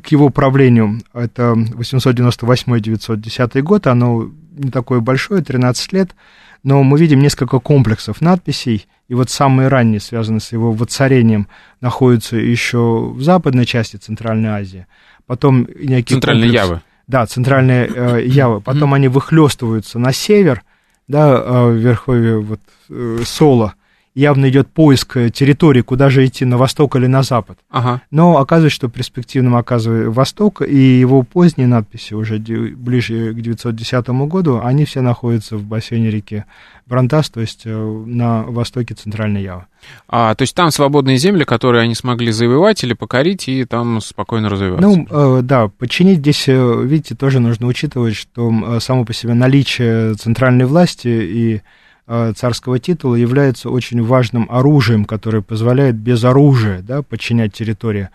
к 0.03 0.09
его 0.09 0.31
правлению, 0.31 1.03
это 1.13 1.53
898-910 1.53 3.63
год, 3.63 3.87
оно 3.87 4.31
не 4.53 4.71
такое 4.71 4.99
большое, 5.01 5.43
13 5.43 5.93
лет, 5.93 6.15
но 6.63 6.83
мы 6.83 6.99
видим 6.99 7.21
несколько 7.21 7.61
комплексов 7.61 8.21
надписей, 8.21 8.87
и 9.09 9.15
вот 9.15 9.31
самые 9.31 9.69
ранние, 9.69 10.01
связанные 10.01 10.41
с 10.41 10.53
его 10.53 10.73
воцарением, 10.73 11.47
находятся 11.81 12.37
еще 12.37 13.13
в 13.15 13.23
западной 13.23 13.67
части 13.67 13.97
Центральной 13.97 14.49
Азии. 14.49 14.87
Потом 15.27 15.69
некие 15.79 16.17
Центральная 16.17 16.49
комплекс, 16.49 16.67
Ява. 16.67 16.83
Да, 17.07 17.27
Центральная 17.27 17.87
э, 17.87 18.23
Ява. 18.27 18.61
Потом 18.61 18.93
mm-hmm. 18.93 18.97
они 18.97 19.09
выхлестываются 19.09 19.99
на 19.99 20.13
север, 20.13 20.63
да, 21.09 21.35
э, 21.35 21.67
в 21.71 21.75
верховье 21.75 22.41
вот, 22.41 22.61
э, 22.89 23.19
Соло, 23.25 23.75
явно 24.15 24.49
идет 24.49 24.69
поиск 24.69 25.17
э, 25.17 25.31
территории, 25.31 25.81
куда 25.81 26.09
же 26.09 26.25
идти, 26.25 26.45
на 26.45 26.57
восток 26.57 26.97
или 26.97 27.07
на 27.07 27.23
запад. 27.23 27.59
Ага. 27.71 28.01
Но 28.11 28.39
оказывается, 28.39 28.77
что 28.77 28.89
перспективным 28.89 29.57
оказывает 29.57 30.15
восток, 30.15 30.63
и 30.63 30.77
его 30.77 31.23
поздние 31.23 31.67
надписи, 31.67 32.15
уже 32.15 32.39
ближе 32.39 33.33
к 33.33 33.41
910 33.41 34.09
году, 34.29 34.61
они 34.63 34.85
все 34.85 35.01
находятся 35.01 35.57
в 35.57 35.65
бассейне 35.65 36.11
реки 36.11 36.45
Брантас, 36.87 37.31
то 37.31 37.41
есть 37.41 37.63
э, 37.65 38.05
на 38.07 38.43
востоке 38.45 38.95
Центральной 38.95 39.43
Явы. 39.43 39.65
А, 40.09 40.35
то 40.35 40.43
есть 40.43 40.55
там 40.55 40.71
свободные 40.71 41.17
земли, 41.17 41.45
которые 41.45 41.83
они 41.83 41.95
смогли 41.95 42.31
завоевать 42.31 42.85
или 42.85 42.93
покорить, 42.93 43.49
и 43.49 43.65
там 43.65 44.01
спокойно 44.01 44.49
развиваться? 44.49 44.87
Ну, 44.87 45.07
э, 45.11 45.43
да, 45.43 45.69
подчинить 45.69 46.19
здесь, 46.19 46.47
видите, 46.47 47.15
тоже 47.17 47.41
нужно 47.41 47.67
учитывать, 47.67 48.15
что 48.15 48.79
само 48.81 49.05
по 49.05 49.13
себе 49.13 49.35
наличие 49.35 50.15
центральной 50.15 50.67
власти 50.67 51.09
и 51.09 51.57
Э, 51.57 51.61
царского 52.07 52.79
титула 52.79 53.15
является 53.15 53.71
очень 53.71 54.03
важным 54.03 54.47
оружием, 54.51 55.05
которое 55.05 55.43
позволяет 55.43 55.97
без 55.97 56.23
оружия 56.25 56.83
да, 56.83 57.03
подчинять 57.03 57.55
территории, 57.55 58.11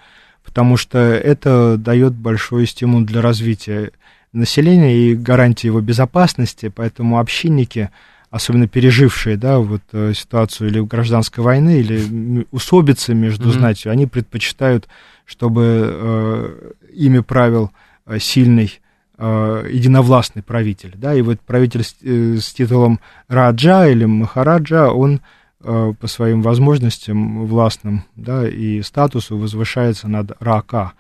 потому 0.46 0.78
что 0.78 1.00
это 1.00 1.76
дает 1.78 2.14
большой 2.14 2.68
стимул 2.68 3.02
для 3.02 3.22
развития 3.22 3.92
населения 4.34 4.96
и 4.96 5.16
гарантии 5.16 5.68
его 5.68 5.82
безопасности, 5.82 6.72
поэтому 6.74 7.20
общинники, 7.20 7.90
особенно 8.30 8.68
пережившие 8.68 9.38
да, 9.38 9.60
вот, 9.60 9.82
э, 9.92 10.14
ситуацию 10.16 10.70
или 10.70 10.80
гражданской 10.82 11.44
войны, 11.44 11.80
или 11.80 12.46
усобицы 12.52 13.14
между 13.14 13.50
mm-hmm. 13.50 13.54
знатью, 13.54 13.92
они 13.92 14.06
предпочитают, 14.06 14.88
чтобы 15.26 15.64
э, 15.92 16.72
ими 16.94 17.20
правил 17.20 17.72
э, 18.06 18.20
сильный 18.20 18.66
э, 18.66 18.89
единовластный 19.20 20.44
правитель, 20.44 20.94
да, 20.96 21.14
и 21.14 21.22
вот 21.22 21.40
правитель 21.42 21.84
с, 21.84 21.96
э, 22.02 22.38
титулом 22.54 23.00
Раджа 23.28 23.88
или 23.88 24.06
Махараджа, 24.06 24.92
он 24.92 25.22
э, 25.62 25.94
по 26.00 26.08
своим 26.08 26.42
возможностям 26.42 27.46
властным, 27.46 28.06
да, 28.16 28.48
и 28.48 28.82
статусу 28.82 29.38
возвышается 29.38 30.08
над 30.08 30.32
Рака. 30.40 30.94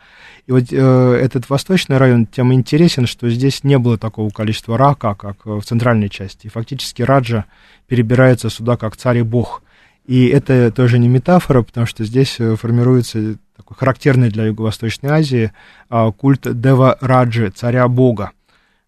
И 0.48 0.52
вот 0.52 0.64
э, 0.72 1.20
этот 1.22 1.50
восточный 1.50 1.98
район 1.98 2.26
тем 2.26 2.52
интересен, 2.54 3.06
что 3.06 3.30
здесь 3.30 3.64
не 3.64 3.78
было 3.78 3.98
такого 3.98 4.30
количества 4.32 4.78
Рака, 4.78 5.16
как 5.16 5.46
в 5.46 5.62
центральной 5.62 6.10
части. 6.10 6.48
И 6.48 6.50
фактически 6.50 7.04
Раджа 7.04 7.46
перебирается 7.88 8.50
сюда 8.50 8.76
как 8.76 8.98
царь 8.98 9.20
и 9.20 9.22
бог. 9.22 9.62
И 10.06 10.28
это 10.28 10.72
тоже 10.72 10.98
не 10.98 11.08
метафора, 11.08 11.62
потому 11.62 11.86
что 11.86 12.04
здесь 12.04 12.38
э, 12.40 12.56
формируется 12.56 13.38
такой 13.60 13.76
характерный 13.76 14.30
для 14.30 14.46
Юго-Восточной 14.46 15.10
Азии 15.10 15.52
а, 15.90 16.12
культ 16.14 16.48
Дева 16.62 16.98
Раджи, 17.02 17.52
царя 17.54 17.90
бога, 17.90 18.32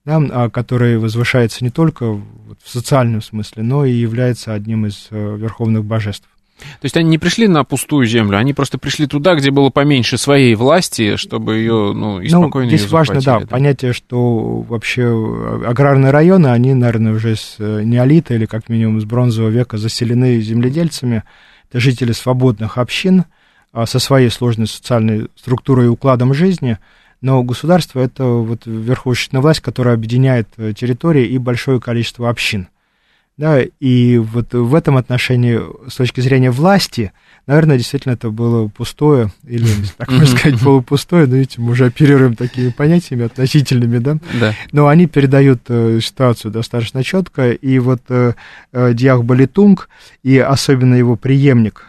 да, 0.05 0.21
а, 0.31 0.49
который 0.49 0.97
возвышается 0.97 1.61
не 1.65 1.71
только 1.71 2.05
в 2.05 2.23
социальном 2.65 3.21
смысле, 3.21 3.63
но 3.63 3.83
и 3.83 3.91
является 3.91 4.53
одним 4.53 4.85
из 4.85 5.07
э, 5.11 5.35
верховных 5.37 5.83
божеств. 5.83 6.27
То 6.59 6.85
есть 6.85 6.95
они 6.95 7.09
не 7.09 7.17
пришли 7.17 7.47
на 7.47 7.65
пустую 7.65 8.05
землю, 8.05 8.37
они 8.37 8.53
просто 8.53 8.77
пришли 8.77 9.07
туда, 9.07 9.35
где 9.35 9.51
было 9.51 9.71
поменьше 9.71 10.17
своей 10.17 10.55
власти, 10.55 11.17
чтобы 11.17 11.57
ее, 11.57 11.91
ну, 11.93 12.21
и 12.21 12.29
ну, 12.29 12.43
спокойно 12.43 12.69
здесь 12.69 12.89
важно, 12.89 13.19
да, 13.19 13.39
да, 13.39 13.47
понятие, 13.47 13.91
что 13.93 14.61
вообще 14.61 15.03
аграрные 15.67 16.11
районы, 16.11 16.47
они, 16.47 16.73
наверное, 16.73 17.13
уже 17.13 17.35
с 17.35 17.55
э, 17.59 17.81
неолита 17.83 18.35
или 18.35 18.45
как 18.45 18.69
минимум 18.69 19.01
с 19.01 19.05
бронзового 19.05 19.49
века 19.49 19.77
заселены 19.77 20.39
земледельцами, 20.39 21.23
это 21.69 21.79
жители 21.79 22.11
свободных 22.13 22.77
общин, 22.77 23.25
со 23.73 23.99
своей 23.99 24.29
сложной 24.29 24.67
социальной 24.67 25.27
структурой 25.35 25.85
и 25.85 25.89
укладом 25.89 26.33
жизни, 26.33 26.77
но 27.21 27.43
государство— 27.43 27.99
это 28.01 28.25
вот 28.25 28.65
верховная 28.65 29.41
власть, 29.41 29.59
которая 29.59 29.93
объединяет 29.93 30.47
э, 30.57 30.73
территории 30.73 31.25
и 31.27 31.37
большое 31.37 31.79
количество 31.79 32.29
общин. 32.29 32.67
Да, 33.37 33.61
и 33.79 34.17
вот 34.17 34.53
в 34.53 34.75
этом 34.75 34.97
отношении, 34.97 35.59
с 35.89 35.95
точки 35.95 36.19
зрения 36.19 36.51
власти, 36.51 37.11
наверное, 37.47 37.77
действительно 37.77 38.13
это 38.13 38.29
было 38.29 38.67
пустое, 38.67 39.31
или, 39.47 39.65
так 39.97 40.11
можно 40.11 40.37
сказать, 40.37 40.59
полупустое, 40.59 41.25
но, 41.25 41.37
видите, 41.37 41.61
мы 41.61 41.71
уже 41.71 41.85
оперируем 41.85 42.35
такими 42.35 42.69
понятиями 42.69 43.25
относительными, 43.25 43.99
да? 43.99 44.19
Да. 44.39 44.53
Но 44.71 44.87
они 44.87 45.07
передают 45.07 45.61
э, 45.69 45.99
ситуацию 46.03 46.51
достаточно 46.51 47.03
четко, 47.03 47.51
и 47.51 47.79
вот 47.79 48.01
э, 48.09 48.33
Диах 48.73 49.23
Балитунг 49.23 49.89
и 50.23 50.37
особенно 50.37 50.95
его 50.95 51.15
преемник 51.15 51.85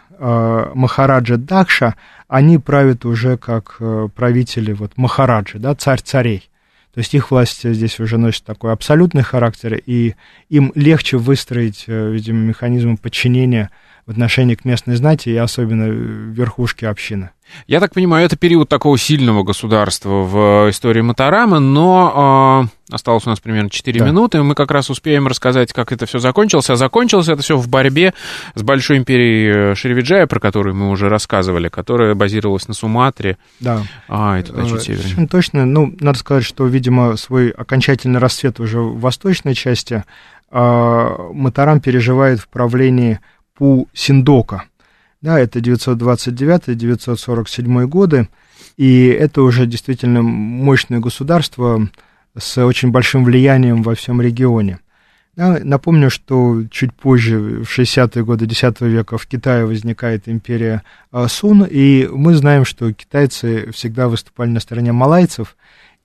Махараджа 0.74 1.36
Дахша, 1.36 1.96
они 2.28 2.58
правят 2.58 3.04
уже 3.04 3.36
как 3.36 3.76
э, 3.80 4.08
правители 4.14 4.72
вот 4.72 4.92
Махараджи, 4.96 5.58
да, 5.58 5.74
царь 5.74 6.00
царей. 6.00 6.48
То 6.94 6.98
есть 6.98 7.14
их 7.14 7.30
власть 7.30 7.68
здесь 7.68 7.98
уже 8.00 8.18
носит 8.18 8.44
такой 8.44 8.72
абсолютный 8.72 9.22
характер, 9.22 9.80
и 9.84 10.14
им 10.48 10.72
легче 10.74 11.16
выстроить, 11.16 11.84
э, 11.86 12.10
видимо, 12.10 12.38
механизм 12.38 12.96
подчинения 12.96 13.70
в 14.06 14.10
отношении 14.10 14.54
к 14.54 14.64
местной 14.64 14.96
знати 14.96 15.28
и 15.28 15.36
особенно 15.36 15.84
верхушке 15.84 16.88
общины. 16.88 17.30
Я 17.66 17.80
так 17.80 17.92
понимаю, 17.92 18.24
это 18.26 18.36
период 18.36 18.68
такого 18.68 18.96
сильного 18.98 19.42
государства 19.42 20.22
в 20.22 20.70
истории 20.70 21.02
Матарама, 21.02 21.58
но 21.58 22.68
э, 22.90 22.94
осталось 22.94 23.26
у 23.26 23.30
нас 23.30 23.40
примерно 23.40 23.70
4 23.70 24.00
да. 24.00 24.06
минуты, 24.06 24.38
и 24.38 24.40
мы 24.40 24.54
как 24.54 24.70
раз 24.70 24.90
успеем 24.90 25.26
рассказать, 25.26 25.72
как 25.72 25.92
это 25.92 26.06
все 26.06 26.18
закончилось. 26.18 26.70
А 26.70 26.76
закончилось 26.76 27.28
это 27.28 27.42
все 27.42 27.56
в 27.56 27.68
борьбе 27.68 28.14
с 28.54 28.62
большой 28.62 28.98
империей 28.98 29.74
Шривиджая, 29.74 30.26
про 30.26 30.40
которую 30.40 30.74
мы 30.74 30.90
уже 30.90 31.08
рассказывали, 31.08 31.68
которая 31.68 32.14
базировалась 32.14 32.68
на 32.68 32.74
Суматре. 32.74 33.36
Да. 33.60 33.82
А, 34.08 34.38
и 34.38 34.42
туда 34.42 34.66
чуть 34.66 34.82
севернее. 34.82 35.28
Точно. 35.28 35.64
Ну, 35.66 35.94
надо 36.00 36.18
сказать, 36.18 36.44
что, 36.44 36.66
видимо, 36.66 37.16
свой 37.16 37.50
окончательный 37.50 38.18
расцвет 38.18 38.60
уже 38.60 38.80
в 38.80 38.98
восточной 38.98 39.54
части 39.54 40.04
э, 40.50 41.16
Матарам 41.32 41.80
переживает 41.80 42.40
в 42.40 42.48
правлении 42.48 43.20
Пу 43.54 43.88
Синдока. 43.92 44.64
Да, 45.20 45.38
это 45.38 45.60
929-947 45.60 47.86
годы, 47.86 48.28
и 48.76 49.06
это 49.06 49.42
уже 49.42 49.66
действительно 49.66 50.22
мощное 50.22 50.98
государство 50.98 51.88
с 52.36 52.58
очень 52.64 52.90
большим 52.90 53.24
влиянием 53.24 53.82
во 53.82 53.94
всем 53.94 54.20
регионе. 54.20 54.80
Да, 55.34 55.60
напомню, 55.62 56.10
что 56.10 56.62
чуть 56.70 56.92
позже, 56.92 57.64
в 57.64 57.78
60-е 57.78 58.24
годы 58.24 58.44
X 58.44 58.62
века, 58.80 59.16
в 59.16 59.26
Китае 59.26 59.64
возникает 59.64 60.28
империя 60.28 60.82
а, 61.10 61.26
Сун, 61.26 61.64
и 61.64 62.06
мы 62.12 62.34
знаем, 62.34 62.66
что 62.66 62.92
китайцы 62.92 63.70
всегда 63.72 64.08
выступали 64.08 64.50
на 64.50 64.60
стороне 64.60 64.92
малайцев, 64.92 65.56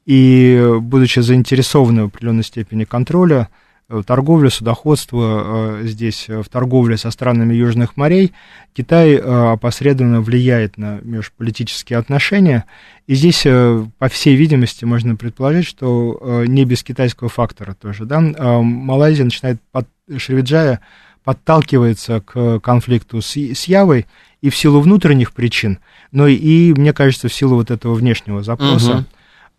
и, 0.05 0.75
будучи 0.79 1.19
заинтересованы 1.19 2.03
в 2.03 2.05
определенной 2.05 2.45
степени 2.45 2.85
контроля, 2.85 3.49
Э, 3.89 4.03
торговля, 4.05 4.49
судоходство 4.49 5.79
э, 5.79 5.87
здесь, 5.87 6.25
э, 6.27 6.41
в 6.43 6.49
торговле 6.49 6.97
со 6.97 7.09
странами 7.09 7.53
Южных 7.53 7.95
морей, 7.95 8.33
Китай 8.75 9.15
опосредованно 9.15 10.19
влияет 10.19 10.77
на 10.77 10.99
межполитические 11.01 11.97
отношения. 11.97 12.65
И 13.07 13.15
здесь, 13.15 13.43
по 13.43 14.09
всей 14.09 14.35
видимости, 14.35 14.85
можно 14.85 15.15
предположить, 15.15 15.65
что 15.65 16.43
не 16.45 16.65
без 16.65 16.83
китайского 16.83 17.29
фактора 17.29 17.73
тоже. 17.73 18.05
Да? 18.05 18.19
Малайзия 18.19 19.23
начинает, 19.23 19.59
под, 19.71 19.87
Шривиджая 20.15 20.81
подталкивается 21.23 22.21
к 22.21 22.59
конфликту 22.59 23.21
с, 23.21 23.35
с 23.35 23.63
Явой 23.63 24.05
и 24.41 24.51
в 24.51 24.55
силу 24.55 24.79
внутренних 24.81 25.33
причин, 25.33 25.79
но 26.11 26.27
и, 26.27 26.73
мне 26.73 26.93
кажется, 26.93 27.29
в 27.29 27.33
силу 27.33 27.55
вот 27.55 27.71
этого 27.71 27.95
внешнего 27.95 28.43
запроса. 28.43 29.05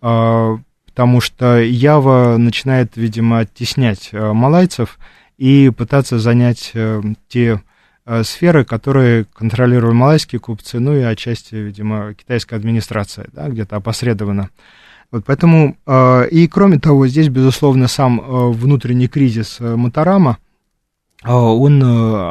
Угу 0.01 0.63
потому 0.99 1.21
что 1.21 1.61
Ява 1.61 2.39
начинает, 2.39 2.97
видимо, 2.97 3.39
оттеснять 3.39 4.09
э, 4.11 4.33
малайцев 4.33 4.99
и 5.37 5.71
пытаться 5.71 6.19
занять 6.19 6.73
э, 6.75 7.01
те 7.29 7.63
э, 8.05 8.25
сферы, 8.25 8.65
которые 8.65 9.25
контролируют 9.33 9.95
малайские 9.95 10.41
купцы, 10.41 10.81
ну 10.81 10.97
и 10.97 11.03
отчасти, 11.03 11.55
видимо, 11.55 12.15
китайская 12.15 12.57
администрация, 12.57 13.29
да, 13.33 13.49
где-то 13.49 13.77
опосредованно. 13.77 14.51
Вот 15.13 15.25
поэтому, 15.25 15.77
и 16.33 16.49
кроме 16.51 16.81
того, 16.81 17.07
здесь, 17.07 17.29
безусловно, 17.29 17.87
сам 17.87 18.21
внутренний 18.51 19.07
кризис 19.07 19.59
Матарама, 19.61 20.39
он 21.23 21.81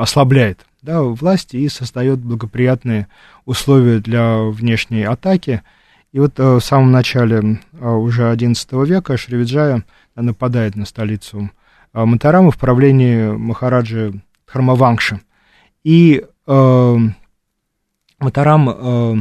ослабляет 0.01 0.65
да, 0.82 1.01
власти 1.03 1.55
и 1.55 1.70
создает 1.70 2.20
благоприятные 2.20 3.07
условия 3.45 3.99
для 3.99 4.39
внешней 4.41 5.03
атаки– 5.03 5.61
и 6.18 6.20
вот 6.20 6.39
э, 6.39 6.55
в 6.55 6.61
самом 6.61 6.91
начале 6.91 7.59
э, 7.74 7.88
уже 7.88 8.24
XI 8.34 8.88
века 8.88 9.18
Шривиджая 9.18 9.84
нападает 10.15 10.76
на 10.76 10.88
столицу 10.88 11.51
э, 11.93 12.05
Матарама 12.05 12.49
в 12.49 12.57
правлении 12.57 13.38
Махараджи 13.38 14.20
Дхармавангши. 14.47 15.22
И 15.84 16.26
э, 16.47 16.97
Матарам 18.18 18.70
э, 18.70 19.15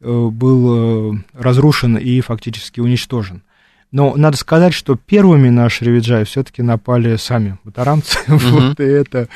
был 0.00 1.16
разрушен 1.32 1.96
и 1.96 2.20
фактически 2.20 2.80
уничтожен. 2.80 3.44
Но 3.92 4.16
надо 4.16 4.36
сказать, 4.36 4.74
что 4.74 4.96
первыми 4.96 5.48
на 5.48 5.68
Шривиджай 5.68 6.24
все-таки 6.24 6.62
напали 6.62 7.14
сами 7.14 7.58
батарамцы. 7.62 8.18
Uh-huh. 8.26 8.38
вот, 8.50 8.80
и 8.80 8.84
это, 8.84 9.28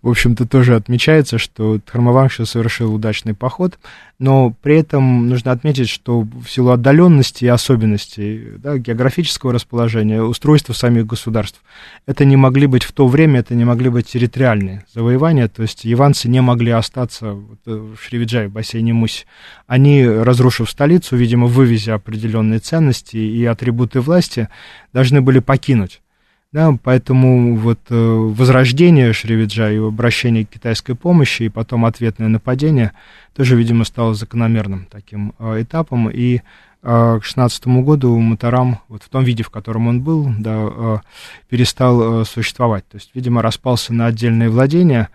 в 0.00 0.08
общем-то, 0.08 0.48
тоже 0.48 0.76
отмечается, 0.76 1.36
что 1.36 1.78
Дхармавангша 1.84 2.46
совершил 2.46 2.94
удачный 2.94 3.34
поход 3.34 3.78
но 4.18 4.50
при 4.62 4.76
этом 4.76 5.28
нужно 5.28 5.52
отметить, 5.52 5.88
что 5.88 6.20
в 6.20 6.46
силу 6.48 6.70
отдаленности 6.70 7.44
и 7.44 7.48
особенностей 7.48 8.52
да, 8.56 8.78
географического 8.78 9.52
расположения, 9.52 10.22
устройства 10.22 10.72
самих 10.72 11.06
государств, 11.06 11.62
это 12.06 12.24
не 12.24 12.36
могли 12.36 12.66
быть 12.66 12.82
в 12.82 12.92
то 12.92 13.06
время, 13.06 13.40
это 13.40 13.54
не 13.54 13.64
могли 13.64 13.90
быть 13.90 14.06
территориальные 14.06 14.84
завоевания, 14.94 15.48
то 15.48 15.62
есть 15.62 15.84
яванцы 15.84 16.28
не 16.28 16.40
могли 16.40 16.70
остаться 16.70 17.36
в 17.64 17.96
Шривиджае, 18.00 18.48
в 18.48 18.52
бассейне 18.52 18.94
Мусь. 18.94 19.26
Они, 19.66 20.06
разрушив 20.06 20.70
столицу, 20.70 21.16
видимо, 21.16 21.46
вывезя 21.46 21.94
определенные 21.94 22.60
ценности 22.60 23.16
и 23.16 23.44
атрибуты 23.44 24.00
власти, 24.00 24.48
должны 24.92 25.20
были 25.20 25.40
покинуть 25.40 26.00
да, 26.56 26.74
поэтому 26.82 27.54
вот 27.54 27.80
э, 27.90 27.94
возрождение 27.94 29.12
Шривиджа 29.12 29.70
и 29.70 29.76
обращение 29.76 30.46
к 30.46 30.48
китайской 30.48 30.94
помощи, 30.94 31.42
и 31.42 31.48
потом 31.50 31.84
ответное 31.84 32.28
нападение, 32.28 32.92
тоже, 33.36 33.56
видимо, 33.56 33.84
стало 33.84 34.14
закономерным 34.14 34.86
таким 34.90 35.34
э, 35.38 35.60
этапом. 35.60 36.08
И 36.08 36.40
э, 36.82 37.18
к 37.20 37.22
16 37.22 37.66
году 37.66 38.18
Матарам, 38.18 38.78
вот 38.88 39.02
в 39.02 39.08
том 39.10 39.22
виде, 39.22 39.42
в 39.42 39.50
котором 39.50 39.86
он 39.86 40.00
был, 40.00 40.32
да, 40.38 41.02
перестал 41.50 42.24
существовать. 42.24 42.88
То 42.88 42.96
есть, 42.96 43.10
видимо, 43.12 43.42
распался 43.42 43.92
на 43.92 44.06
отдельные 44.06 44.48
владения, 44.48 45.10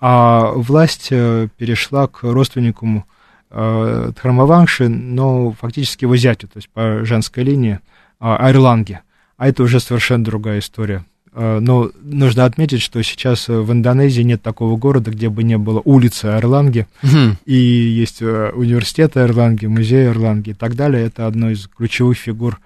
а 0.00 0.50
власть 0.54 1.10
перешла 1.10 2.06
к 2.06 2.22
родственнику 2.22 3.04
Дхармавангши, 3.50 4.88
но 4.88 5.52
фактически 5.52 6.04
его 6.04 6.16
зятю, 6.16 6.48
то 6.48 6.56
есть 6.56 6.70
по 6.70 7.04
женской 7.04 7.44
линии, 7.44 7.80
Айрланге 8.18 9.02
а 9.36 9.48
это 9.48 9.62
уже 9.62 9.80
совершенно 9.80 10.24
другая 10.24 10.60
история. 10.60 11.04
А, 11.32 11.60
но 11.60 11.90
нужно 12.00 12.44
отметить, 12.46 12.80
что 12.80 13.02
сейчас 13.02 13.48
в 13.48 13.70
Индонезии 13.70 14.22
нет 14.22 14.42
такого 14.42 14.76
города, 14.76 15.10
где 15.10 15.28
бы 15.28 15.42
не 15.42 15.58
было 15.58 15.82
улицы 15.84 16.28
Эрланги, 16.28 16.86
угу. 17.02 17.36
и 17.44 17.54
есть 17.54 18.22
э, 18.22 18.52
университет 18.54 19.16
Эрланги, 19.16 19.66
музей 19.66 20.06
Эрланги 20.06 20.50
и 20.50 20.54
так 20.54 20.76
далее. 20.76 21.06
Это 21.06 21.26
одно 21.26 21.50
из 21.50 21.68
ключевых 21.68 22.16
фигур 22.16 22.58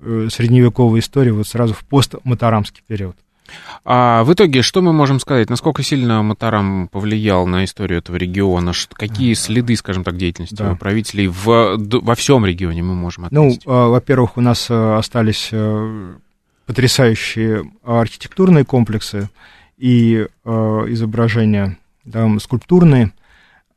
э, 0.00 0.28
средневековой 0.30 1.00
истории, 1.00 1.30
вот 1.30 1.48
сразу 1.48 1.72
в 1.72 1.84
постматарамский 1.84 2.82
период. 2.86 3.16
А 3.84 4.24
в 4.24 4.32
итоге, 4.32 4.62
что 4.62 4.82
мы 4.82 4.92
можем 4.92 5.20
сказать? 5.20 5.50
Насколько 5.50 5.82
сильно 5.82 6.22
Матарам 6.22 6.88
повлиял 6.88 7.46
на 7.46 7.64
историю 7.64 7.98
этого 7.98 8.16
региона? 8.16 8.72
Какие 8.92 9.34
следы, 9.34 9.76
скажем 9.76 10.04
так, 10.04 10.16
деятельности 10.16 10.54
да. 10.54 10.74
правителей 10.74 11.28
в, 11.28 11.76
во 11.78 12.14
всем 12.14 12.44
регионе 12.44 12.82
мы 12.82 12.94
можем 12.94 13.28
ну, 13.30 13.46
отметить? 13.46 13.66
Ну, 13.66 13.90
во-первых, 13.90 14.36
у 14.36 14.40
нас 14.40 14.68
э, 14.70 14.96
остались 14.96 15.48
э, 15.52 16.14
потрясающие 16.66 17.70
архитектурные 17.84 18.64
комплексы 18.64 19.28
и 19.76 20.26
э, 20.44 20.50
изображения 20.88 21.78
да, 22.04 22.28
скульптурные. 22.38 23.12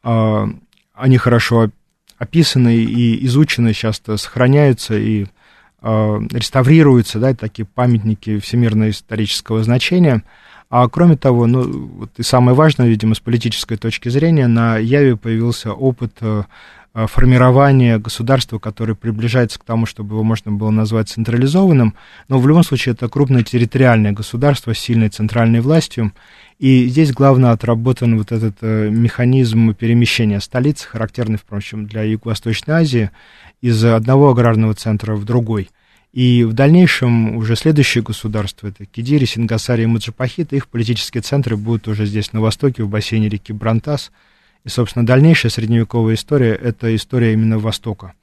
Они 0.04 1.18
хорошо 1.18 1.70
описаны 2.18 2.76
и 2.76 3.26
изучены, 3.26 3.74
часто 3.74 4.18
сохраняются 4.18 4.98
и 4.98 5.26
реставрируются, 5.82 7.20
да, 7.20 7.34
такие 7.34 7.66
памятники 7.66 8.40
всемирно-исторического 8.40 9.64
значения. 9.64 10.24
А 10.72 10.88
кроме 10.88 11.18
того, 11.18 11.48
ну, 11.48 11.90
вот 11.98 12.12
и 12.18 12.24
самое 12.24 12.56
важное, 12.56 12.88
видимо, 12.88 13.14
с 13.14 13.20
политической 13.20 13.76
точки 13.76 14.08
зрения, 14.08 14.48
на 14.48 14.78
Яве 14.78 15.18
появился 15.18 15.74
опыт 15.74 16.14
э, 16.22 16.44
э, 16.94 17.08
формирования 17.08 17.98
государства, 17.98 18.58
которое 18.58 18.96
приближается 18.96 19.60
к 19.60 19.66
тому, 19.66 19.86
чтобы 19.86 20.16
его 20.16 20.24
можно 20.24 20.50
было 20.54 20.70
назвать 20.70 21.10
централизованным, 21.10 21.96
но 22.30 22.40
в 22.40 22.48
любом 22.48 22.64
случае 22.64 22.94
это 22.94 23.10
крупное 23.10 23.44
территориальное 23.44 24.14
государство 24.14 24.74
с 24.74 24.80
сильной 24.80 25.10
центральной 25.10 25.60
властью, 25.60 26.14
и 26.62 26.88
здесь 26.90 27.12
главное 27.12 27.54
отработан 27.54 28.20
вот 28.20 28.32
этот 28.32 28.62
механизм 28.62 29.74
перемещения 29.74 30.40
столицы, 30.40 30.88
характерный, 30.88 31.40
впрочем, 31.40 31.88
для 31.88 32.04
Юго-Восточной 32.04 32.76
Азии, 32.76 33.10
из 33.62 33.84
одного 33.84 34.30
аграрного 34.30 34.76
центра 34.76 35.16
в 35.16 35.26
другой. 35.26 35.72
И 36.14 36.44
в 36.44 36.54
дальнейшем 36.54 37.36
уже 37.36 37.56
следующие 37.56 38.04
государства, 38.04 38.68
это 38.68 38.86
Кидири, 38.86 39.26
Сингасари 39.26 39.84
и 39.84 39.86
Маджапахит, 39.88 40.54
их 40.54 40.68
политические 40.68 41.24
центры 41.24 41.58
будут 41.58 41.88
уже 41.88 42.06
здесь, 42.06 42.32
на 42.32 42.42
востоке, 42.42 42.84
в 42.84 42.90
бассейне 42.90 43.28
реки 43.28 43.52
Брантас. 43.52 44.12
И, 44.64 44.70
собственно, 44.70 45.04
дальнейшая 45.04 45.52
средневековая 45.52 46.14
история– 46.14 46.54
это 46.64 46.96
история 46.96 47.34
именно 47.34 47.58
Востока. 47.58 48.14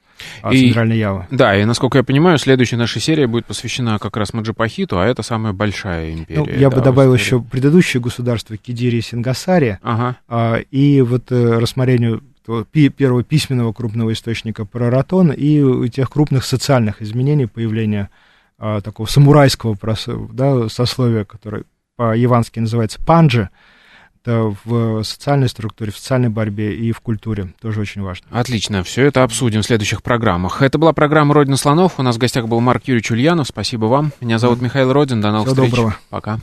А 0.43 0.53
И- 0.53 0.67
Центральной 0.67 0.99
Явы. 0.99 1.27
Да, 1.31 1.57
и 1.57 1.65
насколько 1.65 1.99
я 1.99 2.05
понимаю, 2.05 2.39
следующая 2.39 2.77
наша 2.77 3.01
серия 3.01 3.27
будет 3.27 3.47
посвящена 3.47 3.99
как 3.99 4.17
раз 4.17 4.33
Маджапахиту, 4.33 4.99
а 4.99 5.07
это 5.07 5.23
самая 5.23 5.53
большая 5.53 6.13
империя. 6.13 6.41
Ну, 6.41 6.61
я 6.61 6.71
бы 6.71 6.77
да, 6.77 6.83
в 6.83 6.85
добавил 6.85 7.15
еще 7.15 7.41
предыдущие 7.41 8.01
государства 8.01 8.57
Кидири 8.57 8.97
и 8.97 9.01
Сингасари, 9.03 9.79
Ага. 9.83 10.17
а, 10.29 10.57
и 10.57 11.01
вот 11.03 11.31
э, 11.31 11.59
рассмотрению 11.59 12.23
первого 12.97 13.23
письменного 13.23 13.73
крупного 13.73 14.13
источника 14.13 14.65
про 14.65 14.91
Ратон 14.91 15.33
и 15.33 15.89
тех 15.91 16.09
крупных 16.11 16.45
социальных 16.45 17.03
изменений, 17.03 17.47
появления 17.47 18.09
а, 18.59 18.81
такого 18.81 19.07
самурайского 19.07 19.77
да, 20.33 20.69
сословия, 20.69 21.25
которое 21.25 21.65
по-явански 21.97 22.59
называется 22.59 22.99
панджи, 23.05 23.51
это 24.23 24.55
в 24.65 25.03
социальной 25.05 25.49
структуре, 25.49 25.93
в 25.93 25.97
социальной 25.99 26.29
борьбе 26.29 26.75
и 26.75 26.93
в 26.93 27.01
культуре 27.01 27.53
тоже 27.61 27.81
очень 27.81 28.03
важно. 28.03 28.27
Отлично, 28.31 28.83
все 28.83 29.05
это 29.05 29.23
обсудим 29.23 29.63
в 29.63 29.67
следующих 29.67 30.03
программах. 30.03 30.63
Это 30.63 30.79
была 30.79 30.93
программа 30.93 31.35
«Родина 31.35 31.57
слонов». 31.57 31.95
У 31.99 32.03
нас 32.03 32.17
в 32.17 32.19
гостях 32.19 32.49
был 32.49 32.61
Марк 32.61 32.85
Юрьевич 32.87 33.11
Ульянов. 33.11 33.49
Спасибо 33.49 33.87
вам. 33.87 34.13
Меня 34.21 34.39
зовут 34.39 34.61
Михаил 34.61 34.93
Родин. 34.93 35.21
До 35.21 35.31
новых 35.31 35.49
Всего 35.49 35.65
встреч. 35.65 35.71
доброго. 35.71 35.97
Пока. 36.11 36.39